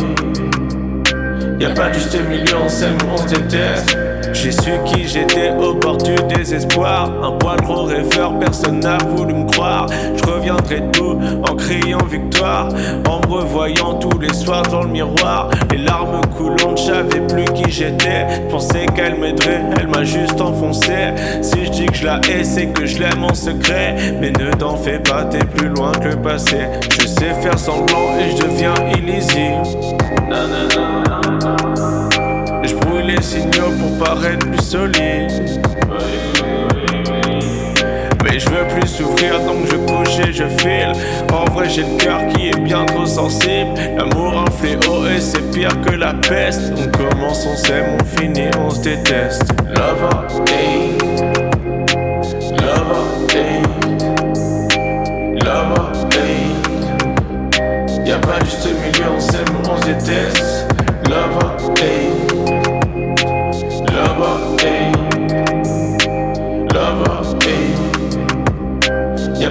Y'a 1.59 1.69
pas 1.71 1.91
juste 1.93 2.15
un 2.15 2.23
million, 2.29 2.67
c'est 2.67 2.87
on 3.07 3.23
déteste. 3.25 4.08
J'ai 4.41 4.54
su 4.54 4.71
qui 4.86 5.06
j'étais 5.06 5.52
au 5.52 5.73
bord 5.73 5.97
du 5.97 6.15
désespoir. 6.34 7.12
Un 7.21 7.32
poil 7.34 7.58
gros 7.58 7.84
rêveur, 7.84 8.39
personne 8.39 8.80
n'a 8.80 8.97
voulu 8.97 9.34
me 9.34 9.45
croire. 9.45 9.88
Je 10.15 10.32
reviendrai 10.32 10.82
tout 10.93 11.19
en 11.45 11.56
criant 11.58 12.06
victoire. 12.10 12.69
En 13.10 13.19
me 13.19 13.34
revoyant 13.34 13.95
tous 13.95 14.17
les 14.17 14.34
soirs 14.34 14.63
dans 14.63 14.84
le 14.84 14.88
miroir. 14.88 15.49
Les 15.71 15.80
larmes 15.80 16.21
coulantes, 16.38 16.78
je 16.78 16.84
savais 16.84 17.19
plus 17.28 17.43
qui 17.54 17.69
j'étais. 17.69 18.28
Je 18.30 18.49
pensais 18.49 18.86
qu'elle 18.95 19.19
m'aiderait, 19.19 19.62
elle 19.78 19.88
m'a 19.88 20.06
juste 20.06 20.39
enfoncé. 20.39 21.12
Si 21.41 21.65
je 21.65 21.71
dis 21.71 21.86
que 21.88 21.95
je 21.95 22.06
la 22.06 22.21
hais, 22.30 22.45
c'est 22.45 22.67
que 22.67 22.86
je 22.86 22.97
l'aime 22.97 23.25
en 23.25 23.34
secret. 23.34 23.97
Mais 24.21 24.32
ne 24.32 24.52
t'en 24.52 24.78
fais 24.78 24.99
pas, 24.99 25.25
t'es 25.25 25.39
plus 25.39 25.67
loin 25.67 25.91
que 25.91 26.08
le 26.08 26.21
passé. 26.21 26.60
Je 26.89 27.08
sais 27.08 27.34
faire 27.41 27.60
semblant 27.60 28.15
et 28.17 28.38
je 28.38 28.43
deviens 28.43 28.73
illisible. 28.95 29.63
Brûle 30.30 31.98
les 33.09 33.21
signaux 33.21 33.71
pour 33.79 33.97
paraître 33.97 34.45
plus 34.47 34.61
solide. 34.61 35.31
Mais 38.23 38.39
je 38.39 38.49
veux 38.49 38.67
plus 38.67 38.87
souffrir 38.87 39.39
donc 39.39 39.65
je 39.65 39.75
couche 39.75 40.19
et 40.27 40.33
je 40.33 40.43
file. 40.59 40.91
En 41.33 41.45
vrai, 41.51 41.69
j'ai 41.69 41.81
le 41.81 41.97
cœur 41.97 42.19
qui 42.27 42.49
est 42.49 42.59
bien 42.59 42.85
trop 42.85 43.05
sensible. 43.05 43.73
L'amour 43.97 44.45
un 44.45 44.51
fléau 44.51 45.07
et 45.07 45.19
c'est 45.19 45.51
pire 45.51 45.81
que 45.81 45.93
la 45.95 46.13
peste. 46.13 46.73
On 46.77 46.87
commence, 46.97 47.47
on 47.47 47.55
s'aime, 47.55 47.97
on 47.99 48.05
finit, 48.19 48.51
on 48.59 48.69
se 48.69 48.81
déteste. 48.81 49.43
Lover, 49.69 50.27
hate. 50.47 51.01
Lover, 52.61 53.03
hate. 53.33 53.67
Lover, 55.43 55.85
hate. 56.11 56.59
Y'a 58.05 58.17
pas 58.17 58.39
juste 58.43 58.67
milieu, 58.67 59.09
on 59.15 59.19
s'aime, 59.19 59.45
on 59.67 59.77
se 59.81 59.85
déteste. 59.87 60.67
Lover, 61.05 61.49
hate. 61.81 62.08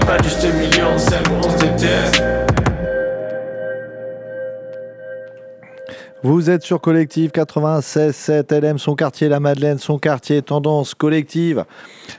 Pas 0.08 0.16
juste 0.22 0.42
million, 0.54 0.96
c'est 0.96 1.16
on 1.30 1.42
se 1.42 1.58
déteste. 1.58 2.22
Vous 6.22 6.48
êtes 6.48 6.62
sur 6.62 6.80
Collective 6.80 7.30
96 7.30 8.16
7 8.16 8.52
LM, 8.52 8.78
son 8.78 8.94
quartier 8.94 9.28
La 9.28 9.38
Madeleine, 9.38 9.78
son 9.78 9.98
quartier 9.98 10.40
Tendance 10.40 10.94
Collective. 10.94 11.64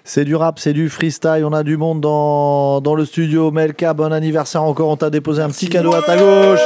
C'est 0.04 0.24
du 0.24 0.36
rap, 0.36 0.60
c'est 0.60 0.74
du 0.74 0.88
freestyle. 0.88 1.44
On 1.44 1.52
a 1.52 1.64
du 1.64 1.78
monde 1.78 2.00
dans, 2.00 2.80
dans 2.80 2.94
le 2.94 3.06
studio. 3.06 3.50
Melka, 3.50 3.96
bon 3.96 4.14
anniversaire 4.14 4.64
encore. 4.64 4.90
On 4.90 4.96
t'a 4.96 5.10
déposé 5.10 5.42
un 5.42 5.50
petit 5.50 5.68
cadeau 5.68 5.96
à 5.96 6.04
ta 6.04 6.16
gauche. 6.16 6.62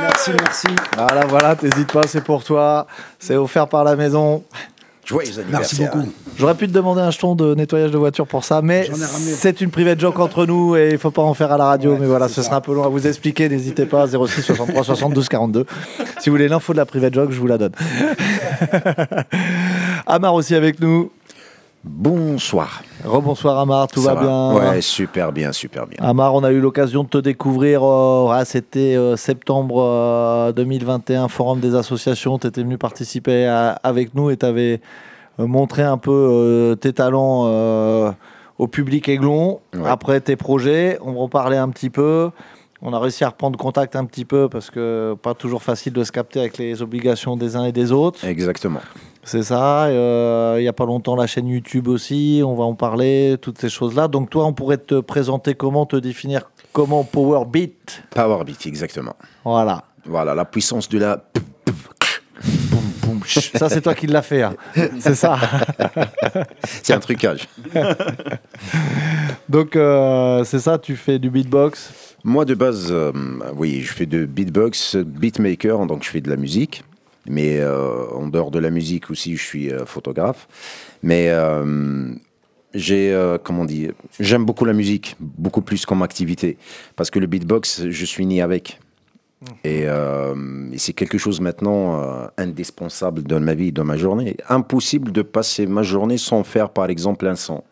Merci, 0.00 0.32
merci. 0.38 0.68
Voilà, 0.96 1.26
voilà, 1.26 1.54
t'hésites 1.54 1.92
pas, 1.92 2.06
c'est 2.08 2.22
pour 2.22 2.42
toi. 2.42 2.88
C'est 3.20 3.36
offert 3.36 3.68
par 3.68 3.84
la 3.84 3.94
maison. 3.94 4.42
Joyeux 5.06 5.30
Merci 5.48 5.76
beaucoup. 5.76 6.02
J'aurais 6.36 6.56
pu 6.56 6.66
te 6.66 6.72
demander 6.72 7.00
un 7.00 7.10
jeton 7.10 7.36
de 7.36 7.54
nettoyage 7.54 7.92
de 7.92 7.96
voiture 7.96 8.26
pour 8.26 8.44
ça, 8.44 8.60
mais 8.60 8.90
c'est 9.36 9.60
une 9.60 9.70
private 9.70 10.00
joke 10.00 10.18
entre 10.18 10.44
nous 10.46 10.76
et 10.76 10.90
il 10.92 10.98
faut 10.98 11.12
pas 11.12 11.22
en 11.22 11.32
faire 11.32 11.52
à 11.52 11.56
la 11.56 11.66
radio. 11.66 11.92
Ouais, 11.92 11.98
mais 12.00 12.06
voilà, 12.06 12.28
ce 12.28 12.34
ça. 12.34 12.42
sera 12.42 12.56
un 12.56 12.60
peu 12.60 12.74
long 12.74 12.84
à 12.84 12.88
vous 12.88 13.06
expliquer. 13.06 13.48
N'hésitez 13.48 13.86
pas, 13.86 14.06
06 14.08 14.42
63 14.42 14.84
72 14.84 15.28
42. 15.28 15.64
Si 16.18 16.28
vous 16.28 16.34
voulez 16.34 16.48
l'info 16.48 16.72
de 16.72 16.78
la 16.78 16.86
private 16.86 17.14
joke, 17.14 17.30
je 17.30 17.38
vous 17.38 17.46
la 17.46 17.56
donne. 17.56 17.72
Amar 20.06 20.34
aussi 20.34 20.54
avec 20.54 20.80
nous. 20.80 21.10
Bonsoir. 21.88 22.82
Rebonsoir 23.04 23.58
Amar, 23.60 23.86
tout 23.86 24.00
va, 24.02 24.16
bien? 24.16 24.52
Ouais, 24.54 24.80
super 24.80 25.30
bien, 25.32 25.52
super 25.52 25.86
bien. 25.86 25.98
Amar, 26.00 26.34
on 26.34 26.42
a 26.42 26.50
eu 26.50 26.58
l'occasion 26.60 27.04
de 27.04 27.08
te 27.08 27.18
découvrir, 27.18 27.84
euh, 27.84 28.28
ah, 28.32 28.44
c'était 28.44 28.96
euh, 28.96 29.14
septembre 29.16 29.80
euh, 29.80 30.52
2021, 30.52 31.28
Forum 31.28 31.60
des 31.60 31.76
associations, 31.76 32.38
tu 32.40 32.48
étais 32.48 32.62
venu 32.62 32.76
participer 32.76 33.46
à- 33.46 33.78
avec 33.84 34.14
nous 34.16 34.30
et 34.30 34.36
tu 34.36 34.44
avais 34.44 34.80
montré 35.38 35.82
un 35.84 35.96
peu 35.96 36.10
euh, 36.12 36.74
tes 36.74 36.92
talents 36.92 37.44
euh, 37.46 38.10
au 38.58 38.66
public 38.66 39.08
aiglon. 39.08 39.60
Ouais. 39.72 39.88
Après 39.88 40.20
tes 40.20 40.34
projets, 40.34 40.98
on 41.02 41.12
va 41.12 41.20
en 41.20 41.28
parler 41.28 41.56
un 41.56 41.68
petit 41.68 41.90
peu. 41.90 42.30
On 42.82 42.92
a 42.92 42.98
réussi 42.98 43.24
à 43.24 43.28
reprendre 43.30 43.58
contact 43.58 43.96
un 43.96 44.04
petit 44.04 44.24
peu 44.24 44.48
parce 44.48 44.70
que 44.70 45.14
pas 45.22 45.34
toujours 45.34 45.62
facile 45.62 45.92
de 45.94 46.04
se 46.04 46.12
capter 46.12 46.40
avec 46.40 46.58
les 46.58 46.82
obligations 46.82 47.36
des 47.36 47.56
uns 47.56 47.64
et 47.64 47.72
des 47.72 47.90
autres. 47.92 48.24
Exactement. 48.24 48.80
C'est 49.24 49.42
ça. 49.42 49.84
euh, 49.86 50.56
Il 50.58 50.62
n'y 50.62 50.68
a 50.68 50.72
pas 50.72 50.84
longtemps, 50.84 51.16
la 51.16 51.26
chaîne 51.26 51.48
YouTube 51.48 51.88
aussi. 51.88 52.42
On 52.44 52.54
va 52.54 52.64
en 52.64 52.74
parler, 52.74 53.36
toutes 53.40 53.58
ces 53.58 53.68
choses-là. 53.70 54.08
Donc, 54.08 54.30
toi, 54.30 54.44
on 54.46 54.52
pourrait 54.52 54.76
te 54.76 55.00
présenter 55.00 55.54
comment, 55.54 55.84
te 55.86 55.96
définir 55.96 56.50
comment 56.72 57.02
Power 57.02 57.44
Beat? 57.46 58.02
Power 58.10 58.44
beat, 58.44 58.66
exactement. 58.66 59.16
Voilà. 59.44 59.82
Voilà, 60.04 60.34
la 60.34 60.44
puissance 60.44 60.88
de 60.88 60.98
la. 60.98 61.24
Ça, 63.56 63.68
c'est 63.68 63.80
toi 63.80 63.94
qui 63.94 64.06
l'as 64.06 64.22
fait. 64.22 64.42
hein. 64.42 64.54
C'est 65.00 65.14
ça. 65.16 65.36
C'est 66.82 66.92
un 66.94 67.00
trucage. 67.00 67.48
Donc, 69.48 69.74
euh, 69.76 70.44
c'est 70.44 70.58
ça. 70.60 70.78
Tu 70.78 70.94
fais 70.96 71.18
du 71.18 71.30
beatbox? 71.30 72.14
Moi, 72.26 72.44
de 72.44 72.56
base, 72.56 72.88
euh, 72.90 73.12
oui, 73.56 73.82
je 73.82 73.92
fais 73.92 74.04
de 74.04 74.26
beatbox, 74.26 74.96
beatmaker, 74.96 75.86
donc 75.86 76.02
je 76.02 76.10
fais 76.10 76.20
de 76.20 76.28
la 76.28 76.34
musique. 76.34 76.82
Mais 77.28 77.60
euh, 77.60 78.04
en 78.10 78.26
dehors 78.26 78.50
de 78.50 78.58
la 78.58 78.70
musique 78.70 79.10
aussi, 79.10 79.36
je 79.36 79.42
suis 79.44 79.72
euh, 79.72 79.86
photographe. 79.86 80.48
Mais 81.04 81.30
j'ai, 82.74 83.36
comment 83.44 83.64
dire, 83.64 83.92
j'aime 84.18 84.44
beaucoup 84.44 84.64
la 84.64 84.72
musique, 84.72 85.14
beaucoup 85.20 85.62
plus 85.62 85.86
comme 85.86 86.02
activité. 86.02 86.58
Parce 86.96 87.12
que 87.12 87.20
le 87.20 87.28
beatbox, 87.28 87.90
je 87.90 88.04
suis 88.04 88.26
né 88.26 88.42
avec. 88.42 88.80
Et, 89.62 89.82
euh, 89.84 90.34
et 90.72 90.78
c'est 90.78 90.94
quelque 90.94 91.18
chose 91.18 91.40
maintenant 91.40 92.28
indispensable 92.38 93.22
dans 93.22 93.38
ma 93.38 93.54
vie, 93.54 93.70
dans 93.70 93.84
ma 93.84 93.96
journée. 93.96 94.36
Impossible 94.48 95.12
de 95.12 95.22
passer 95.22 95.68
ma 95.68 95.84
journée 95.84 96.18
sans 96.18 96.42
faire, 96.42 96.70
par 96.70 96.90
exemple, 96.90 97.24
un 97.28 97.36
son. 97.36 97.62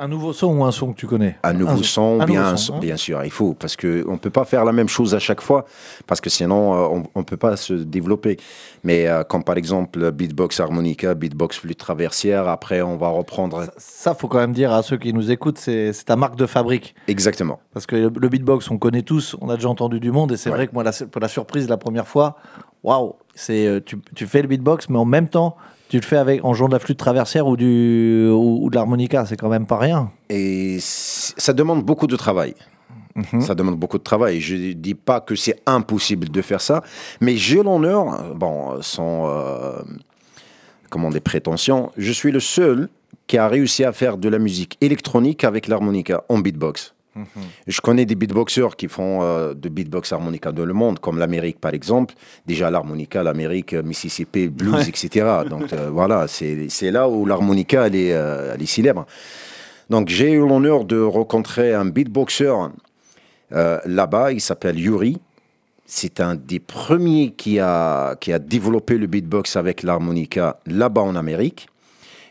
Un 0.00 0.06
nouveau 0.08 0.32
son 0.32 0.56
ou 0.56 0.64
un 0.64 0.70
son 0.70 0.92
que 0.92 0.98
tu 1.00 1.06
connais 1.08 1.36
Un 1.42 1.52
nouveau 1.54 1.82
son, 1.82 2.20
un 2.20 2.24
bien, 2.24 2.40
nouveau 2.42 2.52
un 2.54 2.56
son, 2.56 2.66
son, 2.72 2.74
hein. 2.76 2.80
bien 2.80 2.96
sûr, 2.96 3.24
il 3.24 3.30
faut, 3.32 3.54
parce 3.54 3.76
qu'on 3.76 3.86
ne 4.12 4.16
peut 4.18 4.30
pas 4.30 4.44
faire 4.44 4.64
la 4.64 4.70
même 4.72 4.88
chose 4.88 5.14
à 5.14 5.18
chaque 5.18 5.40
fois, 5.40 5.64
parce 6.06 6.20
que 6.20 6.30
sinon, 6.30 6.74
euh, 6.96 7.02
on 7.14 7.18
ne 7.18 7.24
peut 7.24 7.36
pas 7.36 7.56
se 7.56 7.72
développer. 7.74 8.36
Mais 8.84 9.08
euh, 9.08 9.24
comme 9.24 9.42
par 9.42 9.56
exemple 9.56 10.12
beatbox 10.12 10.60
harmonica, 10.60 11.14
beatbox 11.14 11.58
flûte 11.58 11.78
traversière, 11.78 12.46
après 12.48 12.80
on 12.80 12.96
va 12.96 13.08
reprendre... 13.08 13.64
Ça, 13.76 14.14
faut 14.14 14.28
quand 14.28 14.38
même 14.38 14.52
dire 14.52 14.72
à 14.72 14.82
ceux 14.84 14.98
qui 14.98 15.12
nous 15.12 15.32
écoutent, 15.32 15.58
c'est 15.58 15.92
ta 16.06 16.14
marque 16.14 16.36
de 16.36 16.46
fabrique. 16.46 16.94
Exactement. 17.08 17.58
Parce 17.74 17.86
que 17.86 17.96
le, 17.96 18.12
le 18.14 18.28
beatbox, 18.28 18.70
on 18.70 18.78
connaît 18.78 19.02
tous, 19.02 19.36
on 19.40 19.48
a 19.50 19.56
déjà 19.56 19.68
entendu 19.68 19.98
du 19.98 20.12
monde, 20.12 20.30
et 20.30 20.36
c'est 20.36 20.50
Ouais. 20.50 20.56
vrai 20.56 20.66
que 20.68 20.74
moi, 20.74 20.84
la, 20.84 20.92
pour 20.92 21.20
la 21.20 21.28
surprise 21.28 21.68
la 21.68 21.76
première 21.76 22.06
fois, 22.06 22.36
waouh, 22.84 23.16
euh, 23.50 23.80
tu, 23.84 23.98
tu 24.14 24.26
fais 24.26 24.42
le 24.42 24.48
beatbox, 24.48 24.88
mais 24.90 24.98
en 24.98 25.04
même 25.04 25.28
temps, 25.28 25.56
tu 25.88 25.96
le 25.96 26.04
fais 26.04 26.16
avec 26.16 26.44
en 26.44 26.54
jouant 26.54 26.68
de 26.68 26.74
la 26.74 26.78
flûte 26.78 26.98
traversière 26.98 27.46
ou 27.46 27.56
du 27.56 28.28
ou, 28.30 28.64
ou 28.64 28.70
de 28.70 28.74
l'harmonica, 28.74 29.24
c'est 29.26 29.36
quand 29.36 29.48
même 29.48 29.66
pas 29.66 29.78
rien. 29.78 30.10
Et 30.28 30.78
ça 30.80 31.52
demande 31.52 31.82
beaucoup 31.84 32.06
de 32.06 32.16
travail. 32.16 32.54
Mhm. 33.14 33.40
Ça 33.40 33.54
demande 33.54 33.76
beaucoup 33.76 33.98
de 33.98 34.02
travail. 34.02 34.40
Je 34.40 34.54
ne 34.54 34.72
dis 34.72 34.94
pas 34.94 35.20
que 35.20 35.34
c'est 35.34 35.60
impossible 35.66 36.28
de 36.28 36.42
faire 36.42 36.60
ça, 36.60 36.82
mais 37.20 37.36
j'ai 37.36 37.62
l'honneur, 37.62 38.34
bon, 38.34 38.80
sans 38.80 39.28
euh, 39.28 39.82
comment 40.90 41.10
des 41.10 41.20
prétentions, 41.20 41.90
je 41.96 42.12
suis 42.12 42.32
le 42.32 42.40
seul 42.40 42.88
qui 43.26 43.36
a 43.38 43.48
réussi 43.48 43.84
à 43.84 43.92
faire 43.92 44.16
de 44.16 44.28
la 44.28 44.38
musique 44.38 44.76
électronique 44.80 45.44
avec 45.44 45.68
l'harmonica 45.68 46.24
en 46.28 46.38
beatbox. 46.38 46.94
Je 47.66 47.80
connais 47.80 48.04
des 48.06 48.14
beatboxers 48.14 48.76
qui 48.76 48.88
font 48.88 49.20
euh, 49.22 49.54
de 49.54 49.68
beatbox 49.68 50.12
harmonica 50.12 50.52
dans 50.52 50.64
le 50.64 50.72
monde, 50.72 50.98
comme 51.00 51.18
l'Amérique 51.18 51.60
par 51.60 51.74
exemple. 51.74 52.14
Déjà 52.46 52.70
l'harmonica, 52.70 53.22
l'Amérique, 53.22 53.74
euh, 53.74 53.82
Mississippi, 53.82 54.48
blues, 54.48 54.74
Ouais. 54.74 54.88
etc. 54.88 55.26
Donc 55.48 55.72
euh, 55.72 55.90
voilà, 55.90 56.26
c'est 56.28 56.90
là 56.90 57.08
où 57.08 57.26
l'harmonica 57.26 57.86
elle 57.86 57.96
est, 57.96 58.12
euh, 58.14 58.52
elle 58.54 58.62
est 58.62 58.66
célèbre. 58.66 59.06
Donc 59.90 60.08
j'ai 60.08 60.32
eu 60.32 60.46
l'honneur 60.46 60.84
de 60.84 61.00
rencontrer 61.00 61.74
un 61.74 61.86
beatboxer 61.86 62.52
là-bas, 63.50 64.32
il 64.32 64.40
s'appelle 64.40 64.78
Yuri. 64.78 65.18
C'est 65.86 66.20
un 66.20 66.34
des 66.34 66.58
premiers 66.60 67.30
qui 67.32 67.58
a, 67.60 68.14
qui 68.16 68.30
a 68.32 68.38
développé 68.38 68.98
le 68.98 69.06
beatbox 69.06 69.56
avec 69.56 69.82
l'harmonica 69.82 70.58
là-bas 70.66 71.00
en 71.00 71.16
Amérique. 71.16 71.68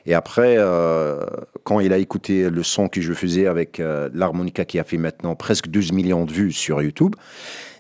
Et 0.06 0.14
après, 0.14 0.56
euh, 0.60 1.26
quand 1.68 1.82
il 1.82 1.92
a 1.92 1.98
écouté 1.98 2.50
le 2.50 2.64
son 2.64 2.88
que 2.88 3.02
je 3.02 3.12
faisais 3.12 3.46
avec 3.46 3.82
euh, 3.82 4.08
l'harmonica 4.14 4.64
qui 4.64 4.80
a 4.80 4.86
fait 4.86 4.98
maintenant 4.98 5.36
presque 5.36 5.68
12 5.68 5.92
millions 5.92 6.24
de 6.24 6.32
vues 6.32 6.54
sur 6.54 6.82
YouTube, 6.82 7.14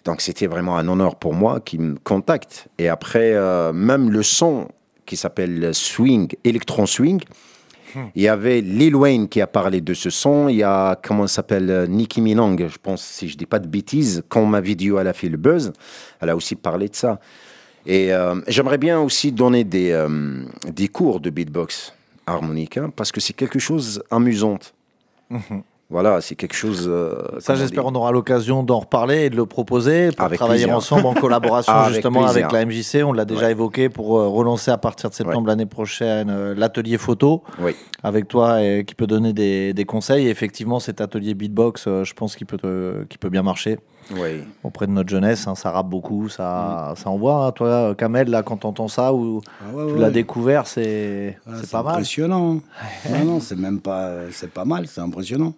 donc 0.04 0.20
c'était 0.20 0.48
vraiment 0.48 0.78
un 0.78 0.90
honneur 0.90 1.16
pour 1.16 1.34
moi 1.34 1.62
qu'il 1.62 1.80
me 1.80 1.96
contacte. 1.96 2.68
Et 2.80 2.90
après, 2.90 3.32
euh, 3.34 3.72
même 3.72 4.12
le 4.12 4.24
son 4.24 4.68
qui 5.06 5.16
s'appelle 5.16 5.74
Swing, 5.74 6.28
Electron 6.44 6.86
Swing, 6.86 7.22
il 8.14 8.22
y 8.22 8.28
avait 8.28 8.60
Lil 8.60 8.94
Wayne 8.94 9.30
qui 9.30 9.40
a 9.40 9.48
parlé 9.48 9.80
de 9.80 9.94
ce 9.94 10.10
son. 10.10 10.50
Il 10.50 10.58
y 10.58 10.64
a, 10.64 11.00
comment 11.02 11.26
s'appelle, 11.26 11.72
euh, 11.72 11.88
Nicki 11.88 12.20
Minaj, 12.20 12.68
je 12.68 12.78
pense, 12.82 13.02
si 13.02 13.30
je 13.30 13.38
dis 13.38 13.46
pas 13.46 13.60
de 13.60 13.70
bêtises, 13.70 14.22
quand 14.28 14.46
ma 14.46 14.60
vidéo 14.60 15.00
elle 15.00 15.08
a 15.08 15.14
fait 15.14 15.30
le 15.30 15.38
buzz, 15.38 15.72
elle 16.20 16.30
a 16.30 16.36
aussi 16.36 16.56
parlé 16.56 16.90
de 16.90 16.96
ça. 16.96 17.22
Et 17.86 18.14
euh, 18.14 18.36
j'aimerais 18.50 18.78
bien 18.78 19.00
aussi 19.00 19.32
donner 19.32 19.64
des, 19.64 19.92
euh, 19.92 20.44
des 20.68 20.90
cours 20.90 21.22
de 21.22 21.30
beatbox 21.30 21.94
harmonica 22.28 22.90
parce 22.96 23.12
que 23.12 23.20
c'est 23.20 23.34
quelque 23.34 23.60
chose 23.60 24.04
amusant. 24.12 24.60
Voilà, 25.90 26.20
c'est 26.20 26.36
quelque 26.36 26.54
chose. 26.56 26.86
euh, 26.90 27.16
Ça, 27.40 27.56
j'espère 27.56 27.86
on 27.86 27.96
aura 27.96 28.12
l'occasion 28.12 28.62
d'en 28.62 28.80
reparler 28.80 29.24
et 29.26 29.30
de 29.30 29.38
le 29.38 29.46
proposer 29.46 30.12
pour 30.12 30.26
Avec 30.26 30.38
travailler 30.38 30.64
plaisir. 30.64 30.76
ensemble 30.76 31.06
en 31.06 31.14
collaboration 31.14 31.72
Avec 31.76 31.94
justement 31.94 32.24
plaisir. 32.26 32.48
avec 32.48 32.52
la 32.52 32.66
MJC. 32.66 33.06
On 33.06 33.14
l'a 33.14 33.24
déjà 33.24 33.46
Ouais. 33.46 33.52
évoqué 33.52 33.88
pour 33.88 34.20
euh, 34.20 34.28
relancer 34.28 34.70
à 34.70 34.78
partir 34.78 35.10
de 35.10 35.16
septembre 35.16 35.48
l'année 35.48 35.66
prochaine 35.66 36.30
euh, 36.30 36.54
l'atelier 36.54 36.98
photo 36.98 37.42
Oui. 37.62 37.74
avec 38.04 38.28
toi 38.28 38.62
et 38.62 38.84
qui 38.84 38.96
peut 38.96 39.08
donner 39.08 39.32
des, 39.32 39.74
des 39.74 39.86
conseils. 39.86 40.28
Et 40.28 40.30
effectivement, 40.30 40.82
cet 40.82 41.00
atelier 41.00 41.34
beatbox, 41.36 41.86
je 42.04 42.14
pense 42.14 42.36
qu'il 42.36 42.48
peut, 42.48 43.06
qu'il 43.10 43.20
peut 43.20 43.30
bien 43.30 43.44
marcher 43.44 43.80
Oui. 44.12 44.44
auprès 44.64 44.88
de 44.88 44.92
notre 44.92 45.10
jeunesse. 45.10 45.48
hein. 45.48 45.56
ça 45.56 45.72
rappe 45.72 45.88
beaucoup, 45.90 46.30
ça, 46.30 46.92
Mm. 46.94 46.96
ça 46.96 47.10
envoie. 47.10 47.46
hein. 47.48 47.52
Toi, 47.52 47.94
Kamel, 47.96 48.30
là, 48.30 48.44
quand 48.44 48.58
t'entends 48.58 48.88
ça 48.88 49.14
ou 49.14 49.42
Ah 49.62 49.74
ouais, 49.76 49.86
tu 49.88 49.94
ouais, 49.94 50.00
l'as 50.00 50.08
ouais. 50.08 50.12
découvert, 50.14 50.68
c'est 50.68 51.38
Ah, 51.48 51.52
c'est 51.62 51.70
pas 51.72 51.84
mal. 51.84 51.94
impressionnant. 51.96 52.60
non, 53.12 53.26
non, 53.26 53.40
c'est 53.40 53.58
même 53.58 53.80
pas, 53.82 54.12
c'est 54.32 54.52
pas 54.52 54.66
mal, 54.66 54.88
c'est 54.88 55.02
impressionnant. 55.02 55.54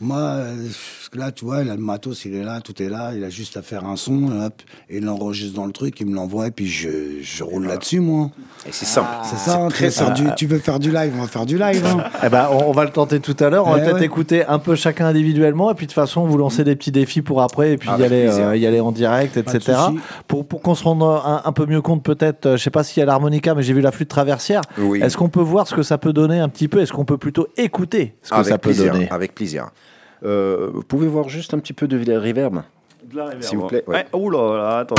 Moi, 0.00 0.18
euh, 0.18 0.54
parce 0.56 1.08
que 1.10 1.18
là, 1.18 1.30
tu 1.30 1.44
vois, 1.44 1.62
il 1.62 1.70
a 1.70 1.74
le 1.76 1.80
matos, 1.80 2.24
il 2.24 2.34
est 2.34 2.42
là, 2.42 2.60
tout 2.60 2.82
est 2.82 2.88
là, 2.88 3.12
il 3.14 3.22
a 3.22 3.30
juste 3.30 3.56
à 3.56 3.62
faire 3.62 3.84
un 3.84 3.94
son, 3.96 4.24
hop, 4.44 4.54
et 4.90 4.96
il 4.98 5.04
l'enregistre 5.04 5.54
dans 5.54 5.66
le 5.66 5.72
truc, 5.72 5.98
il 6.00 6.06
me 6.06 6.14
l'envoie, 6.16 6.48
et 6.48 6.50
puis 6.50 6.66
je, 6.66 6.88
je 7.22 7.44
roule 7.44 7.66
là-dessus, 7.66 8.00
moi. 8.00 8.30
Et 8.66 8.70
c'est 8.72 8.84
simple. 8.86 9.08
C'est 9.22 9.38
ça, 9.38 9.66
tu, 9.68 9.74
très 9.74 9.84
veux 9.86 9.90
faire 9.92 10.06
simple. 10.08 10.28
du, 10.30 10.34
tu 10.36 10.46
veux 10.46 10.58
faire 10.58 10.78
du 10.80 10.90
live, 10.90 11.12
on 11.16 11.22
va 11.22 11.28
faire 11.28 11.46
du 11.46 11.56
live. 11.56 11.84
hein. 11.86 12.04
Eh 12.24 12.28
ben, 12.28 12.48
on, 12.50 12.64
on 12.68 12.72
va 12.72 12.84
le 12.84 12.90
tenter 12.90 13.20
tout 13.20 13.36
à 13.38 13.48
l'heure. 13.50 13.66
On 13.68 13.70
va 13.72 13.78
Eh 13.78 13.82
peut-être 13.82 13.94
ouais. 14.00 14.04
écouter 14.04 14.44
un 14.44 14.58
peu 14.58 14.74
chacun 14.74 15.06
individuellement. 15.06 15.70
Et 15.70 15.74
puis 15.74 15.86
de 15.86 15.90
toute 15.92 15.94
façon, 15.94 16.26
vous 16.26 16.36
lancez 16.38 16.64
des 16.64 16.74
petits 16.74 16.92
défis 16.92 17.22
pour 17.22 17.40
après. 17.40 17.72
Et 17.72 17.76
puis 17.78 17.88
y 17.88 17.92
Avec 17.92 18.06
aller, 18.06 18.28
euh, 18.28 18.56
y 18.56 18.66
aller 18.66 18.80
en 18.80 18.90
direct, 18.92 19.36
etc. 19.36 19.74
Pour, 20.26 20.44
pour 20.46 20.60
qu'on 20.60 20.74
se 20.74 20.82
rende 20.84 21.02
un, 21.04 21.42
un 21.44 21.52
peu 21.52 21.66
mieux 21.66 21.80
compte, 21.82 22.02
peut-être, 22.02 22.46
euh, 22.46 22.56
je 22.56 22.62
sais 22.62 22.70
pas 22.70 22.82
s'il 22.82 23.00
y 23.00 23.02
a 23.02 23.06
l'harmonica, 23.06 23.54
mais 23.54 23.62
j'ai 23.62 23.72
vu 23.74 23.80
la 23.80 23.92
flûte 23.92 24.08
traversière. 24.08 24.62
Oui. 24.78 25.00
Est-ce 25.00 25.16
qu'on 25.16 25.28
peut 25.28 25.40
voir 25.40 25.68
ce 25.68 25.74
que 25.74 25.82
ça 25.84 25.98
peut 25.98 26.12
donner 26.12 26.40
un 26.40 26.48
petit 26.48 26.66
peu? 26.68 26.80
Est-ce 26.80 26.92
qu'on 26.92 27.04
peut 27.04 27.18
plutôt 27.18 27.46
écouter 27.56 28.16
ce 28.22 28.30
que 28.30 28.34
avec 28.34 28.48
ça 28.48 28.58
peut 28.58 28.70
plaisir, 28.70 28.92
donner? 28.92 29.08
Avec 29.10 29.34
plaisir. 29.34 29.68
Euh, 30.24 30.70
vous 30.72 30.82
pouvez 30.82 31.06
voir 31.06 31.28
juste 31.28 31.54
un 31.54 31.58
petit 31.58 31.72
peu 31.72 31.86
de 31.86 31.96
reverb 31.96 32.62
De 33.04 33.16
la 33.16 33.24
reverb, 33.24 33.42
S'il 33.42 33.58
vous 33.58 33.66
plaît, 33.66 33.84
ouais. 33.86 33.96
Ouais, 33.96 34.06
oh 34.12 34.30
là 34.30 34.56
là, 34.56 34.78
attends. 34.78 34.94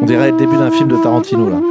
On 0.00 0.06
dirait 0.06 0.30
le 0.30 0.38
début 0.38 0.56
d'un 0.56 0.70
film 0.70 0.88
de 0.88 0.96
Tarantino, 0.96 1.50
là. 1.50 1.60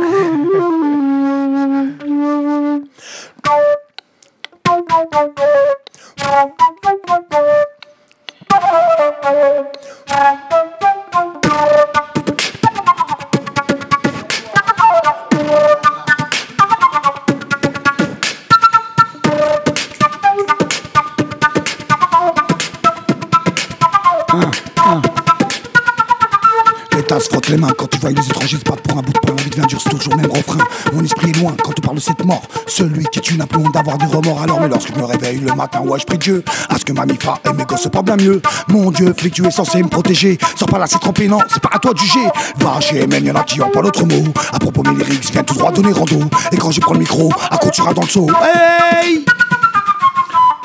tu 27.97 28.01
vois 28.01 28.12
les 28.12 28.25
étrangers 28.27 28.57
se 28.57 28.63
battre 28.63 28.83
pour 28.83 28.97
un 28.97 29.01
bout 29.01 29.13
de 29.13 29.19
pain. 29.19 29.33
La 29.36 29.43
vie 29.43 29.49
devient 29.49 29.65
dure, 29.67 29.81
c'est 29.81 29.89
toujours 29.89 30.15
le 30.15 30.21
même 30.21 30.31
refrain. 30.31 30.60
Mon 30.93 31.03
esprit 31.03 31.31
est 31.31 31.38
loin 31.38 31.55
quand 31.63 31.73
tu 31.73 31.81
parles 31.81 31.95
de 31.95 32.01
cette 32.01 32.23
mort. 32.25 32.43
Celui 32.67 33.05
qui 33.05 33.21
tue 33.21 33.38
n'a 33.38 33.47
plus 33.47 33.60
honte 33.60 33.73
d'avoir 33.73 33.97
des 33.97 34.05
remords. 34.05 34.41
Alors, 34.41 34.62
mais 34.62 34.67
lorsque 34.67 34.93
je 34.93 34.99
me 34.99 35.05
réveille 35.05 35.39
le 35.39 35.53
matin, 35.53 35.79
ouais, 35.81 35.97
je 35.99 36.05
prie 36.05 36.17
Dieu 36.19 36.43
à 36.69 36.77
ce 36.77 36.86
que 36.86 36.93
ma 36.93 37.05
mifa 37.05 37.39
et 37.45 37.53
mes 37.53 37.63
gosses 37.63 37.81
se 37.81 37.89
portent 37.89 38.05
bien 38.05 38.17
mieux. 38.17 38.41
Mon 38.67 38.91
Dieu, 38.91 39.13
flic, 39.17 39.33
tu 39.33 39.45
es 39.45 39.51
censé 39.51 39.81
me 39.81 39.88
protéger. 39.88 40.38
Sors 40.55 40.67
pas 40.67 40.77
là, 40.77 40.86
c'est 40.86 40.99
trempé, 40.99 41.27
non, 41.27 41.39
c'est 41.49 41.62
pas 41.62 41.71
à 41.73 41.79
toi 41.79 41.93
de 41.93 41.97
juger. 41.97 42.27
Va 42.57 42.79
chez 42.79 43.07
même, 43.07 43.25
y'en 43.25 43.36
a 43.36 43.43
qui 43.43 43.62
ont 43.62 43.69
pas 43.69 43.81
l'autre 43.81 44.05
mot. 44.05 44.23
À 44.53 44.60
propos, 44.60 44.83
mes 44.83 44.95
lyrics 44.95 45.31
viennent 45.31 45.45
tout 45.45 45.55
droit 45.55 45.71
donner 45.71 45.91
rando. 45.91 46.19
Et 46.51 46.57
quand 46.57 46.71
je 46.71 46.79
prends 46.79 46.93
le 46.93 46.99
micro, 46.99 47.31
à 47.49 47.57
quoi 47.57 47.71
tu 47.71 47.81
dans 47.81 48.01
le 48.01 48.07
seau. 48.07 48.27
Hey! 48.43 49.25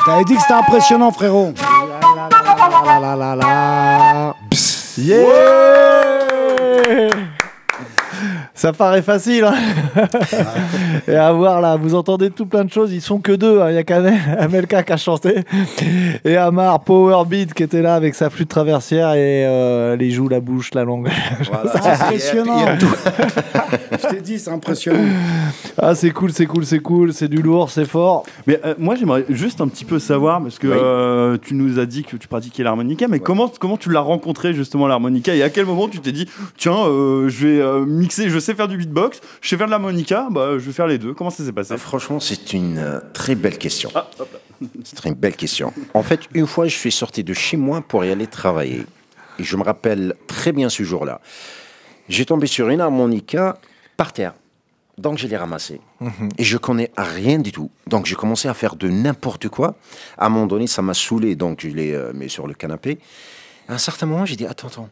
T'avais 0.05 0.25
dit 0.25 0.35
que 0.35 0.41
c'était 0.43 0.55
impressionnant, 0.55 1.13
frérot. 1.13 1.55
La 2.85 2.99
la 3.01 3.17
la 3.17 3.37
la. 3.37 4.37
Yeah 4.99 6.02
Ça 8.63 8.73
paraît 8.73 9.03
facile. 9.03 9.43
hein. 9.45 9.55
et 11.09 11.17
à 11.17 11.33
voir 11.33 11.61
là, 11.61 11.75
vous 11.75 11.97
entendez 11.97 12.31
tout 12.31 12.47
plein 12.47 12.65
de 12.65 12.71
choses. 12.71 12.93
Ils 12.93 13.01
sont 13.01 13.19
que 13.19 13.33
deux. 13.33 13.61
hein. 13.61 13.71
Il 13.71 13.75
y 13.75 13.79
a 13.79 13.83
qu'Amelka 13.83 14.83
qui 14.85 14.93
a 14.93 14.97
chanté 14.97 15.41
et 16.25 16.37
Amar 16.37 16.79
Powerbeat 16.85 17.55
qui 17.55 17.65
était 17.65 17.83
là 17.83 17.97
avec 17.97 18.15
sa 18.15 18.31
flûte 18.31 18.49
traversière 18.49 19.15
et 19.15 19.45
euh, 19.47 19.97
les 19.97 20.13
joues, 20.13 20.29
la 20.29 20.39
bouche, 20.39 20.71
la 20.75 20.85
langue. 20.85 21.09
C'est 21.73 21.89
impressionnant. 21.89 22.65
Je 24.01 24.07
t'ai 24.09 24.21
dit, 24.21 24.39
c'est 24.39 24.51
impressionnant. 24.51 24.99
ah, 25.79 25.95
c'est 25.97 26.11
cool, 26.11 26.33
c'est 26.33 26.47
cool, 26.47 26.65
c'est 26.65 26.79
cool. 26.79 27.13
C'est 27.13 27.29
du 27.29 27.43
lourd, 27.43 27.69
c'est 27.69 27.85
fort. 27.85 28.25
Mais 28.47 28.61
euh, 28.65 28.75
moi, 28.79 28.95
j'aimerais 28.95 29.25
juste 29.29 29.61
un 29.61 29.67
petit 29.67 29.85
peu 29.85 29.99
savoir, 29.99 30.41
parce 30.41 30.59
que 30.61 30.69
Oui. 30.69 30.77
euh, 30.81 31.37
tu 31.43 31.55
nous 31.55 31.81
as 31.81 31.87
dit 31.87 32.05
que 32.05 32.17
tu 32.17 32.29
pratiquais 32.29 32.63
l'harmonica, 32.63 33.09
mais 33.09 33.19
comment, 33.19 33.51
comment 33.61 33.77
tu 33.77 33.91
l'as 33.91 34.01
rencontré 34.01 34.55
justement 34.55 34.87
l'harmonica 34.87 35.35
et 35.35 35.43
à 35.43 35.51
quel 35.51 35.67
moment 35.67 35.89
tu 35.89 35.99
t'es 35.99 36.13
dit, 36.13 36.29
tiens, 36.57 36.77
euh, 36.87 37.29
je 37.29 37.47
vais 37.47 37.61
euh, 37.61 37.85
mixer, 37.85 38.29
je 38.31 38.39
sais 38.39 38.52
faire 38.55 38.69
du 38.69 38.77
beatbox, 38.77 39.21
je 39.41 39.49
sais 39.49 39.57
faire 39.57 39.67
de 39.67 39.71
l'harmonica, 39.71 40.29
bah, 40.31 40.53
je 40.59 40.65
vais 40.65 40.73
faire 40.73 40.87
les 40.87 40.99
deux. 40.99 41.15
Comment 41.15 41.31
ça 41.31 41.45
s'est 41.45 41.53
passé? 41.53 41.73
Ah, 41.75 41.79
Franchement, 41.79 42.21
c'est 42.21 42.53
une 42.53 42.79
euh, 42.79 43.01
très 43.13 43.35
belle 43.35 43.59
question. 43.59 43.91
Ah. 43.95 44.09
C'est 44.85 44.95
très 44.95 45.09
une 45.09 45.17
belle 45.17 45.35
question. 45.35 45.73
En 45.93 46.05
fait, 46.05 46.21
une 46.35 46.47
fois, 46.47 46.69
je 46.69 46.77
suis 46.77 46.93
sorti 46.93 47.25
de 47.25 47.35
chez 47.35 47.57
moi 47.57 47.81
pour 47.81 48.05
y 48.05 48.11
aller 48.11 48.29
travailler. 48.29 48.87
Et 49.41 49.43
je 49.43 49.57
me 49.57 49.65
rappelle 49.65 50.15
très 50.29 50.53
bien 50.53 50.69
ce 50.69 50.85
jour-là. 50.85 51.21
J'ai 52.09 52.25
tombé 52.25 52.47
sur 52.47 52.69
une 52.69 52.81
harmonica 52.81 53.59
par 53.97 54.13
terre. 54.13 54.35
Donc, 54.99 55.19
je 55.19 55.27
l'ai 55.27 55.37
ramassée. 55.37 55.81
Et 56.39 56.45
je 56.45 56.59
connais 56.59 56.93
rien 56.97 57.39
du 57.39 57.51
tout. 57.51 57.71
Donc, 57.89 58.07
j'ai 58.07 58.15
commencé 58.15 58.47
à 58.47 58.55
faire 58.55 58.77
de 58.77 58.89
n'importe 58.89 59.49
quoi. 59.49 59.75
À 60.19 60.27
un 60.27 60.29
moment 60.29 60.47
donné, 60.47 60.67
ça 60.67 60.83
m'a 60.83 60.95
saoulé. 60.95 61.35
Donc, 61.35 61.63
je 61.63 61.69
l'ai 61.69 61.93
euh, 61.93 62.13
mis 62.13 62.29
sur 62.29 62.47
le 62.47 62.55
canapé. 62.55 62.99
À 63.69 63.75
un 63.75 63.79
certain 63.79 64.07
moment, 64.07 64.27
j'ai 64.27 64.37
dit 64.37 64.47
Attends, 64.47 64.69
attends. 64.69 64.89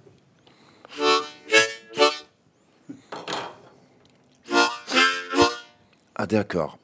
Ah, 6.22 6.26
d'accord. 6.26 6.76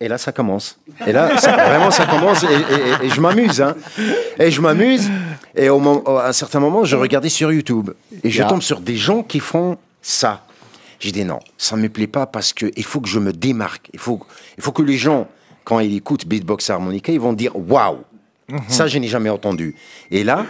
Et 0.00 0.08
là, 0.08 0.18
ça 0.18 0.32
commence. 0.32 0.76
Et 1.06 1.12
là, 1.12 1.38
ça- 1.38 1.52
vraiment, 1.56 1.90
ça 1.90 2.04
commence. 2.06 2.42
Et, 2.42 2.46
et- 2.46 3.06
et 3.06 3.10
je 3.10 3.20
m'amuse. 3.20 3.62
hein. 3.62 3.74
Et 4.38 4.50
je 4.50 4.60
m'amuse. 4.60 5.08
Et 5.56 5.70
au 5.70 5.80
à 6.18 6.28
un 6.28 6.32
certain 6.32 6.60
moment, 6.60 6.84
je 6.84 6.96
regardais 6.96 7.28
sur 7.30 7.50
YouTube. 7.52 7.90
Et 8.22 8.30
je 8.30 8.38
Yeah. 8.40 8.48
tombe 8.48 8.60
sur 8.60 8.80
des 8.80 8.96
gens 8.96 9.22
qui 9.22 9.40
font 9.40 9.78
ça. 10.02 10.43
J'ai 11.04 11.12
dit 11.12 11.26
non, 11.26 11.38
ça 11.58 11.76
ne 11.76 11.82
me 11.82 11.90
plaît 11.90 12.06
pas 12.06 12.24
parce 12.26 12.54
qu'il 12.54 12.82
faut 12.82 13.02
que 13.02 13.08
je 13.10 13.18
me 13.18 13.30
démarque. 13.30 13.90
Il 13.92 13.98
faut, 13.98 14.20
il 14.56 14.62
faut 14.62 14.72
que 14.72 14.80
les 14.80 14.96
gens, 14.96 15.28
quand 15.64 15.78
ils 15.80 15.94
écoutent 15.94 16.26
Beatbox 16.26 16.70
Harmonica, 16.70 17.12
ils 17.12 17.20
vont 17.20 17.34
dire 17.34 17.54
waouh, 17.54 17.98
ça, 18.68 18.86
je 18.86 18.96
n'ai 18.96 19.06
jamais 19.08 19.28
entendu. 19.28 19.74
Et 20.10 20.24
là, 20.24 20.46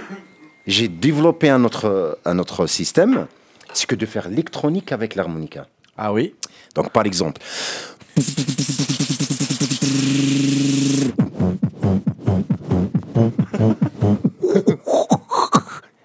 j'ai 0.68 0.86
développé 0.86 1.50
un 1.50 1.64
autre, 1.64 2.20
un 2.24 2.38
autre 2.38 2.68
système 2.68 3.26
c'est 3.72 3.86
que 3.86 3.96
de 3.96 4.06
faire 4.06 4.28
l'électronique 4.28 4.92
avec 4.92 5.16
l'harmonica. 5.16 5.66
Ah 5.98 6.12
oui 6.12 6.36
Donc, 6.76 6.90
par 6.90 7.04
exemple. 7.04 7.40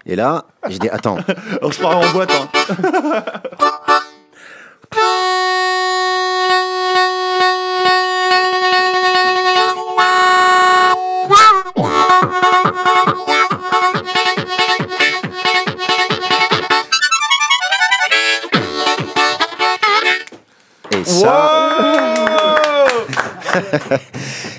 Et 0.05 0.15
là, 0.15 0.45
j'ai 0.67 0.79
dit, 0.79 0.89
attends, 0.89 1.17
On 1.61 1.71
se 1.71 1.79
part 1.79 1.97
en 1.99 2.11
boîte. 2.11 2.31
hein. 2.31 3.23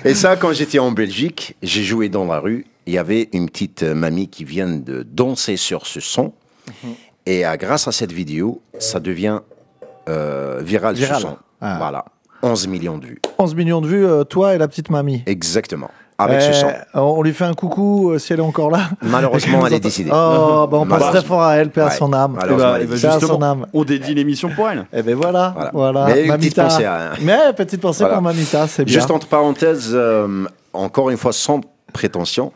et 0.05 0.13
ça, 0.13 0.35
quand 0.35 0.53
j'étais 0.53 0.79
en 0.79 0.91
Belgique, 0.91 1.55
j'ai 1.61 1.83
joué 1.83 2.09
dans 2.09 2.25
la 2.25 2.39
rue. 2.39 2.65
Il 2.87 2.93
y 2.93 2.97
avait 2.97 3.29
une 3.33 3.47
petite 3.49 3.83
euh, 3.83 3.93
mamie 3.93 4.27
qui 4.27 4.43
vient 4.43 4.67
de 4.69 5.03
danser 5.03 5.57
sur 5.57 5.85
ce 5.85 5.99
son. 5.99 6.33
Et 7.25 7.45
euh, 7.45 7.55
grâce 7.55 7.87
à 7.87 7.91
cette 7.91 8.11
vidéo, 8.11 8.61
ça 8.79 8.99
devient 8.99 9.41
euh, 10.09 10.61
viral, 10.63 10.95
Viral. 10.95 11.15
ce 11.21 11.21
son. 11.21 11.37
Ah. 11.61 11.77
Voilà. 11.77 12.05
11 12.43 12.67
millions 12.67 12.97
de 12.97 13.05
vues. 13.05 13.21
11 13.37 13.55
millions 13.55 13.81
de 13.81 13.87
vues, 13.87 14.05
euh, 14.05 14.23
toi 14.23 14.55
et 14.55 14.57
la 14.57 14.67
petite 14.67 14.89
mamie. 14.89 15.21
Exactement. 15.27 15.91
Avec 16.23 16.41
ce 16.41 16.53
son. 16.53 16.67
On 16.93 17.21
lui 17.21 17.33
fait 17.33 17.45
un 17.45 17.53
coucou 17.53 18.11
euh, 18.11 18.19
si 18.19 18.33
elle 18.33 18.39
est 18.39 18.43
encore 18.43 18.69
là. 18.71 18.89
Malheureusement, 19.01 19.65
elle 19.67 19.73
est 19.73 19.79
décédée. 19.79 20.09
Oh, 20.11 20.15
bah 20.15 20.77
on 20.77 20.79
pense 20.81 20.87
Malheureusement. 20.87 21.11
très 21.19 21.23
fort 21.27 21.41
à 21.43 21.55
elle, 21.55 21.69
paix 21.69 21.81
à 21.81 21.91
son 21.91 22.11
âme. 22.13 22.37
Eh 22.43 22.53
bah, 22.55 22.79
est 22.79 22.83
eh 22.83 22.85
bah, 22.87 22.95
justement, 22.95 23.19
son 23.35 23.41
âme. 23.41 23.65
on 23.73 23.83
dédie 23.83 24.13
l'émission 24.13 24.49
pour 24.49 24.69
elle. 24.69 24.85
Et 24.93 25.01
ben 25.01 25.15
voilà, 25.15 25.53
Voilà. 25.55 25.71
voilà. 25.73 26.15
Mais 26.15 26.27
petite 26.37 26.55
pensée 26.55 26.85
à- 26.85 27.13
Mais 27.21 27.53
petite 27.55 27.81
pensée 27.81 27.99
Voilà. 28.03 28.15
pour 28.15 28.23
Mamita, 28.23 28.67
c'est 28.67 28.85
bien. 28.85 28.93
Juste 28.93 29.11
entre 29.11 29.27
parenthèses, 29.27 29.91
euh, 29.93 30.45
encore 30.73 31.09
une 31.09 31.17
fois 31.17 31.33
sans 31.33 31.61
prétention, 31.93 32.51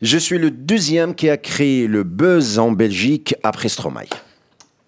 je 0.00 0.18
suis 0.18 0.38
le 0.38 0.50
deuxième 0.50 1.14
qui 1.14 1.28
a 1.30 1.36
créé 1.36 1.86
le 1.86 2.02
buzz 2.02 2.58
en 2.58 2.72
Belgique 2.72 3.34
après 3.42 3.68
Stromae. 3.68 4.06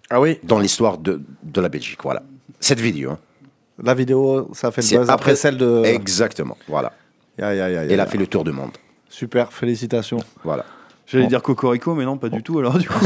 Ah 0.09 0.21
oui 0.21 0.39
Dans 0.43 0.59
l'histoire 0.59 0.97
de, 0.97 1.21
de 1.43 1.61
la 1.61 1.69
Belgique, 1.69 1.99
voilà. 2.03 2.21
Cette 2.59 2.79
vidéo. 2.79 3.11
hein. 3.11 3.17
La 3.83 3.93
vidéo, 3.93 4.49
ça 4.53 4.71
fait 4.71 4.81
le 4.89 4.99
buzz 4.99 5.09
après, 5.09 5.35
celle 5.35 5.57
de. 5.57 5.83
Exactement, 5.85 6.55
voilà. 6.69 6.91
Ya, 7.37 7.49
Elle 7.53 7.99
a 7.99 8.05
fait 8.05 8.17
le 8.17 8.27
tour 8.27 8.43
du 8.43 8.51
monde. 8.51 8.71
Super, 9.09 9.51
félicitations. 9.53 10.19
Voilà. 10.43 10.65
J'allais 11.07 11.25
Bon. 11.25 11.29
dire 11.29 11.41
Cocorico, 11.43 11.93
mais 11.95 12.03
non, 12.05 12.17
pas 12.17 12.29
du 12.29 12.41
tout. 12.41 12.57
Alors, 12.59 12.77
du 12.77 12.87
coup, 12.87 13.05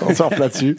On 0.00 0.14
sort 0.14 0.32
là-dessus. 0.38 0.76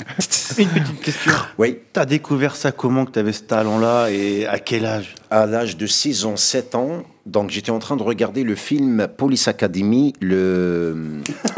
Une 0.58 0.70
petite 0.70 1.02
question. 1.02 1.32
Oui. 1.58 1.80
T'as 1.94 2.06
découvert 2.06 2.56
ça 2.56 2.72
comment 2.72 3.06
que 3.06 3.12
t'avais 3.12 3.32
ce 3.34 3.44
talent-là 3.44 4.10
et 4.10 4.46
à 4.48 4.60
quel 4.60 4.86
âge? 4.86 5.16
À 5.30 5.46
l'âge 5.46 5.78
de 5.78 5.86
6 5.88 6.26
ans, 6.26 6.36
7 6.36 6.76
ans, 6.76 7.04
donc 7.26 7.50
j'étais 7.50 7.72
en 7.72 7.80
train 7.80 7.96
de 7.96 8.04
regarder 8.04 8.44
le 8.44 8.54
film 8.56 9.08
Police 9.18 9.48
Academy, 9.48 10.14
le 10.22 10.96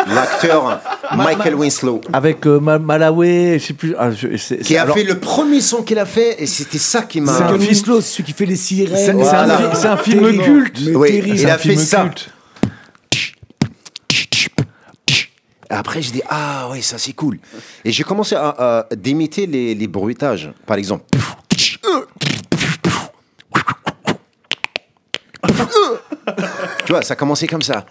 l'acteur 0.07 0.81
Michael 1.15 1.55
Winslow. 1.55 2.01
Avec 2.13 2.45
euh, 2.47 2.59
Ma- 2.59 2.79
Malawi, 2.79 3.59
je 3.59 3.65
sais 3.65 3.73
plus. 3.73 3.93
ah, 3.99 4.11
je- 4.11 4.37
c'est- 4.37 4.57
Qui 4.59 4.63
c'est- 4.63 4.77
a 4.77 4.83
alors, 4.83 4.95
fait 4.95 5.03
le 5.03 5.19
premier 5.19 5.59
son 5.61 5.83
qu'il 5.83 5.99
a 5.99 6.05
fait, 6.05 6.41
et 6.41 6.47
c'était 6.47 6.77
ça 6.77 7.01
qui 7.01 7.19
m'a. 7.19 7.33
C'est 7.33 7.39
un 7.39 7.51
Michael 7.51 7.59
film- 7.61 7.71
Winslow, 7.73 8.01
c'est 8.01 8.07
celui 8.13 8.23
qui 8.23 8.33
fait 8.33 8.45
les 8.45 8.55
sirènes. 8.55 8.95
C'est 8.95 9.05
c'est 9.07 9.11
Voilà. 9.13 9.57
un, 9.57 9.71
fi- 9.71 9.77
c'est 9.81 9.87
un 9.87 9.97
film 9.97 10.19
Terrible. 10.21 10.43
culte. 10.43 10.79
Mais 10.85 10.95
Oui, 10.95 11.07
terrible. 11.09 11.27
il 11.29 11.39
C'est 11.39 11.49
a 11.49 11.55
un 11.55 11.57
fait 11.57 11.69
film 11.69 11.81
ça. 11.81 12.01
culte. 12.03 12.29
Après, 15.69 16.01
j'ai 16.01 16.11
dit, 16.11 16.21
ah 16.29 16.69
oui, 16.71 16.81
ça 16.81 16.97
c'est 16.97 17.11
cool. 17.11 17.39
Et 17.83 17.91
j'ai 17.91 18.03
commencé 18.03 18.35
à, 18.35 18.85
à 18.89 18.95
d'imiter 18.95 19.45
les, 19.47 19.75
les 19.75 19.87
bruitages. 19.87 20.49
Par 20.65 20.77
exemple. 20.77 21.03
Tu 26.87 26.93
vois, 26.93 27.01
ça 27.01 27.15
a 27.15 27.17
commencé 27.17 27.47
comme 27.47 27.61
ça. 27.61 27.85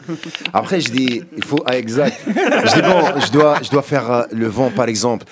Après, 0.54 0.80
je 0.80 0.90
dis, 0.90 1.22
il 1.36 1.44
faut, 1.44 1.62
ah, 1.66 1.76
exact. 1.76 2.18
Je 2.26 2.74
dis, 2.76 2.80
bon, 2.80 3.20
je 3.20 3.30
dois, 3.30 3.58
je 3.62 3.68
dois 3.68 3.82
faire 3.82 4.10
euh, 4.10 4.22
le 4.32 4.46
vent, 4.46 4.70
par 4.70 4.88
exemple. 4.88 5.26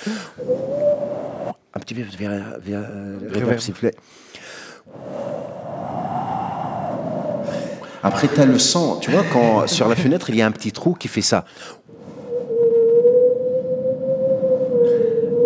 Un 1.74 1.80
petit 1.80 1.94
peu 1.94 2.02
vers, 2.18 2.58
vers, 2.62 2.84
euh, 2.90 3.18
reverb, 3.34 3.58
s'il 3.60 3.72
vous 3.72 3.80
plaît. 3.80 3.94
Après, 8.02 8.28
tu 8.28 8.38
as 8.38 8.44
le 8.44 8.58
son. 8.58 8.96
Tu 8.96 9.10
vois, 9.10 9.24
quand 9.32 9.66
sur 9.66 9.88
la 9.88 9.96
fenêtre, 9.96 10.28
il 10.28 10.36
y 10.36 10.42
a 10.42 10.46
un 10.46 10.52
petit 10.52 10.70
trou 10.70 10.92
qui 10.92 11.08
fait 11.08 11.22
ça. 11.22 11.46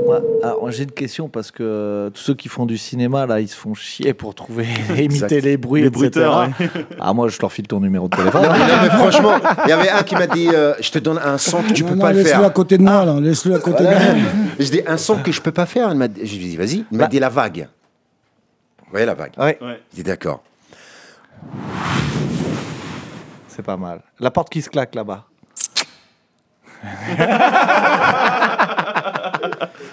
Ouais, 0.09 0.17
alors, 0.43 0.71
j'ai 0.71 0.85
une 0.85 0.91
question 0.93 1.29
parce 1.29 1.51
que 1.51 1.63
euh, 1.63 2.11
tous 2.11 2.23
ceux 2.23 2.35
qui 2.35 2.49
font 2.49 2.65
du 2.67 2.79
cinéma 2.79 3.27
là, 3.27 3.41
ils 3.41 3.49
se 3.49 3.57
font 3.57 3.75
chier 3.75 4.15
pour 4.15 4.35
trouver, 4.35 4.67
imiter 4.99 5.41
les 5.41 5.57
bruits, 5.57 5.83
Les 5.83 5.89
etc. 5.89 6.01
bruiteurs, 6.01 6.49
ouais. 6.61 6.71
Ah 7.01 7.13
moi, 7.13 7.29
je 7.29 7.39
leur 7.41 7.53
file 7.53 7.67
ton 7.67 7.81
numéro 7.81 8.09
de 8.09 8.17
téléphone. 8.17 8.43
Non, 8.43 8.49
mais 8.83 8.89
franchement, 8.91 9.33
il 9.65 9.69
y 9.69 9.73
avait 9.73 9.91
un 9.91 10.03
qui 10.03 10.15
m'a 10.15 10.27
dit 10.27 10.49
euh, 10.53 10.75
Je 10.81 10.91
te 10.91 10.99
donne 10.99 11.19
un 11.19 11.37
son 11.37 11.63
que 11.63 11.73
tu 11.73 11.83
Non, 11.83 11.91
peux 11.91 11.95
non, 11.97 12.01
pas 12.01 12.13
le 12.13 12.19
laisse-le 12.19 12.31
faire. 12.39 12.45
à 12.45 12.51
côté 12.51 12.79
de 12.79 12.83
moi, 12.83 13.05
là. 13.05 13.21
Laisse-le 13.21 13.55
à 13.55 13.59
côté 13.59 13.85
de 13.85 13.89
moi. 13.89 13.99
Je 14.59 14.71
dis 14.71 14.81
un 14.87 14.97
son 14.97 15.17
que 15.17 15.31
je 15.31 15.43
peux 15.43 15.53
pas 15.53 15.67
faire. 15.67 15.91
Il 15.91 15.97
m'a 15.99 16.09
dit- 16.09 16.25
Je 16.25 16.37
lui 16.37 16.45
dis 16.45 16.57
Vas-y. 16.57 16.85
Il 16.91 16.97
m'a 16.99 17.05
Bah. 17.05 17.09
dit 17.11 17.19
la 17.21 17.29
vague. 17.29 17.69
Vous 18.85 18.91
voyez 18.93 19.05
la 19.07 19.15
vague 19.15 19.33
Ouais, 19.37 19.59
Ouais. 19.61 19.81
Je 19.91 19.97
dis 19.97 20.03
D'accord. 20.03 20.43
c'est 23.49 23.63
pas 23.65 23.77
mal. 23.77 24.01
La 24.21 24.31
porte 24.31 24.49
qui 24.51 24.63
se 24.63 24.71
claque 24.71 24.95
là-bas. 24.95 25.25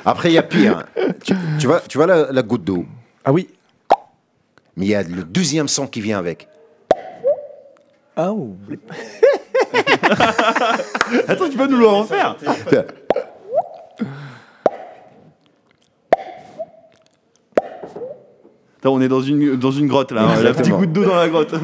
Après, 0.05 0.29
il 0.29 0.33
y 0.33 0.37
a 0.37 0.43
pire. 0.43 0.83
tu, 1.23 1.33
tu 1.59 1.67
vois, 1.67 1.81
tu 1.81 1.97
vois 1.97 2.07
la, 2.07 2.31
la 2.31 2.41
goutte 2.43 2.63
d'eau 2.63 2.85
Ah 3.23 3.31
oui. 3.33 3.47
Mais 4.77 4.85
il 4.85 4.89
y 4.89 4.95
a 4.95 5.03
le 5.03 5.23
deuxième 5.23 5.67
son 5.67 5.87
qui 5.87 6.01
vient 6.01 6.19
avec. 6.19 6.47
Oh. 8.17 8.55
Attends, 11.27 11.49
tu 11.49 11.57
peux 11.57 11.67
nous 11.67 11.77
le 11.77 11.87
refaire 11.87 12.35
Attends, 18.79 18.93
on 18.93 19.01
est 19.01 19.07
dans 19.07 19.21
une, 19.21 19.55
dans 19.55 19.71
une 19.71 19.87
grotte 19.87 20.11
là, 20.11 20.23
hein, 20.23 20.41
la 20.43 20.53
petite 20.53 20.73
goutte 20.73 20.91
d'eau 20.93 21.05
dans 21.05 21.15
la 21.15 21.29
grotte. 21.29 21.53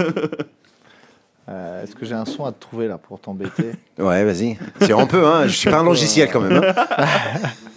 Euh, 1.49 1.83
Est-ce 1.83 1.95
que 1.95 2.05
j'ai 2.05 2.13
un 2.13 2.23
son 2.23 2.45
à 2.45 2.53
te 2.53 2.61
trouver 2.61 2.87
là 2.87 2.97
pour 2.97 3.19
t'embêter? 3.19 3.71
Ouais, 3.97 4.23
vas-y. 4.23 4.57
Si 4.83 4.93
on 4.93 5.05
peut, 5.05 5.25
hein. 5.25 5.47
Je 5.47 5.55
suis 5.57 5.69
pas 5.69 5.79
un 5.79 5.83
logiciel 5.83 6.29
quand 6.31 6.39
même. 6.39 6.63
hein. 6.63 6.73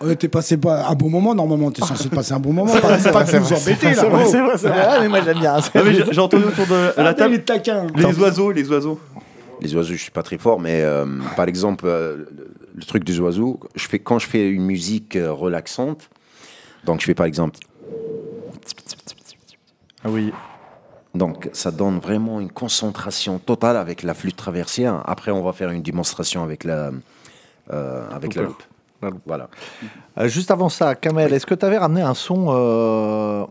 Ouais, 0.00 0.16
T'es 0.16 0.28
passé 0.28 0.56
pas 0.56 0.88
un 0.88 0.94
bon 0.94 1.10
moment, 1.10 1.34
normalement. 1.34 1.70
T'es 1.70 1.82
censé 1.82 2.08
passer 2.08 2.32
un 2.32 2.40
bon 2.40 2.52
moment. 2.52 2.72
Pas, 2.72 2.98
pas 2.98 3.24
de 3.24 3.38
nous 3.38 3.52
embêter, 3.52 3.94
là. 3.94 3.94
C'est 3.94 4.08
vrai, 4.08 4.26
c'est 4.26 4.40
vrai, 4.40 4.58
c'est 4.58 4.68
vrai. 4.68 4.86
Ah, 4.88 4.98
mais 5.00 5.08
moi 5.08 5.20
j'aime 5.24 5.38
bien. 5.38 5.56
J'ai 6.10 6.20
entendu 6.20 6.44
autour 6.44 6.66
de 6.66 7.00
la 7.00 7.14
table 7.14 7.34
les 7.34 7.42
taquins. 7.42 7.86
les 7.94 8.18
oiseaux, 8.18 8.50
les 8.52 8.68
oiseaux. 8.70 8.98
Les 9.60 9.74
oiseaux, 9.74 9.92
je 9.92 10.00
suis 10.00 10.12
pas 10.12 10.22
très 10.22 10.38
fort, 10.38 10.60
mais 10.60 10.82
euh, 10.82 11.04
par 11.36 11.48
exemple, 11.48 11.84
euh, 11.88 12.26
le, 12.76 12.84
truc 12.84 13.02
des 13.02 13.18
oiseaux, 13.18 13.58
je 13.74 13.88
fais, 13.88 13.98
quand 13.98 14.20
je 14.20 14.28
fais 14.28 14.48
une 14.48 14.64
musique 14.64 15.16
euh, 15.16 15.32
relaxante, 15.32 16.10
donc 16.84 17.00
je 17.00 17.06
fais 17.06 17.14
par 17.14 17.26
exemple. 17.26 17.58
Ah 20.04 20.10
oui. 20.10 20.32
Donc 21.14 21.48
ça 21.52 21.72
donne 21.72 21.98
vraiment 21.98 22.38
une 22.38 22.52
concentration 22.52 23.40
totale 23.40 23.76
avec 23.76 24.04
la 24.04 24.14
flûte 24.14 24.36
traversière. 24.36 25.02
Après, 25.06 25.32
on 25.32 25.42
va 25.42 25.52
faire 25.52 25.70
une 25.70 25.82
démonstration 25.82 26.44
avec 26.44 26.62
la, 26.62 26.92
euh, 27.72 28.08
avec. 28.10 28.34
La 28.34 28.42
loupe. 28.42 28.62
Voilà. 29.26 29.48
Euh, 30.18 30.28
juste 30.28 30.50
avant 30.50 30.68
ça, 30.68 30.94
Kamel, 30.94 31.32
est-ce 31.32 31.46
que 31.46 31.54
tu 31.54 31.64
avais 31.64 31.78
ramené 31.78 32.02
un 32.02 32.14
son 32.14 32.46
euh, 32.48 33.44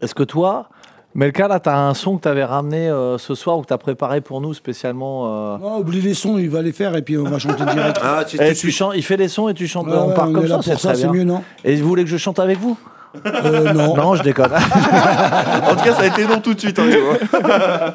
Est-ce 0.00 0.14
que 0.14 0.22
toi, 0.22 0.68
Melka, 1.14 1.46
là, 1.48 1.60
tu 1.60 1.68
as 1.68 1.78
un 1.78 1.94
son 1.94 2.16
que 2.16 2.22
tu 2.22 2.28
avais 2.28 2.44
ramené 2.44 2.88
euh, 2.88 3.18
ce 3.18 3.34
soir 3.34 3.58
ou 3.58 3.62
que 3.62 3.66
tu 3.68 3.72
as 3.74 3.78
préparé 3.78 4.20
pour 4.20 4.40
nous 4.40 4.54
spécialement 4.54 5.54
euh, 5.54 5.58
Non, 5.58 5.78
oublie 5.78 6.00
les 6.00 6.14
sons, 6.14 6.38
il 6.38 6.48
va 6.50 6.62
les 6.62 6.72
faire 6.72 6.94
et 6.96 7.02
puis 7.02 7.16
on 7.18 7.24
va 7.24 7.38
chanter 7.38 7.64
direct. 7.74 7.98
Ah, 8.02 8.24
tu, 8.26 8.40
et 8.40 8.54
tu- 8.54 8.60
tu 8.60 8.70
chantes, 8.70 8.92
Il 8.96 9.02
fait 9.02 9.16
les 9.18 9.28
sons 9.28 9.48
et 9.48 9.54
tu 9.54 9.66
chantes. 9.66 9.86
Ouais, 9.88 9.94
on 9.96 10.08
ouais, 10.08 10.14
part 10.14 10.28
on 10.28 10.32
comme 10.32 10.48
ça, 10.48 10.54
pour 10.54 10.64
c'est 10.64 10.78
ça, 10.78 10.94
c'est 10.94 11.08
mieux, 11.08 11.24
non 11.24 11.42
Et 11.64 11.76
vous 11.76 11.88
voulez 11.88 12.04
que 12.04 12.10
je 12.10 12.16
chante 12.16 12.38
avec 12.38 12.58
vous? 12.58 12.78
Euh, 13.26 13.72
non. 13.72 13.94
Non, 13.96 14.14
je 14.14 14.22
déconne. 14.22 14.52
En 14.52 15.74
tout 15.74 15.84
cas, 15.84 15.94
ça 15.94 16.02
a 16.02 16.06
été 16.06 16.26
non 16.26 16.40
tout 16.40 16.52
de 16.54 16.60
suite. 16.60 16.78
hein, 16.78 16.84
tu 16.90 16.98
vois. 16.98 17.92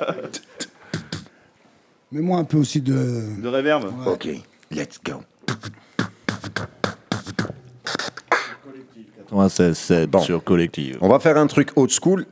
Mets-moi 2.12 2.40
un 2.40 2.44
peu 2.44 2.58
aussi 2.58 2.82
de. 2.82 3.40
De 3.42 3.48
réverb. 3.48 3.86
Ok, 4.06 4.28
let's 4.72 5.00
go. 5.04 5.22
96 9.32 10.08
Bon. 10.08 10.20
sur 10.20 10.44
Collective. 10.44 10.98
On 11.02 11.08
va 11.08 11.20
faire 11.20 11.38
un 11.38 11.48
truc 11.48 11.70
old 11.76 11.92
school. 11.92 12.26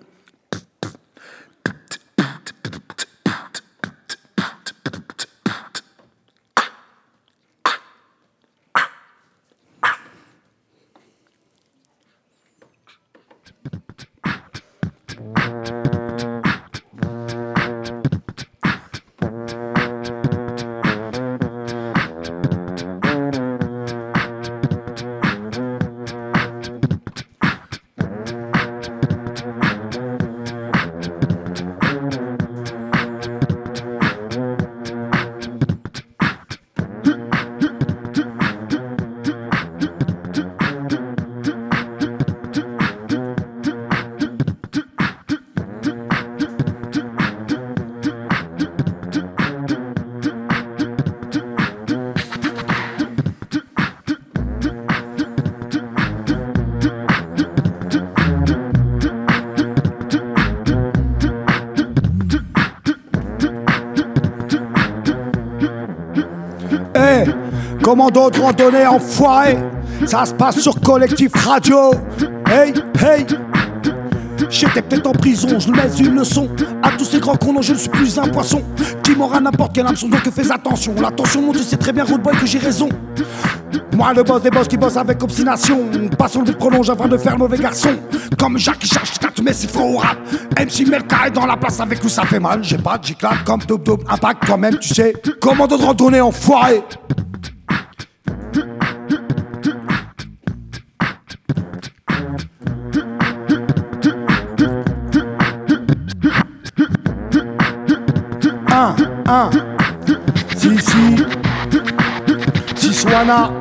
Commando 67.89 68.29
de 68.29 68.39
randonnée 68.39 68.85
enfoiré, 68.85 69.57
ça 70.05 70.23
se 70.23 70.31
passe 70.35 70.59
sur 70.59 70.79
Collectif 70.79 71.31
Radio. 71.33 71.89
Hey, 72.47 72.71
hey, 73.01 73.25
j'étais 74.47 74.83
peut-être 74.83 75.07
en 75.07 75.11
prison, 75.11 75.57
je 75.57 75.71
laisse 75.71 75.99
une 75.99 76.13
leçon. 76.13 76.47
À 76.83 76.91
tous 76.91 77.05
ces 77.05 77.19
grands 77.19 77.35
cons, 77.35 77.59
je 77.63 77.73
ne 77.73 77.77
suis 77.79 77.89
plus 77.89 78.19
un 78.19 78.27
poisson. 78.27 78.61
Qui 79.01 79.15
m'aura 79.15 79.39
n'importe 79.39 79.73
quelle 79.73 79.87
hameçon, 79.87 80.07
donc 80.07 80.21
fais 80.29 80.51
attention. 80.51 80.93
L'attention, 81.01 81.41
mon 81.41 81.51
Dieu, 81.51 81.63
c'est 81.67 81.77
très 81.77 81.91
bien, 81.91 82.03
Road 82.03 82.21
Boy, 82.21 82.37
que 82.37 82.45
j'ai 82.45 82.59
raison. 82.59 82.89
Moi, 83.95 84.13
le 84.13 84.21
boss 84.21 84.43
des 84.43 84.51
boss 84.51 84.67
qui 84.67 84.77
bosse 84.77 84.95
avec 84.95 85.23
obstination. 85.23 85.89
Passons 86.15 86.43
le 86.45 86.53
prolonge 86.53 86.91
afin 86.91 87.07
de 87.07 87.17
faire 87.17 87.39
mauvais 87.39 87.57
garçon. 87.57 87.95
Comme 88.37 88.59
Jacques 88.59 88.77
qui 88.77 88.87
cherche 88.87 89.17
quatre 89.17 89.41
mais 89.41 89.51
c'est 89.51 89.69
faux 89.69 89.95
au 89.95 89.97
rap. 89.97 90.19
MC 90.59 90.87
Melka 90.87 91.25
est 91.25 91.31
dans 91.31 91.47
la 91.47 91.57
place 91.57 91.79
avec 91.79 92.03
nous, 92.03 92.09
ça 92.09 92.21
fait 92.21 92.39
mal. 92.39 92.63
J'ai 92.63 92.77
pas, 92.77 92.99
j'éclate 93.01 93.43
comme 93.45 93.61
Dope 93.67 93.83
Dope. 93.83 94.03
Impact 94.07 94.45
toi-même, 94.45 94.77
tu 94.77 94.93
sais. 94.93 95.11
Commando 95.41 95.75
de 95.75 95.83
randonnée 95.83 96.21
enfoiré? 96.21 96.83
Un, 108.79 108.95
un. 109.27 109.49
Si, 110.55 110.69
si. 110.79 111.15
Si, 112.77 112.93
Swana. 112.93 113.51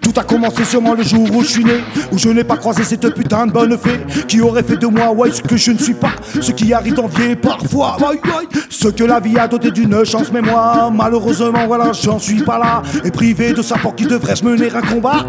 Tout 0.00 0.12
a 0.16 0.24
commencé 0.24 0.64
sûrement 0.64 0.94
le 0.94 1.04
jour 1.04 1.28
où 1.32 1.42
je 1.42 1.46
suis 1.46 1.64
né, 1.64 1.84
où 2.10 2.18
je 2.18 2.28
n'ai 2.30 2.42
pas 2.42 2.56
croisé 2.56 2.82
cette 2.82 3.14
putain 3.14 3.46
de 3.46 3.52
bonne 3.52 3.78
fée 3.78 4.00
qui 4.26 4.40
aurait 4.40 4.64
fait 4.64 4.78
de 4.78 4.88
moi, 4.88 5.12
ouais, 5.12 5.30
ce 5.30 5.40
que 5.40 5.56
je 5.56 5.70
ne 5.70 5.78
suis 5.78 5.94
pas, 5.94 6.10
ce 6.40 6.50
qui 6.50 6.72
arrive 6.72 6.94
d'envier 6.94 7.36
parfois, 7.36 7.98
ouais, 8.00 8.16
ouais, 8.16 8.48
ce 8.68 8.88
que 8.88 9.04
la 9.04 9.20
vie 9.20 9.38
a 9.38 9.46
doté 9.46 9.70
d'une 9.70 10.04
chance, 10.04 10.32
mais 10.32 10.42
moi, 10.42 10.90
malheureusement, 10.92 11.68
voilà, 11.68 11.92
j'en 11.92 12.18
suis 12.18 12.42
pas 12.42 12.58
là, 12.58 12.82
et 13.04 13.12
privé 13.12 13.52
de 13.52 13.62
savoir 13.62 13.94
qui 13.94 14.06
devrais-je 14.06 14.44
mener 14.44 14.74
un 14.74 14.82
combat. 14.82 15.24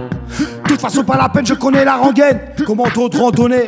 De 0.64 0.70
toute 0.70 0.82
façon, 0.82 1.04
pas 1.04 1.18
la 1.18 1.30
peine, 1.30 1.46
je 1.46 1.54
connais 1.54 1.86
la 1.86 1.98
rengaine, 1.98 2.40
comment 2.66 2.88
d'autres 2.96 3.20
randonnées. 3.20 3.68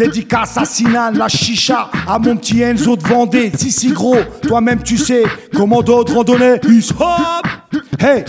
Dédicace 0.00 0.56
à 0.56 0.64
Sinan, 0.64 1.10
la 1.12 1.28
chicha, 1.28 1.90
à 2.08 2.18
mon 2.18 2.34
petit 2.34 2.62
Enzo 2.62 2.96
de 2.96 3.02
Vendée, 3.06 3.52
si 3.54 3.70
si 3.70 3.92
gros, 3.92 4.16
toi-même 4.40 4.82
tu 4.82 4.96
sais, 4.96 5.24
comment 5.54 5.82
d'autres 5.82 6.14
randonnées. 6.14 6.54
Hop 6.98 7.46
Hey, 7.98 8.24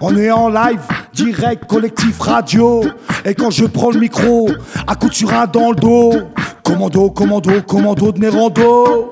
on 0.00 0.16
est 0.16 0.30
en 0.30 0.48
live, 0.48 0.78
direct, 1.12 1.66
collectif 1.66 2.20
radio. 2.20 2.84
Et 3.24 3.34
quand 3.34 3.50
je 3.50 3.64
prends 3.64 3.90
le 3.90 3.98
micro, 3.98 4.48
à 4.86 4.94
coup 4.94 5.08
de 5.08 5.14
surin 5.14 5.48
dans 5.48 5.70
le 5.70 5.76
dos. 5.76 6.12
Commando, 6.62 7.10
commando, 7.10 7.60
commando 7.66 8.12
de 8.12 8.20
Nérando. 8.20 9.10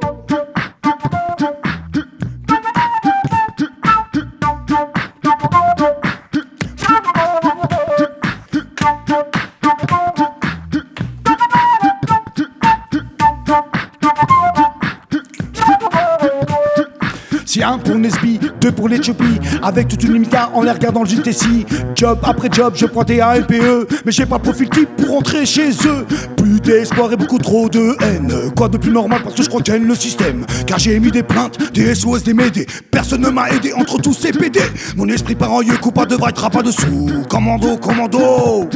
Si 17.65 17.71
un 17.71 17.79
pour 17.79 17.95
Nesby, 17.95 18.39
deux 18.61 18.73
pour 18.73 18.91
l'Éthiopie, 18.91 19.41
avec 19.63 19.89
toute 19.89 20.05
une 20.05 20.13
limita 20.13 20.51
en 20.53 20.63
les 20.63 20.71
regardant 20.71 21.03
le 21.03 21.09
JTC. 21.09 21.65
Job 21.95 22.19
après 22.23 22.51
job, 22.53 22.75
je 22.77 22.85
pointais 22.85 23.21
à 23.21 23.39
MPE, 23.39 23.89
mais 24.05 24.13
j'ai 24.13 24.27
pas 24.27 24.39
profil 24.39 24.69
type 24.69 24.91
pour 24.97 25.15
rentrer 25.15 25.47
chez 25.47 25.71
eux. 25.71 26.05
Plus 26.37 26.61
d'espoir 26.61 27.11
et 27.15 27.17
beaucoup 27.17 27.39
trop 27.39 27.71
de 27.71 27.97
haine. 28.03 28.53
Quoi 28.55 28.69
de 28.69 28.77
plus 28.77 28.91
normal 28.91 29.21
parce 29.25 29.35
que 29.35 29.43
je 29.43 29.49
qu'il 29.49 29.87
le 29.87 29.95
système? 29.95 30.45
Car 30.67 30.79
j'ai 30.79 30.93
émis 30.93 31.11
des 31.11 31.23
plaintes, 31.23 31.73
des 31.73 31.95
SOS, 31.95 32.23
des 32.23 32.35
médés. 32.35 32.67
Personne 32.91 33.23
ne 33.23 33.31
m'a 33.31 33.49
aidé 33.49 33.73
entre 33.73 33.97
tous 33.97 34.13
ces 34.13 34.33
PD. 34.33 34.61
Mon 34.95 35.09
esprit 35.09 35.35
part 35.35 35.53
en 35.53 35.63
yeux, 35.63 35.79
coupa 35.79 36.05
devrait 36.05 36.33
être 36.33 36.51
pas 36.51 36.63
dessous. 36.63 37.09
Commando, 37.31 37.79
commando. 37.79 38.69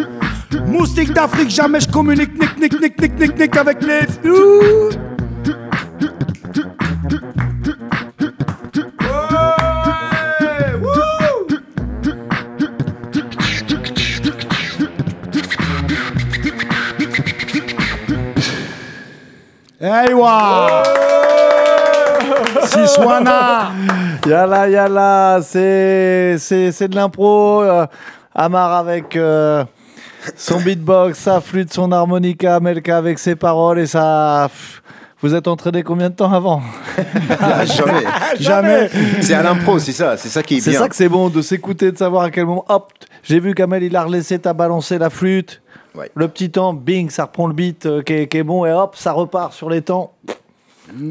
Moustique 0.66 1.12
d'Afrique, 1.12 1.51
jamais 1.51 1.80
je 1.80 1.89
communique, 1.89 2.32
nick, 2.41 2.59
nick, 2.59 2.80
nick, 2.80 3.03
nick, 3.03 3.20
nick, 3.20 3.39
nick 3.39 3.57
avec 3.57 3.82
les 3.82 4.07
flous. 4.07 5.18
Hey 19.81 20.12
wa 20.12 20.83
Siswana 22.64 23.70
Yalla, 24.26 24.68
yalla, 24.68 25.39
c'est, 25.43 26.37
c'est, 26.39 26.72
c'est 26.72 26.89
de 26.89 26.97
l'impro. 26.97 27.62
euh, 27.62 27.87
Amar 28.35 28.72
avec 28.72 29.16
euh, 29.16 29.64
son 30.37 30.61
beatbox, 30.61 31.18
sa 31.18 31.41
flûte, 31.41 31.72
son 31.72 31.91
harmonica, 31.93 32.59
Melka 32.61 32.97
avec 32.99 33.18
ses 33.18 33.37
paroles 33.37 33.79
et 33.79 33.87
ça. 33.87 34.49
pff, 34.51 34.83
Vous 35.22 35.35
êtes 35.35 35.47
entraîné 35.49 35.83
combien 35.83 36.11
de 36.11 36.14
temps 36.14 36.33
avant? 36.33 36.61
Ah, 37.41 37.64
jamais. 37.64 38.05
Jamais. 38.41 38.91
C'est 39.20 39.35
à 39.35 39.43
l'impro, 39.43 39.79
c'est 39.79 39.93
ça. 39.93 40.16
C'est 40.16 40.29
ça 40.29 40.43
qui 40.43 40.57
est, 40.57 40.61
C'est 40.61 40.70
bien. 40.70 40.81
ça 40.81 40.89
que 40.89 40.97
c'est 40.97 41.09
bon, 41.09 41.29
de 41.29 41.41
s'écouter, 41.41 41.93
de 41.93 41.97
savoir 41.99 42.24
à 42.24 42.31
quel 42.31 42.47
moment. 42.47 42.64
Hop, 42.68 42.93
j'ai 43.22 43.39
vu 43.41 43.55
qu'Amel, 43.55 43.83
il 43.85 43.97
a 43.97 44.03
relaissé, 44.03 44.39
t'as 44.39 44.53
balancé 44.53 44.99
la 44.99 45.09
flûte. 45.11 45.62
Le 46.14 46.28
petit 46.28 46.51
temps, 46.51 46.72
bing, 46.74 47.11
ça 47.11 47.24
reprend 47.24 47.47
le 47.47 47.55
beat 47.55 47.86
euh, 47.86 48.03
qui 48.03 48.12
est 48.14 48.43
bon 48.43 48.64
et 48.64 48.72
hop, 48.72 48.97
ça 48.97 49.12
repart 49.12 49.53
sur 49.53 49.70
les 49.70 49.82
temps. 49.82 50.12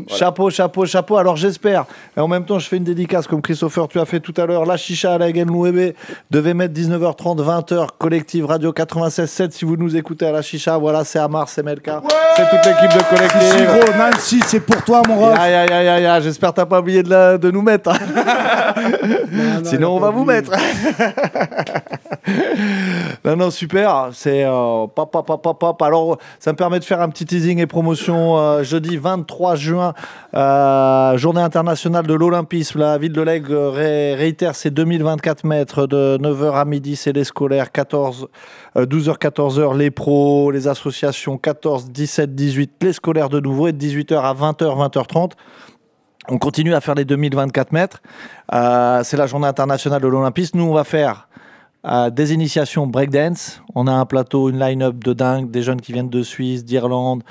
Chapeau, 0.08 0.50
chapeau, 0.50 0.86
chapeau. 0.86 1.18
Alors 1.18 1.36
j'espère. 1.36 1.86
Et 2.16 2.20
en 2.20 2.28
même 2.28 2.46
temps, 2.46 2.60
je 2.60 2.68
fais 2.68 2.78
une 2.78 2.84
dédicace 2.84 3.28
comme 3.28 3.42
Christopher, 3.42 3.88
tu 3.88 4.00
as 4.00 4.06
fait 4.06 4.20
tout 4.20 4.34
à 4.38 4.46
l'heure. 4.46 4.66
La 4.66 4.78
chicha 4.78 5.14
à 5.14 5.18
la 5.18 5.34
Genlouébé 5.34 5.96
devait 6.32 6.54
mettre 6.54 6.74
19h30, 6.74 7.44
20h. 7.44 7.88
Collective 7.98 8.46
Radio 8.46 8.72
96.7. 8.72 9.52
Si 9.52 9.66
vous 9.66 9.78
nous 9.78 9.96
écoutez 9.96 10.26
à 10.26 10.32
la 10.32 10.42
chicha, 10.42 10.78
voilà, 10.78 11.04
c'est 11.04 11.20
Amar, 11.20 11.50
c'est 11.50 11.64
Melka. 11.64 12.02
C'est 12.36 12.50
toute 12.50 12.66
l'équipe 12.66 12.98
de 12.98 13.16
Collective. 13.16 13.68
gros, 13.68 13.98
Nancy, 13.98 14.40
c'est 14.46 14.60
pour 14.60 14.84
toi, 14.84 15.02
mon 15.08 15.18
ref. 15.18 15.38
Aïe, 15.40 15.54
aïe, 15.54 15.72
aïe, 15.72 15.88
aïe, 15.88 16.06
aïe, 16.06 16.22
J'espère 16.24 16.52
que 16.52 16.56
t'as 16.56 16.66
pas 16.66 16.80
oublié 16.80 17.04
de, 17.04 17.10
la- 17.10 17.38
de 17.38 17.52
nous 17.52 17.62
mettre. 17.62 17.92
Sinon, 19.64 19.96
on 19.96 20.00
va 20.00 20.10
vous 20.10 20.26
mettre. 20.26 20.52
non, 23.26 23.36
non, 23.36 23.52
super. 23.52 24.10
C'est 24.14 24.44
euh, 24.44 24.86
pop, 24.94 25.12
pop, 25.12 25.26
pop, 25.42 25.60
pop. 25.60 25.82
Alors, 25.82 26.18
ça 26.40 26.52
me 26.52 26.58
permet 26.58 26.80
de 26.80 26.84
faire 26.84 27.02
un 27.02 27.10
petit 27.10 27.26
teasing 27.26 27.60
et 27.60 27.68
promotion. 27.68 28.38
euh, 28.38 28.64
jeudi 28.64 28.98
23 28.98 29.56
juin, 29.56 29.67
euh, 29.76 31.18
journée 31.18 31.42
internationale 31.42 32.06
de 32.06 32.14
l'Olympisme. 32.14 32.80
La 32.80 32.98
ville 32.98 33.12
de 33.14 33.22
Lègue 33.22 33.48
ré- 33.50 34.16
réitère 34.16 34.56
ses 34.56 34.70
2024 34.72 35.44
mètres 35.46 35.88
de 35.88 36.18
9h 36.22 36.54
à 36.56 36.66
midi. 36.66 36.96
C'est 36.96 37.14
les 37.14 37.24
scolaires. 37.24 37.72
14, 37.72 38.28
euh, 38.78 38.86
12h, 38.86 39.18
14h, 39.18 39.76
les 39.78 39.92
pros, 39.92 40.52
les 40.52 40.68
associations. 40.68 41.38
14, 41.38 41.90
17, 41.92 42.36
18, 42.36 42.72
les 42.82 42.94
scolaires 42.94 43.30
de 43.30 43.40
nouveau. 43.40 43.68
Et 43.68 43.72
de 43.74 43.78
18h 43.78 44.16
à 44.20 44.34
20h, 44.34 44.64
20h30. 44.76 45.32
On 46.30 46.38
continue 46.38 46.74
à 46.76 46.82
faire 46.82 46.96
les 46.96 47.06
2024 47.06 47.72
mètres. 47.72 48.02
Euh, 48.54 49.02
c'est 49.04 49.18
la 49.18 49.28
journée 49.28 49.48
internationale 49.48 50.02
de 50.02 50.08
l'Olympisme. 50.08 50.58
Nous, 50.58 50.66
on 50.66 50.74
va 50.74 50.84
faire 50.84 51.30
euh, 51.86 52.10
des 52.10 52.34
initiations 52.34 52.86
breakdance. 52.86 53.62
On 53.76 53.88
a 53.88 53.94
un 53.94 54.06
plateau, 54.06 54.50
une 54.50 54.60
line-up 54.60 54.96
de 55.02 55.14
dingue, 55.14 55.50
des 55.52 55.62
jeunes 55.62 55.80
qui 55.80 55.94
viennent 55.94 56.10
de 56.10 56.24
Suisse, 56.24 56.66
d'Irlande. 56.66 57.24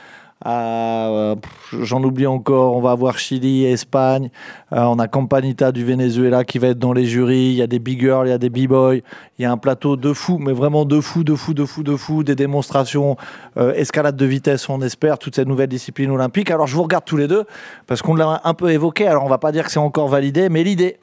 Euh, 0.46 1.34
pff, 1.36 1.56
J'en 1.82 2.02
oublie 2.02 2.26
encore. 2.26 2.76
On 2.76 2.80
va 2.80 2.92
avoir 2.92 3.18
Chili, 3.18 3.64
Espagne. 3.64 4.30
Euh, 4.72 4.82
on 4.82 4.98
a 4.98 5.08
Campanita 5.08 5.72
du 5.72 5.84
Venezuela 5.84 6.44
qui 6.44 6.58
va 6.58 6.68
être 6.68 6.78
dans 6.78 6.92
les 6.92 7.06
jurys. 7.06 7.48
Il 7.48 7.54
y 7.54 7.62
a 7.62 7.66
des 7.66 7.78
big 7.78 8.00
girls, 8.00 8.28
il 8.28 8.30
y 8.30 8.34
a 8.34 8.38
des 8.38 8.50
b-boys. 8.50 8.96
Il 9.38 9.42
y 9.42 9.44
a 9.44 9.50
un 9.50 9.56
plateau 9.56 9.96
de 9.96 10.12
fou, 10.12 10.38
mais 10.38 10.52
vraiment 10.52 10.84
de 10.84 11.00
fou, 11.00 11.24
de 11.24 11.34
fou, 11.34 11.54
de 11.54 11.64
fou, 11.64 11.82
de 11.82 11.96
fou. 11.96 12.22
Des 12.22 12.34
démonstrations, 12.34 13.16
euh, 13.56 13.72
escalade 13.74 14.16
de 14.16 14.26
vitesse, 14.26 14.68
on 14.68 14.80
espère, 14.80 15.18
toute 15.18 15.34
cette 15.34 15.48
nouvelle 15.48 15.68
discipline 15.68 16.10
olympique. 16.10 16.50
Alors 16.50 16.66
je 16.66 16.74
vous 16.76 16.82
regarde 16.82 17.04
tous 17.04 17.16
les 17.16 17.28
deux 17.28 17.44
parce 17.86 18.02
qu'on 18.02 18.14
l'a 18.14 18.40
un 18.44 18.54
peu 18.54 18.70
évoqué. 18.70 19.06
Alors 19.06 19.24
on 19.24 19.28
va 19.28 19.38
pas 19.38 19.52
dire 19.52 19.64
que 19.64 19.70
c'est 19.70 19.78
encore 19.78 20.08
validé, 20.08 20.48
mais 20.48 20.62
l'idée, 20.62 20.98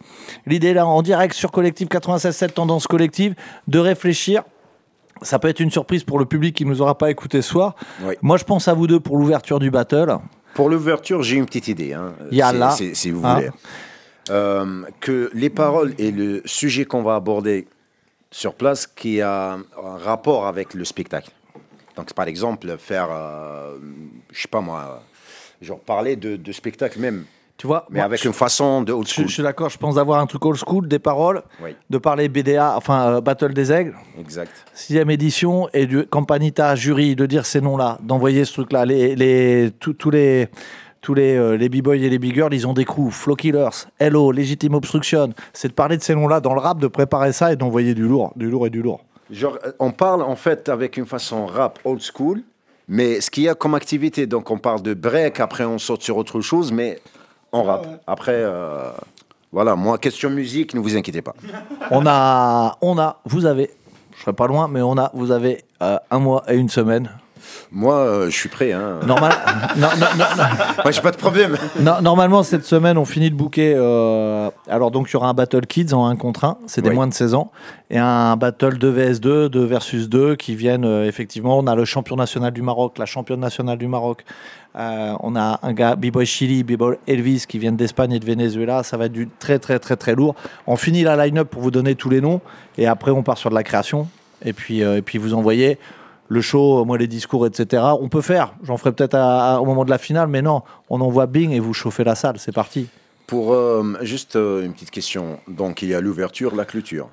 l'idée 0.46 0.74
là 0.74 0.86
en 0.86 1.02
direct 1.02 1.34
sur 1.34 1.52
Collective 1.52 1.88
96.7 1.88 2.52
Tendance 2.54 2.88
Collective, 2.88 3.36
de 3.68 3.80
réfléchir. 3.80 4.44
Ça 5.22 5.40
peut 5.40 5.48
être 5.48 5.60
une 5.60 5.72
surprise 5.72 6.04
pour 6.04 6.20
le 6.20 6.26
public 6.26 6.56
qui 6.56 6.66
nous 6.66 6.82
aura 6.82 6.98
pas 6.98 7.10
écouté 7.12 7.42
ce 7.42 7.50
soir. 7.50 7.76
Oui. 8.02 8.16
Moi, 8.22 8.38
je 8.38 8.44
pense 8.44 8.68
à 8.68 8.74
vous 8.74 8.88
deux 8.88 9.00
pour 9.00 9.18
l'ouverture 9.18 9.60
du 9.60 9.72
battle. 9.72 10.18
Pour 10.54 10.70
l'ouverture, 10.70 11.24
j'ai 11.24 11.38
une 11.38 11.46
petite 11.46 11.68
idée. 11.68 11.94
Hein, 11.94 12.14
Yalla. 12.32 12.72
si, 12.72 13.12
vous 13.12 13.26
Hein. 13.26 13.36
voulez. 13.36 13.50
Euh, 14.30 14.84
que 15.02 15.30
les 15.34 15.50
paroles 15.50 15.94
et 15.98 16.12
le 16.12 16.42
sujet 16.46 16.86
qu'on 16.86 17.04
va 17.04 17.16
aborder 17.16 17.68
sur 18.32 18.54
place 18.56 18.88
qui 18.88 19.20
a 19.22 19.54
un 19.54 19.98
rapport 19.98 20.48
avec 20.48 20.74
le 20.74 20.86
spectacle. 20.86 21.30
Donc, 21.98 22.14
par 22.14 22.28
exemple, 22.28 22.76
faire, 22.78 23.10
euh, 23.12 23.78
je 24.32 24.42
sais 24.42 24.48
pas 24.48 24.62
moi, 24.62 25.04
genre 25.62 25.80
parler 25.80 26.16
de, 26.16 26.36
de 26.38 26.52
spectacle 26.52 27.00
même, 27.00 27.26
Tu 27.58 27.68
vois, 27.68 27.86
mais 27.90 28.00
moi, 28.00 28.06
avec 28.06 28.22
je- 28.22 28.28
une 28.28 28.34
façon 28.34 28.82
de 28.82 28.92
old 28.92 29.08
school. 29.08 29.28
je 29.28 29.34
suis 29.34 29.44
d'accord, 29.44 29.70
je 29.70 29.78
pense 29.78 29.96
d'avoir 29.96 30.20
un 30.20 30.26
truc 30.26 30.44
old 30.46 30.58
school, 30.58 30.88
des 30.88 31.00
paroles, 31.00 31.44
Oui, 31.64 31.76
de 31.90 31.98
parler 31.98 32.28
BDA, 32.28 32.74
enfin 32.76 33.16
euh, 33.18 33.22
Battle 33.22 33.54
des 33.54 33.72
Aigles, 33.72 33.96
exact. 34.20 34.52
sixième 34.74 35.10
édition, 35.12 35.70
et 35.74 35.86
du 35.86 36.06
Campanita 36.08 36.76
jury, 36.76 37.16
de 37.16 37.26
dire 37.26 37.46
ces 37.46 37.62
noms-là, 37.62 38.00
d'envoyer 38.02 38.44
ce 38.44 38.54
truc-là. 38.54 38.86
Les, 38.86 39.16
les, 39.16 39.72
tous- 39.80 39.94
tous 39.94 40.10
les, 40.10 40.48
tous 41.00 41.14
les, 41.14 41.36
euh, 41.38 41.56
les 41.56 41.70
b-boys 41.70 41.96
et 41.98 42.10
les 42.10 42.18
b-girls, 42.20 42.54
ils 42.54 42.68
ont 42.68 42.74
des 42.74 42.86
crews, 42.86 43.12
Flow 43.12 43.36
Killers, 43.36 43.86
Hello, 44.00 44.32
Legitime 44.32 44.74
Obstruction. 44.74 45.30
C'est 45.54 45.68
de 45.70 45.74
parler 45.74 45.96
de 45.98 46.02
ces 46.04 46.16
noms-là 46.16 46.40
dans 46.42 46.56
le 46.56 46.60
rap, 46.60 46.80
de 46.80 46.88
préparer 46.88 47.34
ça 47.34 47.54
et 47.54 47.56
d'envoyer 47.56 47.94
du 47.94 48.04
lourd, 48.08 48.34
du 48.36 48.50
lourd 48.50 48.66
et 48.68 48.72
du 48.72 48.82
lourd. 48.82 49.06
Genre, 49.30 49.58
euh, 49.66 49.72
on 49.80 49.92
parle 49.92 50.24
en 50.24 50.36
fait 50.36 50.70
avec 50.70 50.98
une 50.98 51.06
façon 51.06 51.46
rap 51.46 51.78
old 51.86 52.02
school, 52.02 52.42
mais 52.88 53.22
ce 53.22 53.30
qu'il 53.32 53.44
y 53.44 53.48
a 53.50 53.54
comme 53.56 53.76
activité, 53.76 54.26
donc 54.28 54.50
on 54.52 54.58
parle 54.58 54.82
de 54.82 54.94
break, 54.96 55.40
après 55.40 55.64
on 55.66 55.78
saute 55.78 56.02
sur 56.04 56.18
autre 56.18 56.42
chose, 56.42 56.72
mais 56.72 57.00
on 57.54 57.64
rappe. 57.64 57.88
Après, 58.08 58.34
euh, 58.36 58.92
voilà, 59.52 59.76
moi, 59.76 59.98
question 59.98 60.30
musique, 60.30 60.74
ne 60.74 60.80
vous 60.80 60.96
inquiétez 60.98 61.22
pas. 61.22 61.36
On 61.92 62.06
a, 62.08 62.78
on 62.82 62.98
a, 62.98 63.20
vous 63.26 63.46
avez, 63.46 63.70
je 64.16 64.22
serai 64.22 64.34
pas 64.34 64.48
loin, 64.48 64.68
mais 64.68 64.82
on 64.82 64.98
a, 64.98 65.12
vous 65.14 65.32
avez 65.32 65.64
euh, 65.82 65.98
un 66.10 66.20
mois 66.20 66.44
et 66.48 66.56
une 66.56 66.70
semaine. 66.70 67.10
Moi, 67.72 67.96
euh, 67.96 68.26
je 68.30 68.36
suis 68.36 68.50
prêt. 68.50 68.72
Hein. 68.72 69.00
Normal, 69.06 69.34
non, 69.78 69.88
non, 70.00 70.06
non, 70.18 70.26
non. 70.38 70.44
Moi, 70.84 70.92
j'ai 70.92 71.02
pas 71.02 71.12
de 71.12 71.18
problème. 71.18 71.58
No- 71.80 72.02
normalement, 72.02 72.44
cette 72.44 72.66
semaine, 72.66 72.98
on 72.98 73.06
finit 73.06 73.30
de 73.30 73.36
booker. 73.36 73.74
euh, 73.78 74.50
alors, 74.70 74.92
donc, 74.92 75.10
il 75.10 75.14
y 75.14 75.16
aura 75.16 75.28
un 75.30 75.34
Battle 75.34 75.66
Kids 75.66 75.94
en 75.94 76.06
1 76.08 76.16
contre 76.16 76.44
1, 76.46 76.58
c'est 76.68 76.82
des 76.82 76.90
Oui. 76.90 76.96
moins 76.96 77.08
de 77.08 77.14
16 77.14 77.34
ans, 77.34 77.52
et 77.90 77.98
un 78.00 78.36
Battle 78.38 78.78
2 78.78 78.90
vs 78.90 79.20
2, 79.20 79.50
2 79.50 79.66
versus 79.66 80.10
2, 80.10 80.36
qui 80.36 80.56
viennent 80.56 80.86
euh, 80.86 81.08
effectivement. 81.08 81.58
On 81.58 81.68
a 81.68 81.76
le 81.76 81.86
champion 81.86 82.16
national 82.16 82.52
du 82.52 82.62
Maroc, 82.62 82.98
la 82.98 83.06
championne 83.06 83.40
nationale 83.40 83.78
du 83.78 83.88
Maroc. 83.88 84.24
Euh, 84.76 85.14
on 85.20 85.36
a 85.36 85.60
un 85.62 85.74
gars, 85.74 85.96
B-Boy 85.96 86.26
Chili, 86.26 86.64
B-Boy 86.64 86.98
Elvis, 87.08 87.46
qui 87.48 87.60
viennent 87.60 87.76
d'Espagne 87.76 88.12
et 88.14 88.20
de 88.20 88.26
Venezuela. 88.26 88.82
Ça 88.82 88.98
va 88.98 89.06
être 89.06 89.12
du 89.12 89.30
très, 89.40 89.60
très, 89.60 89.78
très, 89.78 89.96
très 89.96 90.16
lourd. 90.16 90.34
On 90.66 90.76
finit 90.78 91.04
la 91.04 91.16
line-up 91.26 91.48
pour 91.50 91.62
vous 91.62 91.70
donner 91.72 91.94
tous 91.94 92.10
les 92.10 92.22
noms, 92.22 92.42
et 92.80 92.88
après, 92.88 93.12
on 93.12 93.22
part 93.22 93.38
sur 93.38 93.52
de 93.52 93.56
la 93.56 93.62
création. 93.64 94.08
Et 94.44 94.52
puis, 94.52 94.84
euh, 94.84 94.98
et 94.98 95.02
puis 95.04 95.20
vous 95.20 95.34
envoyez 95.36 95.78
le 96.30 96.42
show, 96.42 96.84
moi 96.86 96.98
les 96.98 97.08
discours, 97.08 97.46
etc. 97.46 97.84
On 98.00 98.10
peut 98.10 98.22
faire, 98.22 98.56
j'en 98.64 98.78
ferai 98.78 98.92
peut-être 98.92 99.16
au 99.60 99.66
moment 99.66 99.86
de 99.86 99.90
la 99.90 99.98
finale, 99.98 100.28
mais 100.28 100.42
non, 100.42 100.62
on 100.90 101.02
envoie 101.02 101.26
Bing 101.28 101.52
et 101.52 101.60
vous 101.60 101.74
chauffez 101.74 102.04
la 102.04 102.16
salle, 102.16 102.36
c'est 102.40 102.54
parti. 102.54 102.88
Pour 103.28 103.54
euh, 103.54 103.84
juste 104.02 104.36
euh, 104.36 104.66
une 104.66 104.74
petite 104.74 104.92
question. 104.92 105.40
Donc, 105.48 105.82
il 105.82 105.90
y 105.90 105.94
a 105.94 106.02
l'ouverture, 106.02 106.56
la 106.56 106.66
clôture. 106.66 107.10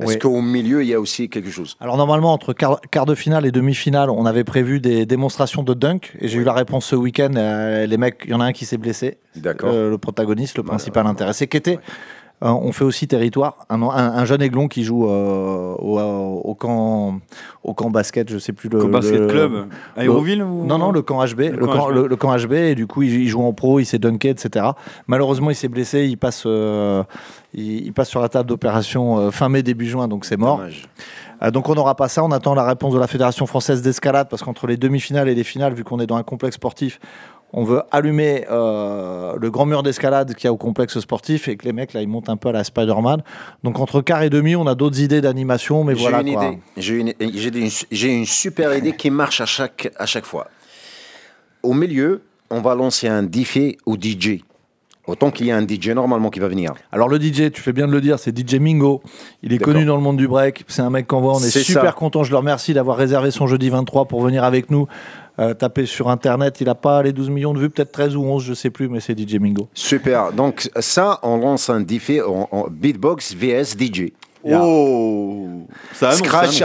Est-ce 0.00 0.14
Oui. 0.14 0.18
qu'au 0.18 0.40
milieu, 0.40 0.82
il 0.82 0.88
y 0.88 0.94
a 0.94 0.98
aussi 0.98 1.28
quelque 1.28 1.50
chose? 1.50 1.76
Alors 1.80 1.96
normalement, 1.96 2.32
entre 2.32 2.52
quart, 2.52 2.80
quart 2.90 3.06
de 3.06 3.14
finale 3.14 3.46
et 3.46 3.52
demi-finale, 3.52 4.10
on 4.10 4.26
avait 4.26 4.42
prévu 4.42 4.80
des 4.80 5.06
démonstrations 5.06 5.62
de 5.62 5.72
dunk, 5.72 6.12
et 6.18 6.26
j'ai 6.26 6.38
eu 6.40 6.44
la 6.44 6.52
réponse 6.52 6.86
ce 6.86 6.96
week-end. 6.96 7.32
euh, 7.36 7.86
les 7.86 7.96
mecs, 7.96 8.22
il 8.24 8.30
y 8.30 8.34
en 8.34 8.40
a 8.40 8.44
un 8.46 8.52
qui 8.52 8.64
s'est 8.66 8.78
blessé, 8.78 9.18
D'accord. 9.36 9.70
euh, 9.72 9.90
le 9.90 9.98
protagoniste, 9.98 10.56
le 10.56 10.64
principal 10.64 11.06
intéressé, 11.06 11.46
qui 11.46 11.56
était... 11.56 11.76
euh, 11.76 11.80
on 12.42 12.72
fait 12.72 12.84
aussi 12.84 13.06
territoire, 13.08 13.56
un, 13.70 13.80
un- 13.82 13.88
un 13.88 14.24
jeune 14.26 14.42
aiglon 14.42 14.68
qui 14.68 14.84
joue 14.84 15.08
euh, 15.08 15.74
au, 15.78 15.98
au 16.44 16.54
camp, 16.54 17.20
au 17.62 17.72
camp 17.74 17.88
basket, 17.90 18.30
je 18.30 18.38
sais 18.38 18.52
plus 18.52 18.68
le. 18.68 18.80
Camp 18.80 18.88
basket 18.88 19.18
le- 19.20 19.26
club 19.28 19.66
à 19.96 20.00
le- 20.00 20.04
Hérouville 20.10 20.42
ou- 20.42 20.66
Non, 20.66 20.76
non, 20.76 20.92
le 20.92 21.00
camp 21.00 21.24
HB. 21.24 21.40
Le, 21.52 21.66
camp 21.66 21.72
camp, 21.72 21.88
HB. 21.90 21.94
le- 21.94 22.06
le 22.08 22.16
camp 22.16 22.36
HB, 22.36 22.52
et 22.52 22.74
du 22.74 22.86
coup, 22.86 23.02
il, 23.02 23.14
il 23.22 23.28
joue 23.28 23.42
en 23.42 23.52
pro, 23.54 23.80
il 23.80 23.86
s'est 23.86 23.98
dunké, 23.98 24.28
etc. 24.30 24.66
Malheureusement, 25.06 25.50
il 25.50 25.54
s'est 25.56 25.68
blessé, 25.68 26.04
il 26.06 26.16
passe, 26.18 26.42
euh, 26.46 27.02
il, 27.54 27.86
il 27.86 27.92
passe 27.94 28.08
sur 28.10 28.20
la 28.20 28.28
table 28.28 28.48
d'opération 28.48 29.18
euh, 29.18 29.30
fin 29.30 29.48
mai, 29.48 29.62
début 29.62 29.86
juin, 29.86 30.06
donc 30.08 30.24
c'est 30.26 30.36
mort. 30.36 30.58
Dommage. 30.58 30.88
Euh, 31.42 31.50
donc 31.50 31.68
on 31.68 31.74
n'aura 31.74 31.94
pas 31.96 32.08
ça, 32.08 32.22
on 32.22 32.30
attend 32.30 32.54
la 32.54 32.64
réponse 32.64 32.94
de 32.94 32.98
la 32.98 33.06
Fédération 33.06 33.46
française 33.46 33.80
d'escalade, 33.82 34.28
parce 34.28 34.42
qu'entre 34.42 34.66
les 34.66 34.76
demi-finales 34.76 35.28
et 35.28 35.34
les 35.34 35.44
finales, 35.44 35.72
vu 35.74 35.82
qu'on 35.82 35.98
est 35.98 36.06
dans 36.06 36.16
un 36.16 36.22
complexe 36.22 36.56
sportif, 36.56 37.00
on 37.56 37.62
veut 37.62 37.82
allumer 37.92 38.44
euh, 38.50 39.36
le 39.40 39.50
grand 39.50 39.64
mur 39.64 39.84
d'escalade 39.84 40.34
qu'il 40.34 40.46
y 40.46 40.48
a 40.48 40.52
au 40.52 40.56
complexe 40.56 40.98
sportif 40.98 41.46
et 41.46 41.56
que 41.56 41.64
les 41.64 41.72
mecs 41.72 41.92
là 41.92 42.02
ils 42.02 42.08
montent 42.08 42.28
un 42.28 42.36
peu 42.36 42.48
à 42.48 42.52
la 42.52 42.64
Spider-Man. 42.64 43.22
Donc 43.62 43.78
entre 43.78 44.00
quart 44.00 44.22
et 44.22 44.30
demi, 44.30 44.56
on 44.56 44.66
a 44.66 44.74
d'autres 44.74 45.00
idées 45.00 45.20
d'animation, 45.20 45.84
mais 45.84 45.94
J'ai 45.94 46.00
voilà 46.00 46.20
une 46.22 46.34
quoi. 46.34 46.46
idée. 46.46 46.58
J'ai 46.76 46.94
une, 46.96 47.14
j'ai 47.20 47.48
une, 47.56 47.70
j'ai 47.92 48.08
une 48.12 48.26
super 48.26 48.76
idée 48.76 48.92
qui 48.96 49.08
marche 49.08 49.40
à 49.40 49.46
chaque, 49.46 49.88
à 49.96 50.04
chaque 50.04 50.26
fois. 50.26 50.48
Au 51.62 51.74
milieu, 51.74 52.22
on 52.50 52.60
va 52.60 52.74
lancer 52.74 53.06
un 53.06 53.22
défi 53.22 53.78
au 53.86 53.96
DJ. 53.96 54.40
Autant 55.06 55.30
qu'il 55.30 55.46
y 55.46 55.52
a 55.52 55.56
un 55.56 55.66
DJ 55.66 55.88
normalement 55.88 56.30
qui 56.30 56.40
va 56.40 56.48
venir. 56.48 56.72
Alors 56.90 57.08
le 57.08 57.20
DJ, 57.20 57.52
tu 57.52 57.60
fais 57.60 57.74
bien 57.74 57.86
de 57.86 57.92
le 57.92 58.00
dire, 58.00 58.18
c'est 58.18 58.36
DJ 58.36 58.54
Mingo. 58.54 59.02
Il 59.42 59.52
est 59.52 59.58
connu 59.58 59.84
dans 59.84 59.96
le 59.96 60.02
monde 60.02 60.16
du 60.16 60.26
break. 60.26 60.64
C'est 60.66 60.80
un 60.80 60.88
mec 60.88 61.06
qu'on 61.06 61.20
voit. 61.20 61.34
On 61.34 61.40
est, 61.40 61.50
super 61.50 61.84
ça. 61.84 61.92
content. 61.92 62.24
Je 62.24 62.30
le 62.30 62.38
remercie 62.38 62.72
d'avoir 62.72 62.96
réservé 62.96 63.30
son 63.30 63.46
jeudi 63.46 63.68
23 63.68 64.06
pour 64.06 64.22
venir 64.22 64.44
avec 64.44 64.70
nous. 64.70 64.86
Euh, 65.40 65.52
taper 65.52 65.84
sur 65.86 66.10
internet, 66.10 66.60
il 66.60 66.68
a 66.68 66.76
pas 66.76 67.02
les 67.02 67.12
12 67.12 67.28
millions 67.30 67.52
de 67.54 67.58
vues, 67.58 67.68
peut-être 67.70 67.90
13 67.90 68.14
ou 68.14 68.22
11, 68.22 68.44
je 68.44 68.54
sais 68.54 68.70
plus, 68.70 68.88
mais 68.88 69.00
c'est 69.00 69.18
DJ 69.18 69.40
Mingo. 69.40 69.66
Super. 69.74 70.32
Donc 70.32 70.70
ça, 70.78 71.18
on 71.24 71.38
lance 71.38 71.68
un 71.70 71.80
défi 71.80 72.20
en, 72.20 72.48
en 72.52 72.66
beatbox 72.70 73.34
vs 73.34 73.74
DJ. 73.76 74.12
Oh 74.44 75.48
ça 75.92 76.08
annonce, 76.10 76.18
Scratch, 76.18 76.62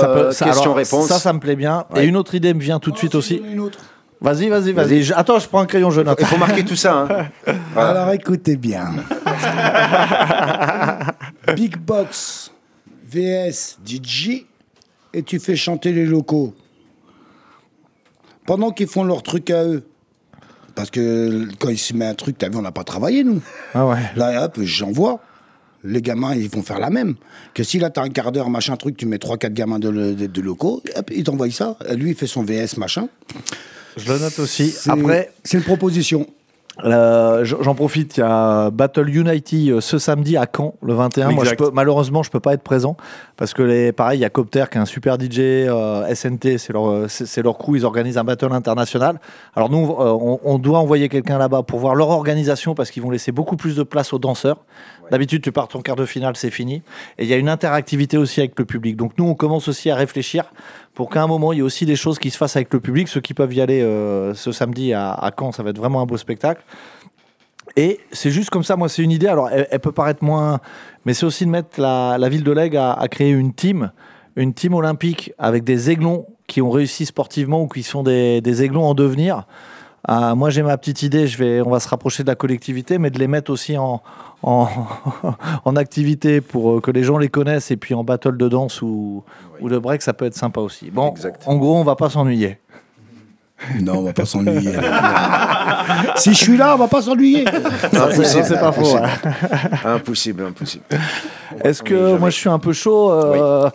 Ça 0.00 0.06
peut- 0.06 0.18
euh, 0.28 0.32
question-réponse. 0.32 1.08
Ça, 1.08 1.18
ça 1.18 1.32
me 1.34 1.40
plaît 1.40 1.56
bien. 1.56 1.84
Et 1.96 2.04
une 2.04 2.16
autre 2.16 2.34
idée 2.34 2.54
me 2.54 2.60
vient 2.60 2.78
tout 2.78 2.90
de 2.90 2.96
suite 2.96 3.14
aussi. 3.16 3.42
Une 3.52 3.60
autre. 3.60 3.80
Vas-y, 4.20 4.48
vas-y, 4.48 4.72
vas-y. 4.72 5.02
Je- 5.02 5.12
Attends, 5.12 5.38
je 5.38 5.46
prends 5.48 5.60
un 5.60 5.66
crayon, 5.66 5.90
je 5.90 6.00
note. 6.00 6.16
Il 6.20 6.24
faut 6.26 6.38
marquer 6.38 6.64
tout 6.64 6.76
ça. 6.76 7.06
hein. 7.46 7.54
Alors 7.76 8.10
écoutez 8.12 8.56
bien. 8.56 8.94
Big 11.54 11.76
Box 11.76 12.50
VS 13.10 13.76
DJ 13.84 14.46
et 15.12 15.22
tu 15.22 15.38
fais 15.38 15.56
chanter 15.56 15.92
les 15.92 16.06
locaux. 16.06 16.54
Pendant 18.46 18.70
qu'ils 18.70 18.88
font 18.88 19.04
leur 19.04 19.22
truc 19.22 19.50
à 19.50 19.64
eux. 19.64 19.84
Parce 20.74 20.90
que 20.90 21.48
quand 21.60 21.68
il 21.68 21.78
se 21.78 21.94
met 21.94 22.04
un 22.04 22.14
truc, 22.14 22.36
t'as 22.36 22.48
vu, 22.48 22.56
on 22.56 22.62
n'a 22.62 22.72
pas 22.72 22.82
travaillé, 22.84 23.22
nous. 23.24 23.40
Ah 23.74 23.86
ouais. 23.86 23.98
Là, 24.16 24.44
hop, 24.44 24.58
j'envoie. 24.62 25.20
Les 25.84 26.00
gamins, 26.02 26.34
ils 26.34 26.48
vont 26.48 26.62
faire 26.62 26.78
la 26.78 26.88
même. 26.90 27.14
Que 27.52 27.62
si 27.62 27.78
là, 27.78 27.90
t'as 27.90 28.02
un 28.02 28.08
quart 28.08 28.32
d'heure, 28.32 28.48
machin 28.50 28.74
truc, 28.76 28.96
tu 28.96 29.06
mets 29.06 29.18
3-4 29.18 29.52
gamins 29.52 29.78
de, 29.78 29.88
le- 29.90 30.14
de- 30.14 30.26
de 30.26 30.40
locaux, 30.40 30.82
hop, 30.96 31.10
ils 31.14 31.22
t'envoient 31.24 31.50
ça. 31.50 31.76
Lui, 31.94 32.10
il 32.10 32.16
fait 32.16 32.26
son 32.26 32.42
VS, 32.42 32.76
machin. 32.78 33.08
Je 33.96 34.10
le 34.12 34.18
note 34.18 34.38
aussi. 34.38 34.74
Après, 34.88 35.30
C'est 35.44 35.58
une 35.58 35.62
proposition. 35.64 36.26
Euh, 36.82 37.44
J'en 37.44 37.74
profite, 37.74 38.16
il 38.16 38.20
y 38.20 38.22
a 38.24 38.70
Battle 38.70 39.08
Unity 39.08 39.70
euh, 39.70 39.80
ce 39.80 39.98
samedi 39.98 40.36
à 40.36 40.46
Caen, 40.54 40.74
le 40.82 40.94
21. 40.94 41.30
Moi, 41.30 41.44
je 41.44 41.54
peux, 41.54 41.70
malheureusement, 41.72 42.22
je 42.24 42.30
peux 42.30 42.40
pas 42.40 42.54
être 42.54 42.62
présent 42.62 42.96
parce 43.36 43.54
que 43.54 43.62
les, 43.62 43.92
pareil, 43.92 44.18
il 44.18 44.22
y 44.22 44.24
a 44.24 44.30
Copter 44.30 44.64
qui 44.70 44.78
est 44.78 44.80
un 44.80 44.84
super 44.84 45.16
DJ, 45.20 45.38
euh, 45.38 46.12
SNT, 46.12 46.58
c'est 46.58 46.72
leur, 46.72 47.08
c'est 47.08 47.26
c'est 47.26 47.42
leur 47.42 47.58
crew, 47.58 47.76
ils 47.76 47.84
organisent 47.84 48.18
un 48.18 48.24
battle 48.24 48.52
international. 48.52 49.20
Alors 49.54 49.70
nous, 49.70 49.84
euh, 49.84 50.18
on, 50.20 50.40
on 50.44 50.58
doit 50.58 50.78
envoyer 50.78 51.08
quelqu'un 51.08 51.38
là-bas 51.38 51.62
pour 51.62 51.78
voir 51.78 51.94
leur 51.94 52.10
organisation 52.10 52.74
parce 52.74 52.90
qu'ils 52.90 53.02
vont 53.02 53.10
laisser 53.10 53.32
beaucoup 53.32 53.56
plus 53.56 53.76
de 53.76 53.82
place 53.82 54.12
aux 54.12 54.18
danseurs. 54.18 54.58
D'habitude, 55.10 55.42
tu 55.42 55.52
pars 55.52 55.68
ton 55.68 55.80
quart 55.80 55.96
de 55.96 56.06
finale, 56.06 56.36
c'est 56.36 56.50
fini. 56.50 56.82
Et 57.18 57.24
il 57.24 57.26
y 57.26 57.34
a 57.34 57.36
une 57.36 57.48
interactivité 57.48 58.16
aussi 58.16 58.40
avec 58.40 58.58
le 58.58 58.64
public. 58.64 58.96
Donc 58.96 59.12
nous, 59.18 59.24
on 59.24 59.34
commence 59.34 59.68
aussi 59.68 59.90
à 59.90 59.96
réfléchir 59.96 60.44
pour 60.94 61.10
qu'à 61.10 61.22
un 61.22 61.26
moment, 61.26 61.52
il 61.52 61.56
y 61.56 61.58
ait 61.60 61.62
aussi 61.62 61.86
des 61.86 61.96
choses 61.96 62.18
qui 62.18 62.30
se 62.30 62.36
fassent 62.36 62.56
avec 62.56 62.72
le 62.72 62.80
public. 62.80 63.08
Ceux 63.08 63.20
qui 63.20 63.34
peuvent 63.34 63.52
y 63.52 63.60
aller 63.60 63.82
euh, 63.82 64.34
ce 64.34 64.52
samedi 64.52 64.92
à, 64.92 65.30
Caen, 65.38 65.52
ça 65.52 65.62
va 65.62 65.70
être 65.70 65.78
vraiment 65.78 66.00
un 66.00 66.06
beau 66.06 66.16
spectacle. 66.16 66.62
Et 67.76 68.00
c'est 68.12 68.30
juste 68.30 68.50
comme 68.50 68.62
ça, 68.62 68.76
moi, 68.76 68.88
c'est 68.88 69.02
une 69.02 69.10
idée. 69.10 69.26
Alors, 69.26 69.50
elle, 69.50 69.80
peut 69.80 69.92
paraître 69.92 70.22
moins. 70.22 70.60
Mais 71.04 71.14
c'est 71.14 71.26
aussi 71.26 71.44
de 71.44 71.50
mettre 71.50 71.80
la, 71.80 72.28
ville 72.28 72.44
de 72.44 72.52
Lègue 72.52 72.76
à, 72.76 73.06
créer 73.10 73.30
une 73.30 73.52
team, 73.52 73.90
une 74.36 74.54
team 74.54 74.74
olympique 74.74 75.32
avec 75.38 75.64
des 75.64 75.90
aiglons 75.90 76.26
qui 76.46 76.62
ont 76.62 76.70
réussi 76.70 77.06
sportivement 77.06 77.62
ou 77.62 77.68
qui 77.68 77.82
sont 77.82 78.02
des 78.02 78.62
aiglons 78.62 78.84
en 78.84 78.94
devenir. 78.94 79.46
Ah, 80.06 80.34
moi, 80.34 80.50
j'ai 80.50 80.62
ma 80.62 80.76
petite 80.76 81.02
idée. 81.02 81.26
Je 81.26 81.38
vais, 81.38 81.60
on 81.62 81.70
va 81.70 81.80
se 81.80 81.88
rapprocher 81.88 82.22
de 82.22 82.28
la 82.28 82.34
collectivité, 82.34 82.98
mais 82.98 83.10
de 83.10 83.18
les 83.18 83.26
mettre 83.28 83.50
aussi 83.50 83.76
en, 83.78 84.02
en, 84.42 84.68
en 85.64 85.76
activité 85.76 86.40
pour 86.40 86.72
euh, 86.76 86.80
que 86.80 86.90
les 86.90 87.02
gens 87.04 87.16
les 87.18 87.28
connaissent. 87.28 87.70
Et 87.70 87.76
puis 87.76 87.94
en 87.94 88.04
battle 88.04 88.36
de 88.36 88.48
danse 88.48 88.82
ou, 88.82 89.24
ou 89.60 89.68
de 89.68 89.78
break, 89.78 90.02
ça 90.02 90.12
peut 90.12 90.26
être 90.26 90.34
sympa 90.36 90.60
aussi. 90.60 90.90
Bon, 90.90 91.14
en 91.46 91.56
gros, 91.56 91.76
on 91.78 91.84
va 91.84 91.96
pas 91.96 92.10
s'ennuyer. 92.10 92.58
Non, 93.80 93.98
on 93.98 94.02
va 94.02 94.12
pas 94.12 94.26
s'ennuyer. 94.26 94.72
si 96.16 96.34
je 96.34 96.38
suis 96.38 96.56
là, 96.56 96.74
on 96.74 96.78
va 96.78 96.88
pas 96.88 97.00
s'ennuyer. 97.00 97.44
C'est- 98.12 98.58
pas 98.60 98.72
faux. 98.72 98.94
ouais. 98.94 99.00
Impossible, 99.84 100.44
impossible. 100.48 100.84
Est-ce 101.62 101.82
que 101.82 102.16
moi 102.18 102.30
je 102.30 102.36
suis 102.36 102.48
un 102.50 102.58
peu 102.58 102.72
chaud 102.72 103.10
euh, 103.12 103.70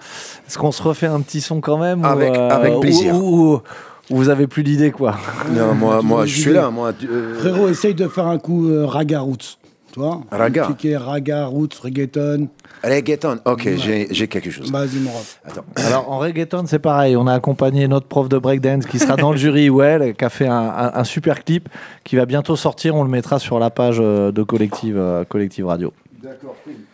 Est-ce 0.47 0.57
qu'on 0.57 0.71
se 0.73 0.83
refait 0.83 1.07
un 1.07 1.21
petit 1.21 1.41
son 1.41 1.61
quand 1.61 1.77
même 1.77 2.01
ou, 2.01 2.05
Avec- 2.05 2.35
euh, 2.35 2.49
avec 2.49 2.79
plaisir. 2.81 3.15
Ou, 3.15 3.19
ou- 3.19 3.53
ou 3.55 3.61
vous 4.09 4.29
avez 4.29 4.47
plus 4.47 4.63
d'idées 4.63 4.91
quoi 4.91 5.15
Non, 5.55 5.73
moi, 5.75 6.01
moi 6.03 6.25
je 6.25 6.35
suis 6.39 6.51
là. 6.53 6.69
Moi, 6.69 6.91
euh, 7.03 7.35
Frérot, 7.39 7.69
essaye 7.69 7.93
de 7.95 8.07
faire 8.07 8.27
un 8.27 8.37
coup 8.39 8.69
euh, 8.69 8.85
raga 8.85 9.19
roots. 9.21 9.57
Tu 9.91 9.99
vois 9.99 10.21
Raga. 10.31 10.67
Un 10.85 10.99
raga 10.99 11.45
roots, 11.47 11.79
reggaeton. 11.81 12.47
reggaeton. 12.83 13.39
Ok, 13.45 13.67
j'ai 13.77 14.07
j'ai 14.11 14.27
quelque 14.27 14.51
chose. 14.51 14.71
Vas-y, 14.71 14.99
mon 14.99 15.09
ref. 15.09 15.41
Attends. 15.43 15.65
Alors 15.87 16.11
en 16.11 16.19
reggaeton 16.19 16.65
c'est 16.67 16.77
pareil, 16.77 17.15
on 17.17 17.25
a 17.25 17.33
accompagné 17.33 17.87
notre 17.87 18.05
prof 18.05 18.29
de 18.29 18.37
breakdance 18.37 18.85
qui 18.85 18.99
sera 18.99 19.15
dans 19.15 19.31
le 19.31 19.37
jury 19.43 19.67
ou 19.69 19.81
elle, 19.81 20.13
qui 20.13 20.23
a 20.23 20.29
fait 20.29 20.45
un, 20.47 20.53
un- 20.53 20.91
un 20.93 21.03
super 21.03 21.43
clip 21.43 21.69
qui 22.03 22.17
va 22.17 22.27
bientôt 22.27 22.55
sortir, 22.55 22.95
on 22.95 23.03
le 23.03 23.09
mettra 23.09 23.39
sur 23.39 23.57
la 23.57 23.71
page 23.71 23.97
euh, 23.99 24.31
de 24.31 24.43
Collective, 24.43 24.95
euh, 24.95 25.23
Collective 25.25 25.65
Radio. 25.65 25.91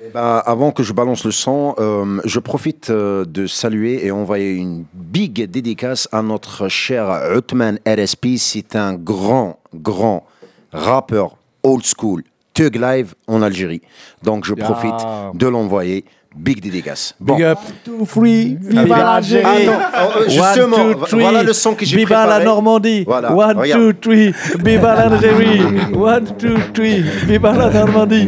Eh 0.04 0.10
ben, 0.14 0.42
avant 0.46 0.72
que 0.72 0.84
je 0.84 0.94
balance 0.94 1.24
le 1.26 1.32
son, 1.32 1.74
euh, 1.80 2.20
je 2.26 2.40
profite 2.40 2.90
euh, 2.90 3.26
de 3.26 3.48
saluer 3.48 4.06
et 4.06 4.12
envoyer 4.12 4.52
une 4.54 4.86
big 4.94 5.50
dédicace 5.50 6.08
à 6.12 6.22
notre 6.22 6.68
cher 6.68 7.10
Othman 7.36 7.80
RSP. 7.88 8.38
C'est 8.38 8.76
un 8.76 8.94
grand, 8.94 9.60
grand 9.74 10.26
rappeur 10.72 11.38
old 11.64 11.84
school, 11.86 12.24
Thug 12.54 12.76
Live 12.76 13.16
en 13.28 13.42
Algérie. 13.42 13.82
Donc 14.24 14.46
je 14.46 14.54
Yeah. 14.56 14.66
profite 14.66 15.38
de 15.38 15.48
l'envoyer. 15.48 16.06
Big 16.38 16.60
dédicace. 16.62 17.16
Big 17.22 17.42
up 17.44 17.58
Two, 17.86 18.04
free, 18.06 18.58
viva 18.60 18.98
l'Algérie. 18.98 19.70
Attends, 19.70 20.20
euh, 20.20 20.24
justement, 20.28 20.76
One, 20.76 20.92
two, 20.94 21.00
vo- 21.00 21.06
three. 21.06 21.22
voilà 21.22 21.44
le 21.44 21.54
son 21.54 21.76
que 21.76 21.86
j'ai 21.86 21.96
Viva 21.96 22.18
préparé. 22.18 22.40
la 22.40 22.44
Normandie 22.46 23.04
Voilà, 23.06 23.34
One, 23.34 23.58
regarde. 23.58 23.82
two, 23.82 23.94
three 23.94 24.34
Viva 24.62 24.96
l'Algérie 24.96 25.62
One, 25.96 26.26
two, 26.38 26.56
three 26.74 27.04
Viva 27.26 27.54
la 27.54 27.70
Normandie 27.70 28.28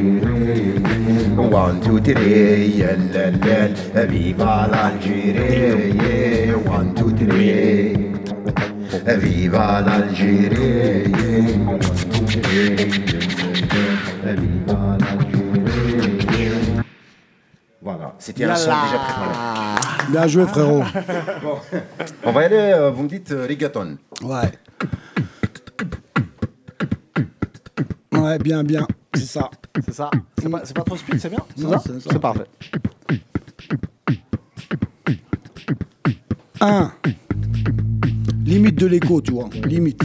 One, 1.49 1.79
two, 1.79 2.01
three, 2.01 2.65
yeah, 2.75 2.95
la, 3.13 3.29
la, 3.93 4.05
viva 4.05 4.67
l'Algérie, 4.69 5.95
yeah. 5.95 6.55
one, 6.55 6.93
two, 6.93 7.11
three, 7.13 8.11
viva 9.17 9.81
l'Algérie, 9.81 11.07
yeah. 11.07 11.55
one, 11.65 11.79
two, 11.79 12.25
three, 12.25 12.75
viva 14.35 14.97
l'Algérie. 14.99 16.83
Voilà, 17.81 18.13
c'était 18.19 18.43
un 18.43 18.55
son 18.55 18.69
déjà 18.69 18.99
préparé. 18.99 20.11
Bien 20.11 20.27
joué, 20.27 20.47
frérot. 20.47 20.83
On 22.25 22.31
va 22.33 22.41
y 22.41 22.45
aller, 22.45 22.73
euh, 22.73 22.91
vous 22.91 23.03
me 23.03 23.09
dites 23.09 23.31
euh, 23.31 23.47
reggaeton. 23.47 23.97
Ouais. 24.21 24.51
Ouais, 28.11 28.37
bien, 28.39 28.63
bien. 28.63 28.85
C'est 29.13 29.25
ça. 29.25 29.49
C'est 29.85 29.93
ça 29.93 30.09
C'est 30.37 30.49
pas, 30.49 30.59
pas 30.59 30.83
trop 30.83 30.97
speed, 30.97 31.19
c'est 31.19 31.29
bien 31.29 31.43
C'est 31.55 32.19
parfait. 32.19 32.45
Un. 36.59 36.91
Limite 38.43 38.79
de 38.79 38.87
l'écho, 38.87 39.21
tu 39.21 39.31
vois. 39.31 39.49
Limite. 39.65 40.01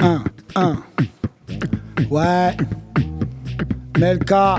Un, 0.00 0.24
un. 0.56 0.78
Ouais. 2.10 2.56
Melka. 3.98 4.58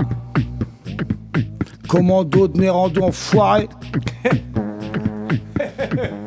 Commando 1.88 2.48
de 2.48 2.58
Nérando 2.58 3.02
enfoiré. 3.02 3.68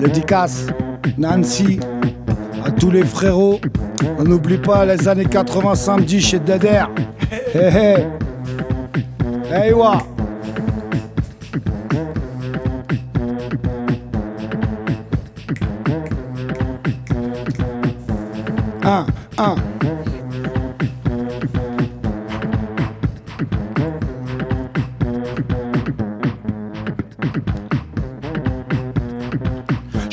Dédicace, 0.00 0.66
Nancy, 1.18 1.78
à 2.64 2.70
tous 2.70 2.90
les 2.90 3.04
frérots. 3.04 3.60
On 4.18 4.24
n'oublie 4.24 4.56
pas 4.56 4.86
les 4.86 5.06
années 5.06 5.26
80 5.26 5.74
samedi 5.74 6.22
chez 6.22 6.38
Deder. 6.38 6.84
Hé 7.54 7.58
hé. 7.58 7.94
Hey 9.52 9.74
wa. 9.74 9.98
Un, 18.82 19.06
un. 19.36 19.54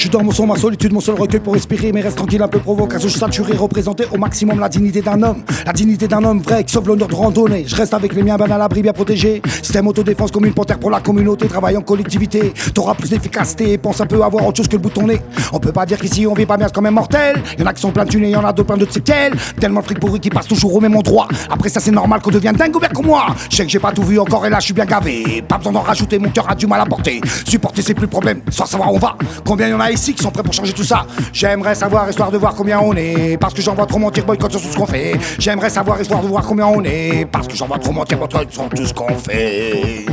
Suis 0.08 0.18
dans 0.18 0.24
mon 0.24 0.32
son, 0.32 0.48
ma 0.48 0.56
solitude, 0.56 0.94
mon 0.94 1.02
seul 1.02 1.16
recueil 1.16 1.42
pour 1.42 1.54
respirer, 1.54 1.92
mais 1.92 2.02
reste 2.02 2.18
tranquille, 2.18 2.42
un 2.42 2.48
peu 2.48 2.60
provocateur. 2.60 3.10
Je 3.10 3.18
saturé, 3.18 3.56
représenté 3.56 4.06
au 4.12 4.18
maximum 4.18 4.60
la 4.60 4.70
dignité 4.70 5.02
d'un 5.02 5.22
homme. 5.22 5.44
La 5.66 5.74
dignité 5.74 6.08
d'un 6.08 6.24
homme 6.24 6.40
vrai 6.40 6.64
qui 6.64 6.74
sauve 6.74 6.88
l'honneur 6.88 7.08
de 7.08 7.16
randonnée. 7.16 7.66
Je 7.68 7.76
reste 7.76 7.94
avec 7.94 8.14
les 8.14 8.24
miens, 8.24 8.38
ben 8.38 8.50
à 8.52 8.58
l'abri, 8.58 8.82
bien 8.82 8.94
protégé. 8.94 9.42
Système 9.62 9.88
autodéfense 9.88 10.32
comme 10.32 10.46
une 10.46 10.54
panthère 10.54 10.80
pour 10.80 10.92
la 10.92 11.02
communauté, 11.02 11.48
travaille 11.48 11.76
en 11.76 11.82
collectivité. 11.82 12.54
T'auras 12.74 12.96
plus 12.96 13.10
d'efficacité, 13.10 13.78
pense 13.78 14.00
un 14.00 14.06
peu 14.06 14.22
avoir 14.24 14.46
autre 14.46 14.58
chose 14.58 14.68
que 14.68 14.78
le 14.78 14.82
bouton 14.82 15.08
nez. 15.08 15.20
On 15.52 15.60
peut 15.60 15.74
pas 15.74 15.86
dire 15.86 15.98
qu'ici 16.00 16.26
on 16.26 16.34
vit 16.34 16.46
pas 16.46 16.58
bien, 16.58 16.68
c'est 16.68 16.74
quand 16.74 16.82
même 16.82 16.94
mortel. 16.94 17.42
Y 17.58 17.64
en 17.64 17.66
a 17.66 17.74
qui 17.74 17.82
sont 17.82 17.92
plein 17.92 18.06
de 18.06 18.10
thunes 18.10 18.24
et 18.24 18.30
y 18.30 18.36
en 18.36 18.46
a 18.46 18.54
d'autres 18.54 18.68
plein 18.68 18.78
de 18.78 18.90
séquelles. 18.90 19.34
Tellement 19.60 19.82
de 19.82 19.86
fric 19.86 20.00
pourri 20.00 20.20
qui 20.20 20.30
passe 20.30 20.48
toujours 20.48 20.74
au 20.74 20.80
même 20.80 20.96
endroit. 20.96 21.28
Après 21.50 21.70
ça, 21.70 21.82
c'est 21.82 21.92
normal 21.92 22.22
qu'on 22.22 22.32
devienne 22.32 22.56
dingue 22.56 22.76
ouvert 22.76 22.94
comme 22.94 23.08
moi. 23.08 23.26
Je 23.50 23.58
sais 23.58 23.66
que 23.66 23.72
j'ai 23.72 23.80
pas 23.80 23.92
tout 23.92 24.04
vu 24.04 24.20
encore 24.20 24.46
et 24.46 24.50
là, 24.50 24.60
je 24.60 24.66
suis 24.66 24.74
bien 24.74 24.86
gavé. 24.86 25.44
Pas 25.48 25.58
besoin 25.58 25.74
d'en 25.74 25.82
rajouter, 25.82 26.18
mon 26.18 26.30
cœur 26.30 26.50
a 26.50 26.56
du 26.56 26.66
mal 26.66 26.80
à 26.80 26.86
porter. 26.86 27.20
Supporter, 27.46 27.82
c'est 27.82 27.94
plus 27.94 28.04
le 28.04 28.08
problème, 28.08 28.42
sans 28.52 28.66
savoir 28.66 28.94
où 28.94 28.96
on 28.96 29.00
va. 29.00 29.18
Combien 29.46 29.68
y 29.68 29.74
en 29.74 29.80
a 29.82 29.92
qui 29.98 30.24
sont 30.24 30.32
prêts 30.32 30.44
pour 30.44 30.54
changer 30.54 30.74
tout 30.74 30.84
ça 30.84 31.06
J'aimerais 31.34 31.76
savoir, 31.76 32.10
histoire 32.10 32.32
de 32.32 32.38
voir 32.38 32.54
combien 32.56 32.80
on 32.80 32.94
est. 32.96 33.38
Parce 33.38 33.54
que 33.54 33.62
j'en 33.62 33.76
vois 33.76 33.86
trop 33.86 34.00
mentir, 34.00 34.26
boycott 34.26 34.52
sur 34.52 34.62
tout 34.62 34.68
ce 34.68 34.78
qu'on 34.78 34.86
fait. 34.86 35.18
J'aimerais 35.40 35.70
savoir, 35.70 36.00
histoire 36.00 36.22
de 36.22 36.28
voir 36.28 36.44
combien 36.46 36.68
on 36.68 36.84
est. 36.84 37.26
Parce 37.26 37.48
que 37.48 37.56
j'en 37.56 37.68
vois 37.68 37.80
trop 37.80 37.92
mentir, 37.92 38.18
boycott 38.18 38.52
sur 38.52 38.70
tout 38.70 38.86
ce 38.86 38.94
qu'on 38.94 39.16
fait. 39.16 40.06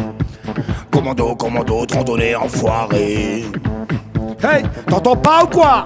Commando, 0.90 1.34
commando, 1.36 1.86
randonnée, 1.92 2.34
enfoiré. 2.34 3.44
Hey, 4.42 4.62
t'entends 4.86 5.16
pas 5.16 5.44
ou 5.44 5.46
quoi? 5.46 5.84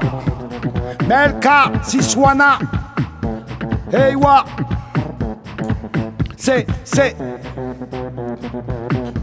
Melka, 1.06 1.72
Siswana. 1.82 2.58
Hey, 3.92 4.14
wa. 4.14 4.44
C'est, 6.36 6.66
c'est. 6.84 7.16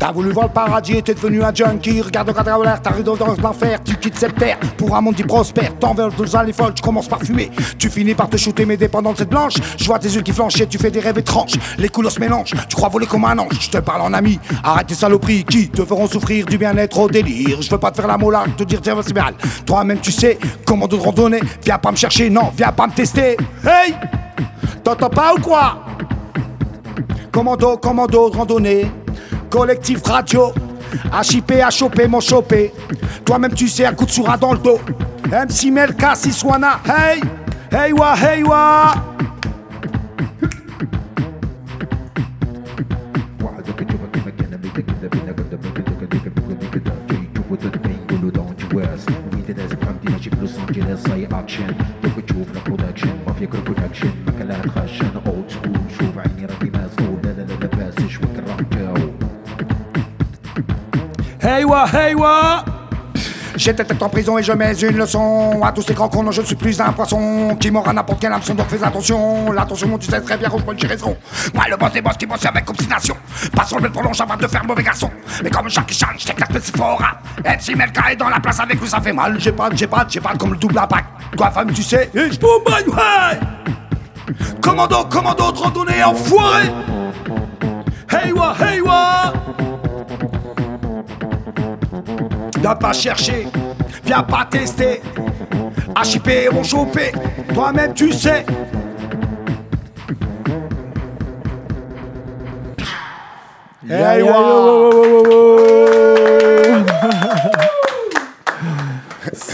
T'as 0.06 0.12
voulu 0.12 0.34
voir 0.34 0.45
le 0.45 0.53
paradis 0.53 0.97
et 0.97 1.01
t'es 1.01 1.16
devenu 1.16 1.41
un 1.41 1.51
junkie. 1.51 1.99
Regarde 1.99 2.28
le 2.28 2.34
cadre 2.36 2.64
l'air, 2.64 2.80
t'arrives 2.80 3.03
dans 3.03 3.16
l'enfer. 3.16 3.80
Tu 3.84 3.95
quittes 3.95 4.20
cette 4.20 4.36
terre 4.36 4.60
pour 4.78 4.95
un 4.95 5.01
monde 5.01 5.16
qui 5.16 5.24
prospère. 5.24 5.76
T'envers 5.80 6.12
deux 6.12 6.36
allées 6.36 6.53
folles, 6.53 6.76
tu 6.76 6.84
commences 6.84 7.08
par 7.08 7.24
fumer. 7.24 7.49
Tu 7.80 7.89
finis 7.89 8.14
par 8.14 8.30
te 8.30 8.38
shooter 8.38 8.68
mes 8.68 8.78
dépendantes 8.78 9.18
cette 9.18 9.32
blanche. 9.32 9.56
Je 9.80 9.84
vois 9.84 9.97
tes 9.97 10.10
yeux 10.10 10.22
qui 10.22 10.32
flanchent 10.32 10.62
et 10.62 10.68
tu 10.68 10.78
fais 10.78 10.91
des 10.91 10.99
rêves 10.99 11.18
étranges. 11.18 11.53
Les 11.80 11.89
couleurs 11.89 12.12
se 12.12 12.20
mélangent, 12.20 12.53
tu 12.70 12.76
crois 12.76 12.89
voler 12.89 13.08
comme 13.08 13.26
un 13.26 13.36
ange. 13.39 13.58
Je 13.60 13.68
te 13.68 13.80
parle 13.80 14.01
en 14.01 14.14
ami, 14.14 14.39
arrête 14.64 14.86
tes 14.86 14.93
saloperies 14.93 15.43
qui 15.43 15.70
te 15.70 15.84
feront 15.84 16.06
souffrir 16.06 16.45
du 16.45 16.60
bien-être 16.60 16.99
au 16.99 17.10
délire. 17.10 17.60
Je 17.64 17.70
veux 17.72 17.80
pas 17.80 17.89
te 17.89 17.95
faire 17.95 18.08
la 18.08 18.20
mola, 18.20 18.43
te 18.56 18.64
dire 18.64 18.82
tiens, 18.82 18.95
c'est 19.01 19.12
mal. 19.12 19.34
Toi-même, 19.66 20.01
tu 20.01 20.12
sais 20.12 20.38
comment 20.68 20.88
de 20.88 20.97
randonner. 20.97 21.41
Viens 21.64 21.80
pas 21.80 21.89
me 21.89 21.97
chercher, 21.97 22.30
non, 22.30 22.51
viens 22.56 22.72
pas 22.72 22.86
me 22.86 22.93
tester. 22.93 23.38
Hey! 23.66 23.95
T'entends 24.84 25.10
pas 25.10 25.34
ou 25.34 25.41
quoi? 25.41 25.84
Commando, 27.32 27.78
commando, 27.78 28.30
randonnée. 28.30 28.86
Collectif 29.50 30.04
radio. 30.06 30.54
HIP, 31.14 31.54
HOP, 31.82 32.08
mon 32.08 32.20
chopé. 32.20 32.74
Toi-même, 33.26 33.54
tu 33.54 33.68
sais, 33.68 33.86
un 33.86 33.93
coup 33.93 34.06
de 34.06 34.12
soura 34.12 34.38
dans 34.38 34.54
le 34.54 34.60
dos. 34.60 34.80
MC 35.28 35.72
Melka, 35.72 36.16
Siswana. 36.16 36.80
Hey! 36.86 37.22
Hey 37.72 37.91
wa, 37.93 38.16
hey 38.16 38.43
wa! 38.43 38.93
Hey 53.34 54.14
wa, 54.14 54.24
hey 61.58 62.16
wa! 62.16 62.64
J'étais 63.56 64.03
en 64.03 64.10
prison 64.10 64.38
et 64.38 64.43
je 64.43 64.51
mets 64.51 64.78
une 64.82 64.97
leçon 64.97 65.62
à 65.64 65.72
tous 65.72 65.84
ces 65.84 65.93
grands 65.93 66.10
cons. 66.10 66.24
Non, 66.24 66.32
je 66.32 66.41
ne 66.41 66.45
suis 66.45 66.56
plus 66.56 66.80
un 66.82 66.91
poisson 66.91 67.56
qui 67.58 67.70
à 67.70 67.93
n'importe 67.93 68.20
quel 68.20 68.34
hameçon. 68.34 68.53
Donc 68.53 68.68
fais 68.68 68.84
attention, 68.84 69.51
l'attention, 69.53 69.97
tu 69.97 70.12
sais 70.12 70.20
très 70.20 70.38
bien, 70.38 70.49
rouge, 70.49 70.64
bonne 70.64 70.78
j'ai 70.78 70.88
raison. 70.88 71.16
Moi, 71.53 71.64
le 71.70 71.78
boss 71.78 71.93
des 71.93 72.01
boss 72.01 72.18
qui 72.18 72.26
bosse 72.26 72.45
avec 72.45 72.70
obstination. 72.70 73.16
Pas 73.56 73.64
sur 73.64 73.80
le 73.80 73.89
prolonge 73.89 74.20
avant 74.20 74.36
de 74.36 74.45
faire 74.47 74.66
mauvais 74.66 74.84
garçon. 74.84 75.10
Mais 75.41 75.49
comme 75.49 75.70
Jackie 75.70 75.95
Chan, 75.95 76.08
je 76.18 76.26
t'éclate, 76.26 76.51
c'est 76.62 76.76
fort. 76.76 77.01
MC 77.45 77.78
Melka 77.78 78.12
est 78.12 78.18
dans 78.18 78.30
la 78.30 78.41
place 78.41 78.60
avec 78.60 78.78
vous, 78.78 78.88
ça 78.88 78.99
fait 78.99 79.14
mal. 79.14 79.39
J'ai 79.39 79.53
pas, 79.53 79.70
j'ai 79.74 79.88
pas, 79.88 80.06
j'ai 80.10 80.20
pas 80.20 80.34
comme 80.38 80.51
le 80.51 80.58
double 80.58 80.78
impact. 80.78 81.08
Quoi, 81.38 81.51
femme, 81.51 81.72
tu 81.72 81.84
sais, 81.84 82.10
boom, 82.14 82.64
my 82.68 82.93
way! 82.93 83.39
Commando, 84.62 85.06
commando, 85.06 85.43
randonnée, 85.53 86.03
enfoiré! 86.03 86.64
Hey 88.12 88.34
wa, 88.34 88.53
hey 88.60 88.82
wa! 88.82 89.34
Viens 92.60 92.76
pas 92.76 92.93
chercher, 92.93 93.47
viens 94.03 94.24
pas 94.24 94.47
tester. 94.49 95.01
HIP 96.03 96.30
on 96.51 96.64
chopé, 96.64 97.12
toi-même 97.53 97.93
tu 97.93 98.12
sais. 98.12 98.45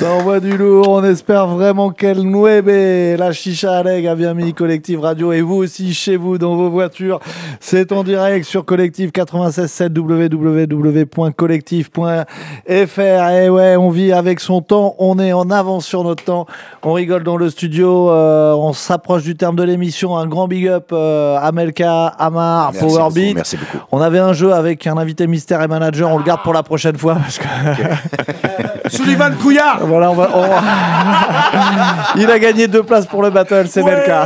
Ça 0.02 0.10
envoie 0.14 0.40
du 0.40 0.58
lourd, 0.58 0.90
on 0.90 1.04
espère 1.04 1.46
vraiment 1.46 1.92
qu'elle 1.92 2.24
nueve. 2.24 2.72
La 3.20 3.32
chicha 3.34 3.78
Aleg 3.78 4.08
a 4.08 4.16
bien 4.16 4.34
mis 4.34 4.52
Collectif 4.52 5.00
Radio 5.00 5.32
et 5.32 5.42
vous 5.42 5.58
aussi 5.58 5.94
chez 5.94 6.18
vous 6.18 6.40
dans 6.40 6.56
vos 6.56 6.72
voitures. 6.72 7.20
C'est 7.60 7.92
en 7.92 8.04
direct 8.04 8.46
sur 8.46 8.66
Collectif 8.66 9.12
96.7 9.12 9.96
www.collectif.fr. 9.96 12.26
Et 12.68 12.88
ouais, 13.52 13.76
on 13.76 13.92
vit 13.92 14.12
avec 14.12 14.40
son 14.40 14.64
temps, 14.64 14.96
on 14.98 15.20
est 15.20 15.34
en 15.34 15.52
avance 15.52 15.86
sur 15.86 16.04
notre 16.04 16.24
temps. 16.24 16.48
On 16.82 16.94
rigole 16.94 17.22
dans 17.22 17.38
le 17.38 17.52
studio, 17.52 18.10
euh, 18.10 18.54
on 18.54 18.74
s'approche 18.74 19.22
du 19.22 19.38
terme 19.38 19.56
de 19.56 19.62
l'émission. 19.62 20.18
Un 20.18 20.26
grand 20.26 20.48
big 20.48 20.68
up 20.68 20.90
euh, 20.94 21.38
à 21.40 21.52
Melka, 21.52 22.08
Amar, 22.08 22.72
Merci 22.74 23.34
merci 23.36 23.56
beaucoup. 23.56 23.78
On 23.92 24.02
avait 24.02 24.18
un 24.18 24.34
jeu 24.34 24.52
avec 24.52 24.88
un 24.88 24.98
invité 24.98 25.28
mystère 25.28 25.62
et 25.62 25.68
manager, 25.68 26.10
on 26.10 26.18
le 26.18 26.24
garde 26.24 26.42
pour 26.42 26.56
la 26.56 26.64
prochaine 26.64 26.98
fois. 26.98 27.14
Parce 27.14 27.38
que... 27.38 27.46
Sullivan 28.92 29.32
Couillard 29.42 29.86
Voilà, 29.86 30.12
on 30.12 30.16
va, 30.16 30.30
on 30.34 30.42
va- 30.42 30.62
Il 32.18 32.30
a 32.30 32.40
gagné 32.40 32.68
deux 32.68 32.84
places 32.84 33.06
pour 33.06 33.22
le 33.24 33.30
battle, 33.30 33.66
c'est 33.68 33.84
Melka. 33.84 34.26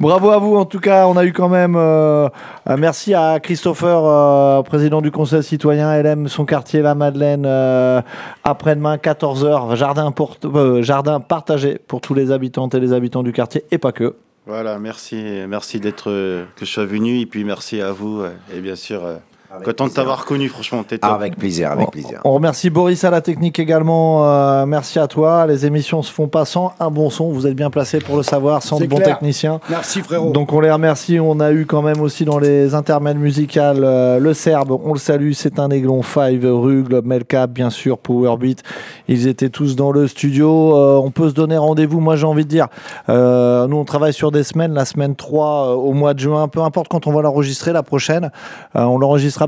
Bravo 0.00 0.30
à 0.30 0.38
vous, 0.38 0.56
en 0.56 0.64
tout 0.64 0.80
cas, 0.80 1.06
on 1.06 1.16
a 1.16 1.24
eu 1.24 1.32
quand 1.32 1.48
même. 1.48 1.74
euh, 1.76 2.28
euh, 2.68 2.76
merci 2.78 3.14
à 3.14 3.38
Christopher, 3.40 4.02
euh, 4.04 4.62
président 4.62 5.00
du 5.00 5.10
Conseil 5.10 5.42
citoyen 5.42 5.92
LM, 6.02 6.28
son 6.28 6.44
quartier, 6.44 6.82
la 6.82 6.94
Madeleine. 6.94 7.44
euh, 7.46 8.00
Après-demain, 8.44 8.96
14h, 8.96 9.76
jardin, 9.76 10.10
pour- 10.10 10.36
euh, 10.44 10.82
jardin 10.82 11.20
partagé 11.20 11.78
pour 11.86 12.00
tous 12.00 12.14
les 12.14 12.30
habitantes 12.32 12.74
et 12.74 12.80
les 12.80 12.92
habitants 12.92 13.22
du 13.22 13.32
quartier, 13.32 13.64
et 13.70 13.78
pas 13.78 13.92
que. 13.92 14.16
Voilà, 14.46 14.78
merci, 14.80 15.22
merci 15.48 15.78
d'être 15.78 16.06
que 16.10 16.44
je 16.60 16.64
sois 16.64 16.84
venu 16.84 17.20
et 17.20 17.26
puis 17.26 17.44
merci 17.44 17.80
à 17.80 17.92
vous 17.92 18.22
et 18.52 18.58
bien 18.60 18.74
sûr 18.74 19.04
euh, 19.04 19.16
content 19.64 19.86
de 19.86 19.92
t'avoir 19.92 20.24
connu 20.24 20.48
franchement. 20.48 20.82
T'es 20.86 20.98
top. 20.98 21.10
Avec 21.10 21.36
plaisir, 21.36 21.70
avec 21.72 21.90
plaisir. 21.90 22.20
On 22.24 22.32
remercie 22.32 22.70
Boris 22.70 23.04
à 23.04 23.10
la 23.10 23.20
technique 23.20 23.58
également. 23.58 24.26
euh, 24.26 24.66
merci 24.66 24.98
à 24.98 25.06
toi. 25.06 25.46
Les 25.46 25.66
émissions 25.66 26.02
se 26.02 26.12
font 26.12 26.28
pas 26.28 26.44
sans 26.44 26.72
un 26.80 26.90
bon 26.90 27.10
son. 27.10 27.30
Vous 27.30 27.46
êtes 27.46 27.54
bien 27.54 27.70
placé 27.70 27.98
pour 27.98 28.16
le 28.16 28.22
savoir, 28.22 28.62
sans 28.62 28.78
de 28.78 28.86
bons 28.86 28.96
clair. 28.96 29.18
techniciens. 29.18 29.60
Merci 29.68 30.00
frérot. 30.00 30.30
Donc 30.32 30.52
on 30.52 30.60
les 30.60 30.70
remercie. 30.70 31.18
On 31.20 31.40
a 31.40 31.52
eu 31.52 31.66
quand 31.66 31.82
même 31.82 32.00
aussi 32.00 32.24
dans 32.24 32.38
les 32.38 32.74
intermèdes 32.74 33.18
musicales 33.18 33.80
euh, 33.84 34.18
le 34.18 34.34
Serbe. 34.34 34.78
On 34.84 34.92
le 34.92 34.98
salue. 34.98 35.32
C'est 35.32 35.58
un 35.58 35.70
aiglon. 35.70 36.02
Five, 36.02 36.44
Rugle, 36.44 37.02
Melka, 37.04 37.46
bien 37.46 37.70
sûr, 37.70 37.98
Powerbeat. 37.98 38.62
Ils 39.08 39.26
étaient 39.28 39.50
tous 39.50 39.76
dans 39.76 39.92
le 39.92 40.06
studio. 40.08 40.76
Euh, 40.76 40.96
on 40.96 41.10
peut 41.10 41.28
se 41.28 41.34
donner 41.34 41.56
rendez-vous. 41.58 42.00
Moi, 42.00 42.16
j'ai 42.16 42.26
envie 42.26 42.44
de 42.44 42.48
dire, 42.48 42.68
euh, 43.08 43.66
nous 43.66 43.76
on 43.76 43.84
travaille 43.84 44.12
sur 44.12 44.30
des 44.32 44.42
semaines. 44.42 44.72
La 44.72 44.84
semaine 44.84 45.14
3 45.16 45.46
euh, 45.68 45.74
au 45.74 45.92
mois 45.92 46.14
de 46.14 46.20
juin, 46.20 46.48
peu 46.48 46.60
importe 46.62 46.88
quand 46.88 47.06
on 47.06 47.12
va 47.12 47.22
l'enregistrer 47.22 47.72
la 47.72 47.82
prochaine. 47.82 48.30
Euh, 48.76 48.82
on 48.82 48.98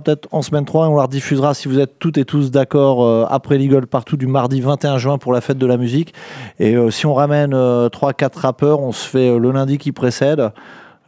peut-être 0.01 0.29
en 0.33 0.43
semaine 0.43 0.65
3 0.65 0.87
et 0.87 0.89
on 0.91 0.97
la 0.97 1.03
rediffusera 1.05 1.55
si 1.55 1.69
vous 1.69 1.79
êtes 1.79 1.99
toutes 1.99 2.19
et 2.19 2.25
tous 2.25 2.51
d'accord 2.51 3.05
euh, 3.05 3.25
après 3.29 3.59
l'Eagle 3.59 3.87
partout 3.87 4.17
du 4.17 4.27
mardi 4.27 4.61
21 4.61 4.99
juin 4.99 5.19
pour 5.19 5.33
la 5.33 5.41
fête 5.41 5.59
de 5.59 5.67
la 5.67 5.77
musique. 5.77 6.15
Et 6.59 6.75
euh, 6.77 6.91
si 6.91 7.07
on 7.07 7.15
ramène 7.15 7.53
3-4 7.55 8.39
rappeurs, 8.39 8.81
on 8.81 8.93
se 8.93 9.07
fait 9.09 9.29
euh, 9.31 9.39
le 9.39 9.51
lundi 9.53 9.79
qui 9.79 9.93
précède. 9.93 10.51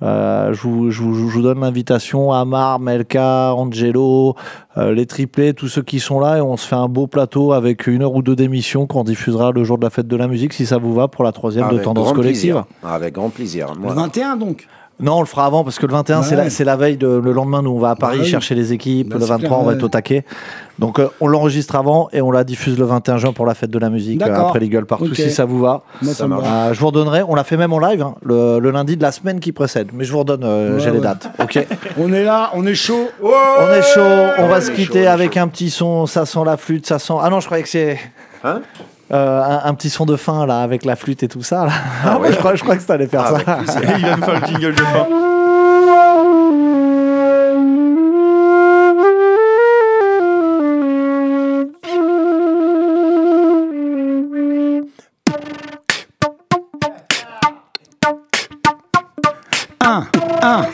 Euh, 0.03 0.53
je, 0.53 0.61
vous, 0.61 0.91
je 0.91 1.01
vous- 1.03 1.15
je 1.15 1.35
vous 1.37 1.41
donne 1.43 1.61
l'invitation 1.61 2.31
Amar, 2.31 2.79
Melka, 2.81 3.55
Angelo, 3.55 4.35
euh, 4.77 4.93
les 4.93 5.07
triplés, 5.07 5.55
tous 5.55 5.69
ceux 5.69 5.81
qui 5.81 6.01
sont 6.01 6.21
là 6.21 6.37
et 6.37 6.41
on 6.43 6.59
se 6.59 6.67
fait 6.69 6.77
un 6.77 6.87
beau 6.89 7.07
plateau 7.07 7.55
avec 7.55 7.87
une 7.87 8.03
heure 8.03 8.15
ou 8.15 8.21
deux 8.21 8.37
d'émission 8.37 8.87
qu'on 8.87 9.05
diffusera 9.05 9.53
le 9.53 9.65
jour 9.65 9.79
de 9.79 9.85
la 9.85 9.89
fête 9.91 10.07
de 10.07 10.17
la 10.17 10.29
musique 10.29 10.53
si 10.53 10.67
ça 10.67 10.77
vous 10.77 10.93
va 10.93 11.09
pour 11.09 11.25
la 11.25 11.33
troisième 11.33 11.71
de 11.71 11.79
tendance 11.79 12.13
collective. 12.13 12.63
plaisir. 12.63 12.65
Avec 12.85 13.15
grand 13.15 13.31
plaisir. 13.31 13.69
Moi, 13.81 13.95
Le 13.95 13.97
21 14.01 14.37
donc? 14.37 14.67
Non, 14.99 15.17
on 15.17 15.21
le 15.21 15.27
fera 15.27 15.45
avant 15.45 15.63
parce 15.63 15.79
que 15.79 15.85
le 15.85 15.93
21, 15.93 16.23
c'est 16.23 16.37
Ouais. 16.37 16.45
la, 16.45 16.51
c'est 16.51 16.65
la 16.65 16.75
veille 16.77 16.97
de 16.97 17.07
le 17.07 17.33
lendemain. 17.33 17.61
Nous, 17.61 17.71
on 17.71 17.79
va 17.79 17.91
à 17.91 17.97
Paris 17.97 18.17
Bah 18.17 18.23
oui. 18.25 18.31
chercher 18.31 18.55
les 18.55 18.73
équipes. 18.73 19.11
Bah, 19.11 19.17
le 19.17 19.21
c'est 19.21 19.29
23, 19.29 19.49
clair, 19.49 19.59
on 19.59 19.63
va 19.65 19.69
ouais. 19.73 19.75
être 19.77 19.83
au 19.83 19.89
taquet. 19.89 20.25
Donc, 20.79 20.99
euh, 20.99 21.09
on 21.21 21.27
l'enregistre 21.29 21.77
avant 21.77 22.09
et 22.15 22.23
on 22.23 22.31
la 22.31 22.45
diffuse 22.45 22.79
le 22.79 22.87
21 22.87 23.19
juin 23.19 23.33
pour 23.35 23.45
la 23.45 23.55
fête 23.55 23.71
de 23.71 23.79
la 23.79 23.91
musique 23.91 24.23
euh, 24.23 24.35
après 24.35 24.59
les 24.59 24.69
gueules 24.71 24.87
partout 24.87 25.15
si 25.15 25.31
ça 25.31 25.45
vous 25.45 25.59
va. 25.61 25.83
Moi, 26.01 26.15
ça. 26.15 26.25
Euh, 26.25 26.73
je 26.73 26.81
vous 26.81 26.87
redonnerai. 26.87 27.23
On 27.29 27.35
l'a 27.35 27.45
fait 27.45 27.59
même 27.59 27.75
en 27.75 27.79
live 27.79 28.01
hein, 28.01 28.15
le, 28.23 28.59
le 28.59 28.71
lundi 28.71 28.97
de 28.97 29.03
la 29.03 29.13
semaine 29.13 29.39
qui 29.39 29.53
précède. 29.53 29.91
Mais 29.93 30.05
je 30.05 30.13
vous 30.13 30.21
redonne. 30.21 30.45
euh, 30.45 30.75
Ouais, 30.77 30.81
J'ai 30.81 30.91
les 30.91 31.01
dates. 31.01 31.29
Ok. 31.43 31.59
On 31.99 32.11
est 32.15 32.25
là, 32.25 32.51
on 32.55 32.67
est 32.67 32.75
chaud. 32.75 33.09
on 33.23 33.73
est 33.75 33.83
chaud. 33.83 34.01
On 34.39 34.47
va 34.49 34.61
se 34.63 34.71
quitter 34.71 35.07
avec 35.07 35.37
un 35.37 35.49
petit 35.49 35.69
son. 35.69 36.07
Ça 36.07 36.25
sent 36.25 36.41
la 36.47 36.57
flûte. 36.57 36.87
Ça 36.87 36.99
sent. 36.99 37.15
Ah 37.21 37.29
non, 37.29 37.41
je 37.41 37.47
croyais 37.47 37.63
que 37.63 37.69
c'est. 37.69 37.99
Hein? 38.45 38.61
Euh, 39.13 39.43
un, 39.43 39.69
un 39.69 39.75
petit 39.75 39.89
son 39.89 40.05
de 40.05 40.17
fin 40.17 40.47
là 40.47 40.63
avec 40.63 40.85
la 40.85 40.97
flûte 40.97 41.23
et 41.23 41.29
tout 41.29 41.43
ça 41.43 41.65
là. 41.67 41.73
Ah 42.05 42.19
ouais. 42.21 42.33
je, 42.33 42.39
crois, 42.39 42.55
je 42.57 42.63
crois 42.63 42.77
que 42.77 42.83
ça 42.83 42.95
allait 42.95 43.07
faire 43.07 43.23
Ah, 43.25 43.39
ça. 43.45 43.53
avec 43.53 43.67
plaisir. 43.67 43.95
Il 43.99 44.05
va 44.07 44.17
nous 44.17 44.23
faire 44.25 44.41
le 44.41 44.47
jingle 44.47 44.75
de 44.75 44.83
fin. 44.83 45.07
Un, 59.81 60.07
un. 60.43 60.67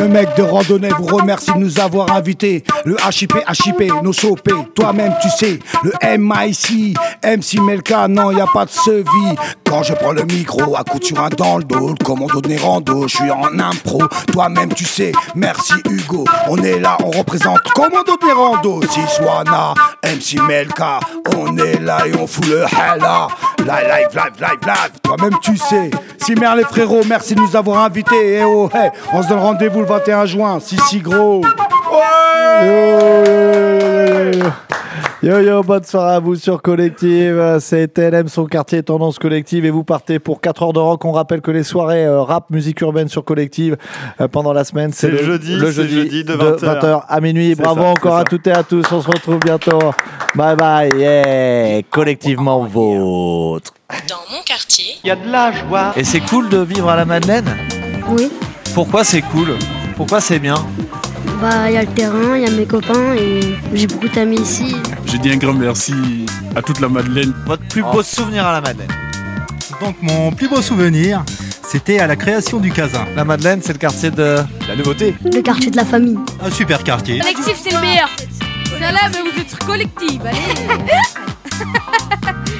Le 0.00 0.08
mec 0.08 0.34
de 0.34 0.42
randonnée 0.42 0.88
vous 0.98 1.14
remercie 1.14 1.52
de 1.52 1.58
nous 1.58 1.78
avoir 1.78 2.10
invités. 2.12 2.64
Le 2.86 2.96
HIP, 2.96 3.34
HIP, 3.34 4.02
nos 4.02 4.14
sopés. 4.14 4.54
Toi-même, 4.74 5.14
tu 5.20 5.28
sais. 5.28 5.58
Le 5.84 5.92
MIC, 6.16 6.96
MC 7.22 7.60
Melka, 7.60 8.08
non, 8.08 8.30
y 8.30 8.40
a 8.40 8.46
pas 8.46 8.64
de 8.64 8.70
sevi. 8.70 9.36
Quand 9.66 9.82
je 9.82 9.92
prends 9.92 10.12
le 10.12 10.24
micro, 10.24 10.74
à 10.74 10.84
coup 10.84 10.98
un 11.18 11.28
dans 11.28 11.58
le 11.58 11.64
dos. 11.64 11.90
Le 11.90 12.02
commando 12.02 12.40
de 12.40 12.48
Nérando, 12.48 13.06
je 13.08 13.16
suis 13.16 13.30
en 13.30 13.58
impro. 13.58 14.02
Toi-même, 14.32 14.72
tu 14.72 14.86
sais. 14.86 15.12
Merci 15.34 15.74
Hugo. 15.90 16.24
On 16.48 16.56
est 16.56 16.80
là, 16.80 16.96
on 17.04 17.10
représente 17.10 17.60
commando 17.74 18.16
de 18.16 18.26
Nérando. 18.26 18.80
Siswana, 18.82 19.74
MC 20.02 20.40
Melka. 20.48 21.00
On 21.36 21.58
est 21.58 21.78
là 21.78 22.06
et 22.06 22.16
on 22.18 22.26
fout 22.26 22.46
le 22.46 22.62
hella. 22.62 23.28
Live, 23.60 23.86
live, 23.88 24.08
live, 24.14 24.40
live, 24.40 24.60
live. 24.66 24.92
Toi-même, 25.02 25.38
tu 25.42 25.54
sais. 25.56 25.90
Simer 26.18 26.50
les 26.56 26.64
frérots, 26.64 27.02
merci 27.06 27.34
de 27.34 27.40
nous 27.40 27.54
avoir 27.54 27.84
invités. 27.84 28.38
Eh 28.38 28.44
oh, 28.44 28.70
hey, 28.72 28.90
on 29.12 29.22
se 29.22 29.28
donne 29.28 29.38
rendez-vous 29.38 29.80
le 29.80 29.86
21 29.86 30.24
juin. 30.24 30.60
Si, 30.60 30.78
si 30.88 30.98
gros. 31.00 31.42
Yo 35.22 35.38
yo, 35.38 35.62
bonne 35.62 35.84
soirée 35.84 36.14
à 36.14 36.18
vous 36.18 36.34
sur 36.34 36.62
Collective. 36.62 37.58
C'est 37.60 37.92
TLM, 37.92 38.26
son 38.28 38.46
quartier 38.46 38.82
Tendance 38.82 39.18
Collective. 39.18 39.66
Et 39.66 39.70
vous 39.70 39.84
partez 39.84 40.18
pour 40.18 40.40
4 40.40 40.62
heures 40.62 40.72
de 40.72 40.78
rock. 40.78 41.04
On 41.04 41.12
rappelle 41.12 41.42
que 41.42 41.50
les 41.50 41.62
soirées 41.62 42.06
euh, 42.06 42.22
rap, 42.22 42.48
musique 42.48 42.80
urbaine 42.80 43.08
sur 43.08 43.22
Collective 43.22 43.76
euh, 44.20 44.28
pendant 44.28 44.54
la 44.54 44.64
semaine, 44.64 44.92
C'est 44.94 45.10
le 45.10 45.22
jeudi, 45.22 45.56
le 45.56 45.70
jeudi 45.70 45.94
jeudi 45.94 46.24
de 46.24 46.32
20 46.32 46.62
heures. 46.64 46.82
20h 46.82 47.04
à 47.06 47.20
minuit. 47.20 47.54
Bravo 47.54 47.82
ça, 47.82 47.88
encore 47.88 48.16
à 48.16 48.24
toutes 48.24 48.46
et 48.46 48.52
à 48.52 48.62
tous. 48.62 48.84
On 48.92 49.02
se 49.02 49.08
retrouve 49.08 49.38
bientôt. 49.40 49.78
Bye 50.34 50.56
bye. 50.56 50.90
Yeah. 50.96 51.82
Collectivement 51.90 52.64
vôtre. 52.64 53.74
Dans 54.08 54.34
mon 54.34 54.42
quartier, 54.42 54.94
Il 55.04 55.08
y 55.08 55.10
a 55.10 55.16
de 55.16 55.30
la 55.30 55.52
joie. 55.52 55.92
Et 55.96 56.04
c'est 56.04 56.20
cool 56.20 56.48
de 56.48 56.58
vivre 56.58 56.88
à 56.88 56.96
la 56.96 57.04
Madeleine? 57.04 57.44
Oui. 58.08 58.30
Pourquoi 58.74 59.04
c'est 59.04 59.22
cool? 59.22 59.48
Pourquoi 59.96 60.20
c'est 60.22 60.38
bien? 60.38 60.54
Bah, 61.40 61.70
il 61.70 61.74
y 61.74 61.76
a 61.78 61.82
le 61.82 61.88
terrain, 61.88 62.36
il 62.36 62.42
y 62.42 62.46
a 62.46 62.50
mes 62.50 62.66
copains 62.66 63.14
et 63.14 63.40
j'ai 63.72 63.86
beaucoup 63.86 64.08
d'amis 64.08 64.40
ici. 64.40 64.76
Je 65.06 65.16
dis 65.16 65.30
un 65.30 65.38
grand 65.38 65.54
merci 65.54 65.94
à 66.54 66.60
toute 66.60 66.80
la 66.80 66.88
Madeleine. 66.88 67.32
Votre 67.46 67.66
plus 67.68 67.82
beau 67.82 68.02
souvenir 68.02 68.46
à 68.46 68.52
la 68.52 68.60
Madeleine 68.60 68.90
Donc 69.80 69.96
mon 70.02 70.32
plus 70.32 70.48
beau 70.48 70.60
souvenir, 70.60 71.24
c'était 71.66 71.98
à 71.98 72.06
la 72.06 72.16
création 72.16 72.58
du 72.58 72.70
Casin. 72.70 73.06
La 73.16 73.24
Madeleine, 73.24 73.60
c'est 73.62 73.72
le 73.72 73.78
quartier 73.78 74.10
de 74.10 74.36
la 74.68 74.76
nouveauté. 74.76 75.14
Le 75.24 75.40
quartier 75.40 75.70
de 75.70 75.76
la 75.76 75.86
famille. 75.86 76.18
Un 76.42 76.50
super 76.50 76.84
quartier. 76.84 77.20
Collectif, 77.20 77.58
c'est 77.62 77.74
le 77.74 77.80
meilleur. 77.80 78.10
Salam, 78.78 79.12
vous 79.12 79.40
êtes 79.40 79.56
collectif. 79.64 80.20
Allez. 80.22 80.36